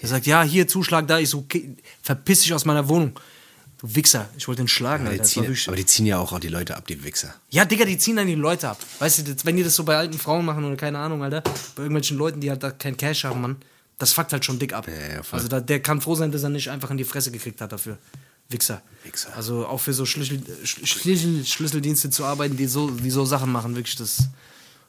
[0.01, 1.19] Er sagt, ja, hier Zuschlag da.
[1.19, 3.19] Ich so, okay, verpiss dich aus meiner Wohnung.
[3.79, 4.29] Du Wichser.
[4.37, 6.85] Ich wollte den schlagen, Aber die, ziehen, aber die ziehen ja auch die Leute ab,
[6.87, 7.33] die Wichser.
[7.49, 8.77] ja, Digga, die ziehen dann die Leute ab.
[8.99, 11.41] Weißt du, wenn die das so bei alten Frauen machen oder keine Ahnung, Alter,
[11.75, 13.55] bei irgendwelchen Leuten, die halt da kein Cash haben, Mann,
[13.99, 14.87] das fuckt halt schon dick ab.
[14.87, 17.29] Ja, ja, also da, der kann froh sein, dass er nicht einfach in die Fresse
[17.31, 17.97] gekriegt hat dafür.
[18.49, 18.81] Wichser.
[19.03, 19.29] Wichser.
[19.35, 23.51] Also auch für so Schlüssel, Sch- Schlüssel, Schlüsseldienste zu arbeiten, die so, die so Sachen
[23.51, 24.23] machen, wirklich das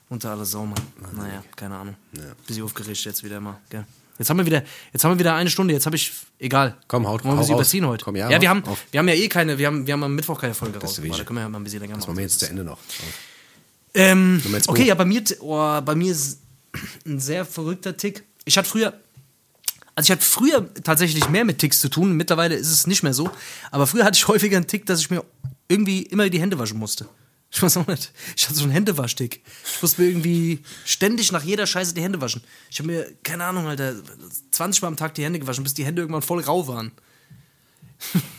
[0.08, 0.80] unter alle Sau, Mann.
[1.14, 1.94] Naja, keine Ahnung.
[2.16, 2.22] Ja.
[2.46, 3.84] Bisschen aufgeregt jetzt wieder mal, gell.
[4.18, 6.76] Jetzt haben wir wieder, jetzt haben wir wieder eine Stunde, jetzt habe ich, egal.
[6.88, 7.61] Komm, haut- Wollen wir sie raus.
[7.61, 8.04] überziehen heute?
[8.04, 8.78] Komm, ja, ja, wir haben, auf.
[8.90, 11.02] wir haben ja eh keine, wir haben, wir haben am Mittwoch keine Folge raus.
[11.02, 11.16] wie ich.
[11.16, 12.11] Da können wir ja mal ein bisschen länger Das machen.
[12.12, 12.78] machen wir jetzt zu Ende noch.
[13.94, 16.40] Ähm, okay, ja, bei mir, oh, bei mir ist
[17.06, 18.24] ein sehr verrückter Tick.
[18.45, 18.95] Ich hatte früher,
[19.95, 22.16] also ich hatte früher tatsächlich mehr mit Ticks zu tun.
[22.16, 23.30] Mittlerweile ist es nicht mehr so.
[23.70, 25.24] Aber früher hatte ich häufiger einen Tick, dass ich mir
[25.68, 27.07] irgendwie immer die Hände waschen musste.
[27.53, 28.12] Ich weiß auch nicht.
[28.36, 29.43] Ich hatte so einen Händewaschtick.
[29.74, 32.43] Ich musste mir irgendwie ständig nach jeder Scheiße die Hände waschen.
[32.70, 33.95] Ich habe mir, keine Ahnung, Alter,
[34.53, 36.93] 20 Mal am Tag die Hände gewaschen, bis die Hände irgendwann voll rau waren.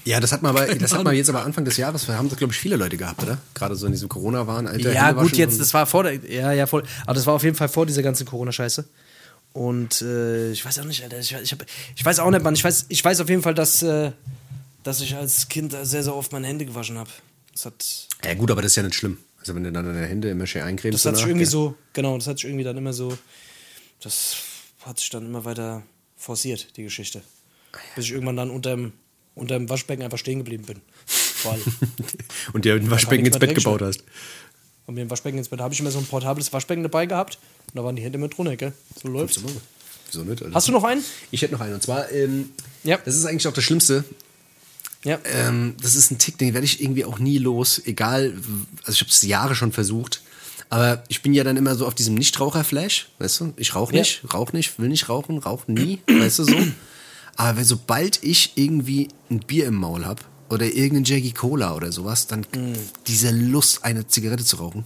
[0.06, 2.38] Ja, das hat man aber, das hat man jetzt aber Anfang des Jahres, haben das,
[2.38, 3.38] glaube ich, viele Leute gehabt, oder?
[3.54, 4.93] Gerade so in diesem Corona-Wahn, Alter.
[4.93, 6.84] Ja, gut, jetzt, das war vor der, ja, ja, voll.
[7.04, 8.86] Aber das war auf jeden Fall vor dieser ganzen Corona-Scheiße.
[9.54, 11.20] Und äh, ich weiß auch nicht, Alter.
[11.20, 12.54] Ich, ich, hab, ich weiß auch nicht, Mann.
[12.54, 14.12] Ich weiß, ich weiß auf jeden Fall, dass, äh,
[14.84, 17.10] dass ich als Kind sehr, sehr oft meine Hände gewaschen habe.
[17.52, 19.18] Das hat, Ja, gut, aber das ist ja nicht schlimm.
[19.39, 21.04] Also, wenn du dann deine Hände immer schön eincremst.
[21.04, 21.52] das hat sich irgendwie gell?
[21.52, 23.18] so, genau, das hat sich irgendwie dann immer so,
[23.99, 24.38] das
[24.82, 25.84] hat sich dann immer weiter
[26.16, 27.22] forciert, die Geschichte.
[27.95, 28.93] Bis ich irgendwann dann unterm,
[29.36, 30.82] unterm Waschbecken einfach stehen geblieben bin.
[31.06, 31.64] Vor allem.
[32.54, 34.04] Und dir ein Waschbecken ins Bett gebaut hast.
[34.91, 35.61] Und mir ein Waschbecken ins Bett.
[35.61, 37.39] Da habe ich immer so ein portables Waschbecken dabei gehabt.
[37.67, 38.73] Und da waren die Hände mit drunter, gell?
[39.01, 39.39] So läuft's.
[40.11, 40.43] Wieso nicht?
[40.43, 40.53] Alter?
[40.53, 41.01] Hast du noch einen?
[41.31, 41.75] Ich hätte noch einen.
[41.75, 42.49] Und zwar, ähm,
[42.83, 42.97] Ja.
[42.97, 44.03] das ist eigentlich auch das Schlimmste.
[45.05, 45.17] Ja.
[45.23, 47.81] Ähm, das ist ein Tick, den werde ich irgendwie auch nie los.
[47.85, 48.33] Egal,
[48.83, 50.21] also ich habe es Jahre schon versucht.
[50.69, 53.53] Aber ich bin ja dann immer so auf diesem Nichtraucher-Flash, weißt du?
[53.55, 53.99] Ich rauche Ja.
[54.01, 56.55] nicht, rauche nicht, will nicht rauchen, rauche nie, weißt du so.
[57.37, 60.21] Aber sobald ich irgendwie ein Bier im Maul habe
[60.52, 62.45] oder irgendein Jackie Cola oder sowas, dann
[63.08, 64.86] diese Lust, eine Zigarette zu rauchen,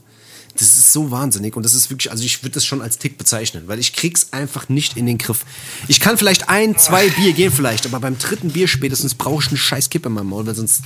[0.57, 3.17] das ist so wahnsinnig und das ist wirklich, also ich würde das schon als Tick
[3.17, 5.45] bezeichnen, weil ich krieg's einfach nicht in den Griff.
[5.87, 9.49] Ich kann vielleicht ein, zwei Bier gehen vielleicht, aber beim dritten Bier spätestens brauche ich
[9.49, 10.83] einen scheiß Kipp in meinem Maul, weil sonst,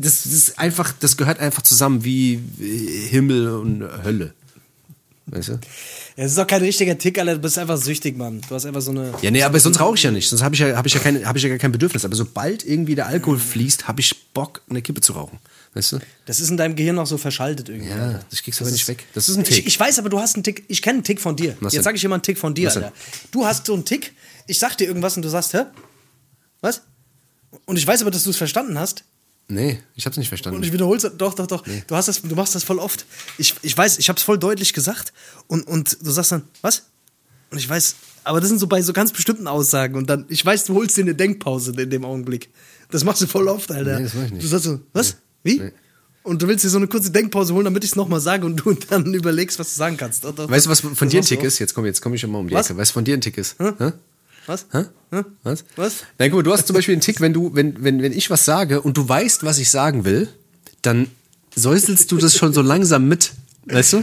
[0.00, 4.34] das, das ist einfach, das gehört einfach zusammen wie äh, Himmel und Hölle.
[5.26, 5.52] Weißt du?
[5.52, 5.58] Ja,
[6.16, 7.34] das ist doch kein richtiger Tick, Alter.
[7.34, 8.40] Du bist einfach süchtig, Mann.
[8.48, 9.14] Du hast einfach so eine.
[9.22, 10.28] Ja, nee, aber sonst rauche ich ja nicht.
[10.28, 12.04] Sonst habe ich ja, hab ich, ja kein, hab ich ja gar kein Bedürfnis.
[12.04, 15.38] Aber sobald irgendwie der Alkohol fließt, habe ich Bock, eine Kippe zu rauchen.
[15.74, 15.98] Weißt du?
[16.26, 17.90] Das ist in deinem Gehirn noch so verschaltet irgendwie.
[17.90, 18.24] Ja, Alter.
[18.30, 19.04] das kriegst du aber nicht weg.
[19.14, 19.58] Das ist ein Tick.
[19.58, 20.64] Ich, ich weiß, aber du hast einen Tick.
[20.68, 21.56] Ich kenne einen Tick von dir.
[21.60, 22.84] Was Jetzt sage ich mal einen Tick von dir, Was denn?
[22.84, 22.96] Alter.
[23.30, 24.12] Du hast so einen Tick.
[24.48, 25.64] Ich sag dir irgendwas und du sagst, hä?
[26.60, 26.82] Was?
[27.64, 29.04] Und ich weiß aber, dass du es verstanden hast.
[29.48, 30.56] Nee, ich hab's nicht verstanden.
[30.58, 31.66] Und ich wiederhol's, doch, doch, doch.
[31.66, 31.82] Nee.
[31.86, 33.04] Du, hast das, du machst das voll oft.
[33.38, 35.12] Ich, ich weiß, ich hab's voll deutlich gesagt
[35.46, 36.84] und, und du sagst dann, was?
[37.50, 40.44] Und ich weiß, aber das sind so bei so ganz bestimmten Aussagen und dann, ich
[40.44, 42.48] weiß, du holst dir eine Denkpause in dem Augenblick.
[42.90, 43.98] Das machst du voll oft, Alter.
[43.98, 44.44] Nee, das mach ich nicht.
[44.44, 45.16] Du sagst so, was?
[45.44, 45.52] Nee.
[45.52, 45.60] Wie?
[45.60, 45.72] Nee.
[46.22, 48.56] Und du willst dir so eine kurze Denkpause holen, damit ich es nochmal sage und
[48.56, 50.24] du dann überlegst, was du sagen kannst.
[50.24, 51.58] Doch, doch, weißt du, was von dir ein Tick ist?
[51.58, 52.70] Jetzt komm, jetzt komm ich schon mal um die was?
[52.70, 52.78] Ecke.
[52.78, 53.56] Weißt du, von dir ein Tick ist?
[53.58, 53.92] Hä?
[54.46, 54.66] Was?
[54.72, 54.84] Hä?
[55.10, 55.22] Hä?
[55.42, 55.64] Was?
[55.76, 55.92] Was?
[56.18, 58.30] Na guck mal, du hast zum Beispiel einen Tick, wenn du, wenn, wenn, wenn ich
[58.30, 60.28] was sage und du weißt, was ich sagen will,
[60.82, 61.08] dann
[61.54, 63.32] säuselst du das schon so langsam mit.
[63.64, 64.02] Weißt du?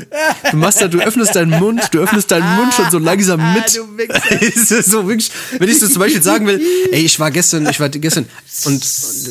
[0.51, 3.53] Du machst da, du öffnest deinen Mund, du öffnest deinen Mund schon so langsam ah,
[3.55, 3.75] mit.
[3.75, 6.61] Du so wirklich, wenn ich so zum Beispiel sagen will,
[6.91, 8.25] ey, ich war gestern, ich war gestern
[8.63, 8.81] und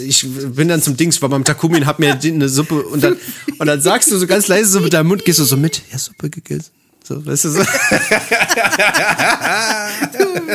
[0.06, 3.16] ich bin dann zum Dings, war beim Takumi und hab mir eine Suppe und dann,
[3.58, 5.80] und dann sagst du so ganz leise so mit deinem Mund, gehst du so mit,
[5.90, 6.72] ja, Suppe gegessen.
[7.08, 7.60] So, weißt du so?
[7.62, 7.64] du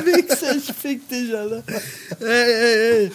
[0.05, 1.63] Wichser, ich fick dich, Alter.
[2.19, 3.11] Hey, hey, hey.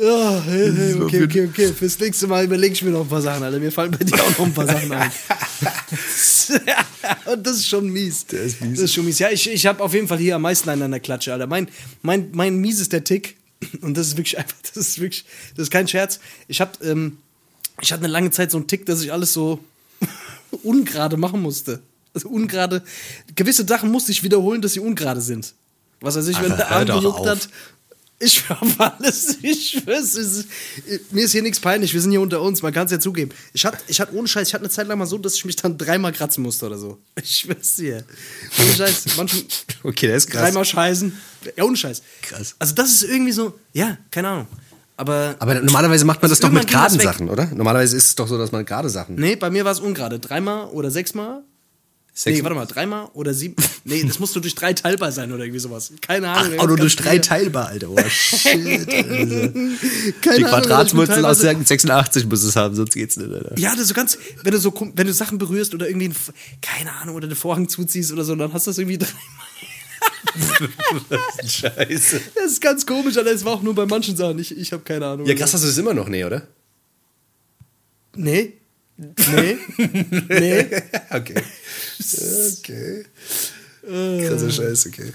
[0.00, 1.72] Oh, hey, hey, okay, okay, okay.
[1.72, 3.60] Fürs nächste Mal überlege ich mir noch ein paar Sachen, Alter.
[3.60, 5.12] Mir fallen bei dir auch noch ein paar Sachen ein.
[7.32, 8.26] Und das ist schon mies.
[8.26, 8.72] Der ist mies.
[8.72, 9.20] Das ist schon mies.
[9.20, 11.46] Ja, ich, ich habe auf jeden Fall hier am meisten einen an der Klatsche, Alter.
[11.46, 11.68] Mein,
[12.02, 13.36] mein, mein mies ist der Tick.
[13.82, 15.24] Und das ist wirklich einfach, das ist wirklich,
[15.56, 16.18] das ist kein Scherz.
[16.48, 17.18] Ich hab, ähm,
[17.80, 19.60] ich hatte eine lange Zeit so einen Tick, dass ich alles so
[20.64, 21.80] ungerade machen musste
[22.14, 22.82] also ungerade,
[23.34, 25.54] gewisse Sachen musste ich wiederholen, dass sie ungerade sind.
[26.00, 27.48] Was weiß ich, wenn der Arm gejuckt hat.
[28.20, 30.46] Ich schwör alles, ich schwör's, ist,
[31.10, 33.32] mir ist hier nichts peinlich, wir sind hier unter uns, man kann es ja zugeben.
[33.52, 35.44] Ich hatte, ich hatte ohne Scheiß, ich hatte eine Zeit lang mal so, dass ich
[35.44, 36.98] mich dann dreimal kratzen musste oder so.
[37.20, 38.04] Ich schwör's dir.
[38.58, 39.42] Ohne Scheiß, manchmal.
[39.82, 40.42] Okay, das ist krass.
[40.42, 41.12] Dreimal scheißen.
[41.56, 42.02] Ja, ohne Scheiß.
[42.22, 42.54] Krass.
[42.58, 44.46] Also, das ist irgendwie so, ja, keine Ahnung.
[44.96, 47.46] Aber, aber normalerweise macht man das doch mit geraden Sachen, oder?
[47.46, 49.16] Normalerweise ist es doch so, dass man gerade Sachen.
[49.16, 50.20] Nee, bei mir war es ungerade.
[50.20, 51.42] Dreimal oder sechsmal
[52.16, 53.56] Sechs nee, warte mal, dreimal oder sieben?
[53.86, 55.92] Nee, das musst du durch drei teilbar sein oder irgendwie sowas.
[56.00, 56.54] Keine Ahnung.
[56.58, 57.90] Ach, oder durch drei teilbar, Alter.
[57.90, 58.88] Oh, shit.
[60.24, 60.38] Also.
[60.38, 63.58] Die Quadratwurzel aus 86 muss es haben, sonst geht's nicht, Alter.
[63.58, 66.12] Ja, das so ganz, wenn du so, wenn du Sachen berührst oder irgendwie,
[66.62, 69.20] keine Ahnung, oder den Vorhang zuziehst oder so, dann hast du das irgendwie dreimal.
[71.46, 72.20] Scheiße.
[72.34, 73.32] Das ist ganz komisch, Alter.
[73.32, 74.38] Es war auch nur bei manchen Sachen.
[74.38, 75.26] Ich, ich habe keine Ahnung.
[75.26, 76.46] Ja, krass, hast du das immer noch, nee, oder?
[78.16, 78.54] Nee.
[78.96, 79.58] Nee.
[80.28, 80.66] nee.
[81.10, 81.42] okay.
[82.58, 83.06] Okay.
[84.28, 85.12] Krasser Scheiß, okay.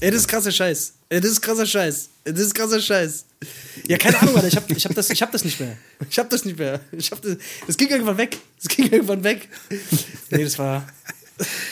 [0.00, 0.92] Ey, das ist krasser Scheiß.
[1.08, 2.08] Das ist krasser Scheiß.
[2.24, 3.24] Das ist krasser Scheiß.
[3.86, 4.48] Ja, keine Ahnung, Alter.
[4.48, 5.76] Ich hab, ich hab, das, ich hab das nicht mehr.
[6.10, 6.80] Ich hab das nicht mehr.
[6.92, 7.36] Ich hab das,
[7.66, 8.38] das ging irgendwann weg.
[8.60, 9.48] Das ging irgendwann weg.
[10.30, 10.86] Nee, das war.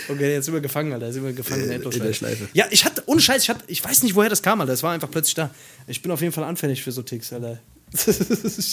[0.08, 1.06] Okay, jetzt sind wir gefangen, Alter.
[1.06, 2.48] Jetzt sind wir gefangen in, in der Schleife.
[2.52, 4.72] Ja, ich hatte, ohne Scheiß, ich, hatte, ich weiß nicht, woher das kam, Alter.
[4.72, 5.50] Es war einfach plötzlich da.
[5.88, 7.58] Ich bin auf jeden Fall anfällig für so Ticks, Alter.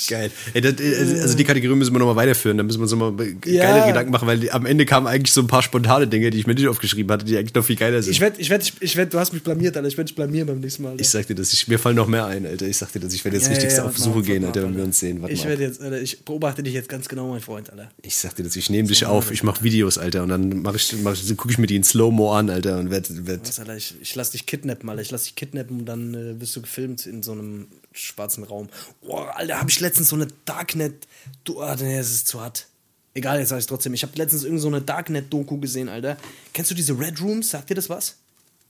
[0.10, 0.32] Geil.
[0.54, 0.74] Ey, das,
[1.22, 2.58] also die Kategorie müssen wir nochmal weiterführen.
[2.58, 3.14] Da müssen wir uns nochmal
[3.46, 3.64] ja.
[3.64, 6.48] geile Gedanken machen, weil am Ende kamen eigentlich so ein paar spontane Dinge, die ich
[6.48, 8.12] mir nicht aufgeschrieben hatte, die eigentlich noch viel geiler sind.
[8.12, 9.88] Ich werde, ich werde, ich werd, du hast mich blamiert, Alter.
[9.88, 10.92] Ich werde dich blamieren beim nächsten Mal.
[10.92, 11.02] Alter.
[11.02, 12.66] Ich sag dir das, ich, mir fallen noch mehr ein, Alter.
[12.66, 14.76] Ich sag dir das, ich werde jetzt ja, richtig ja, auf Suche gehen, Alter, wenn
[14.76, 15.22] wir uns sehen.
[15.22, 17.92] Warte ich werde jetzt, Alter, ich beobachte dich jetzt ganz genau, mein Freund, Alter.
[18.02, 20.76] Ich sag dir das, ich nehme dich auf, ich mache Videos, Alter, und dann mach
[20.76, 23.78] ich, mach gucke ich mir die in Slow-Mo an, Alter, und werd, werd Was, Alter,
[23.78, 25.02] ich, ich lass dich kidnappen, Alter.
[25.02, 28.70] Ich lass dich kidnappen und dann äh, wirst du gefilmt in so einem schwarzen Raum.
[29.02, 31.08] Oh, Alter, habe ich letztens so eine Darknet.
[31.44, 32.68] Du, oh, nee, es ist zu hart.
[33.14, 33.94] Egal, jetzt sag ich trotzdem.
[33.94, 36.18] Ich habe letztens irgend so eine Darknet-Doku gesehen, Alter.
[36.54, 37.52] Kennst du diese Red Rooms?
[37.52, 38.16] Sagt dir das was?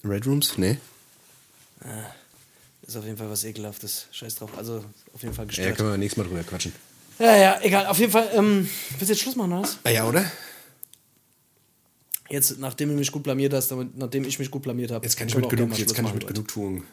[0.03, 0.57] Red Rooms?
[0.57, 0.77] Nee.
[1.81, 1.87] Ah,
[2.85, 4.07] ist auf jeden Fall was Ekelhaftes.
[4.11, 4.51] Scheiß drauf.
[4.57, 5.69] Also, auf jeden Fall gestört.
[5.69, 6.73] Ja, können wir nächstes Mal drüber quatschen.
[7.19, 7.87] Ja, ja, egal.
[7.87, 9.77] Auf jeden Fall, ähm, willst du jetzt Schluss machen, oder was?
[9.83, 10.29] Ah, ja, oder?
[12.33, 15.05] Jetzt, nachdem du mich gut blamiert hast, nachdem ich mich gut blamiert habe.
[15.05, 16.83] Jetzt kann ich mit genug, jetzt kann ich mit Genugtuung.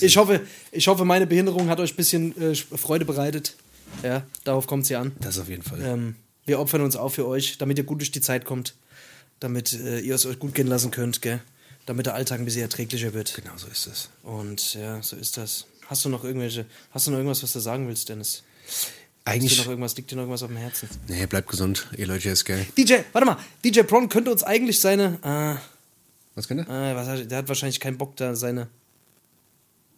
[0.00, 0.40] Ich hoffe,
[0.72, 3.54] ich hoffe, meine Behinderung hat euch ein bisschen äh, Freude bereitet.
[4.02, 5.12] Ja, darauf kommt es ja an.
[5.20, 5.80] Das auf jeden Fall.
[5.82, 6.16] Ähm,
[6.46, 8.74] wir opfern uns auch für euch, damit ihr gut durch die Zeit kommt,
[9.38, 11.40] damit äh, ihr es euch gut gehen lassen könnt, gell?
[11.86, 13.36] damit der Alltag ein bisschen erträglicher wird.
[13.36, 14.10] Genau so ist es.
[14.24, 15.66] Und ja, so ist das.
[15.86, 18.42] Hast du noch irgendwelche, hast du noch irgendwas, was du sagen willst, Dennis?
[19.24, 19.58] Eigentlich.
[19.58, 20.88] Noch irgendwas, liegt dir noch irgendwas auf dem Herzen?
[21.06, 22.66] Nee, bleibt gesund, ihr Leute, ist geil.
[22.76, 25.18] DJ, warte mal, DJ Bron könnte uns eigentlich seine.
[25.22, 25.60] Äh,
[26.34, 26.64] was könnte?
[26.64, 28.68] Äh, was, der hat wahrscheinlich keinen Bock, da seine,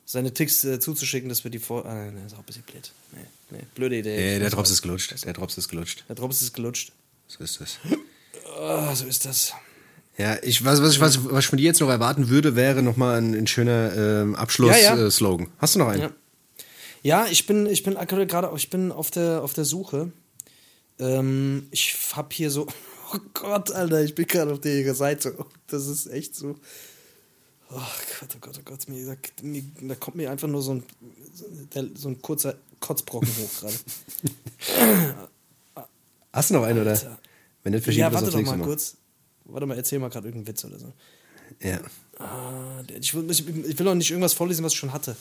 [0.05, 1.87] seine Ticks äh, zuzuschicken, dass wir die vor.
[1.87, 2.93] Ah, nee, ist auch ein bisschen blöd.
[3.13, 3.19] Nee,
[3.51, 4.17] nee, blöde Idee.
[4.17, 5.15] Nee, der Drops ist gelutscht.
[5.25, 6.05] Der Drops ist gelutscht.
[6.09, 6.93] Der Drops ist gelutscht.
[7.27, 7.79] So ist das.
[8.59, 9.55] oh, so ist das.
[10.19, 12.83] Ja, ich, was, was, ich, was, was ich von dir jetzt noch erwarten würde, wäre
[12.83, 15.47] nochmal ein, ein schöner ähm, Abschluss-Slogan.
[15.47, 15.55] Ja, ja.
[15.55, 16.03] äh, Hast du noch einen?
[16.03, 16.11] Ja.
[17.05, 20.11] Ja, ich bin, ich bin gerade, ich bin auf der, auf der Suche.
[20.99, 22.67] Ähm, ich hab hier so,
[23.13, 25.37] oh Gott, Alter, ich bin gerade auf der Seite.
[25.67, 26.57] Das ist echt so.
[27.71, 27.81] Oh
[28.21, 30.85] Gott, oh Gott, oh Gott, mir, da, mir, da kommt mir einfach nur so ein,
[31.95, 33.75] so ein kurzer Kotzbrocken hoch gerade.
[36.33, 37.19] Hast du noch einen, oder?
[37.65, 38.97] Wenn nicht ja, warte doch mal kurz.
[39.45, 40.91] Warte mal, erzähl mal gerade irgendeinen Witz oder so.
[41.61, 41.81] Ja.
[42.19, 45.17] Ah, ich, will, ich will auch nicht irgendwas vorlesen, was ich schon hatte.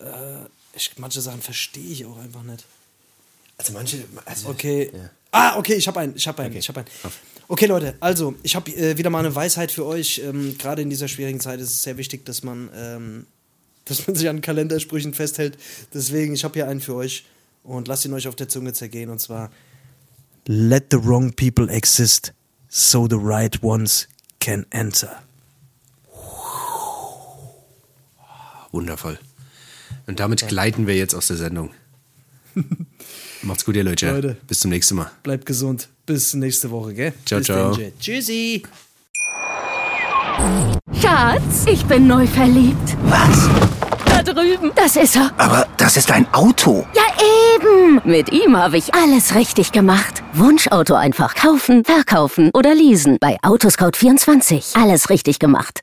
[0.00, 2.64] Äh, ich, manche Sachen verstehe ich auch einfach nicht.
[3.56, 4.04] Also manche.
[4.24, 4.90] Also, okay.
[4.92, 5.10] Ja.
[5.30, 6.16] Ah, okay, ich habe einen.
[6.16, 6.52] Ich habe einen.
[6.52, 6.58] Okay.
[6.58, 6.88] Ich habe einen.
[7.46, 10.18] Okay, Leute, also ich habe äh, wieder mal eine Weisheit für euch.
[10.18, 13.26] Ähm, Gerade in dieser schwierigen Zeit ist es sehr wichtig, dass man, ähm,
[13.84, 15.58] dass man sich an Kalendersprüchen festhält.
[15.92, 17.26] Deswegen, ich habe hier einen für euch
[17.62, 19.10] und lasst ihn euch auf der Zunge zergehen.
[19.10, 19.50] Und zwar:
[20.46, 22.32] Let the wrong people exist,
[22.68, 24.08] so the right ones
[24.40, 25.22] can enter.
[28.72, 29.18] Wundervoll.
[30.06, 31.70] Und damit gleiten wir jetzt aus der Sendung.
[33.42, 34.10] Macht's gut, ihr Leute.
[34.10, 34.36] Leute.
[34.46, 35.10] Bis zum nächsten Mal.
[35.22, 35.88] Bleibt gesund.
[36.06, 37.12] Bis nächste Woche, gell?
[37.26, 37.74] Ciao, Bis ciao.
[37.74, 38.62] Dann, Tschüssi.
[41.00, 42.96] Schatz, ich bin neu verliebt.
[43.04, 43.48] Was?
[44.06, 44.72] Da drüben.
[44.74, 45.30] Das ist er.
[45.38, 46.86] Aber das ist ein Auto.
[46.94, 47.02] Ja,
[47.56, 48.00] eben.
[48.04, 50.22] Mit ihm habe ich alles richtig gemacht.
[50.32, 53.18] Wunschauto einfach kaufen, verkaufen oder leasen.
[53.20, 54.80] Bei Autoscout24.
[54.80, 55.80] Alles richtig gemacht.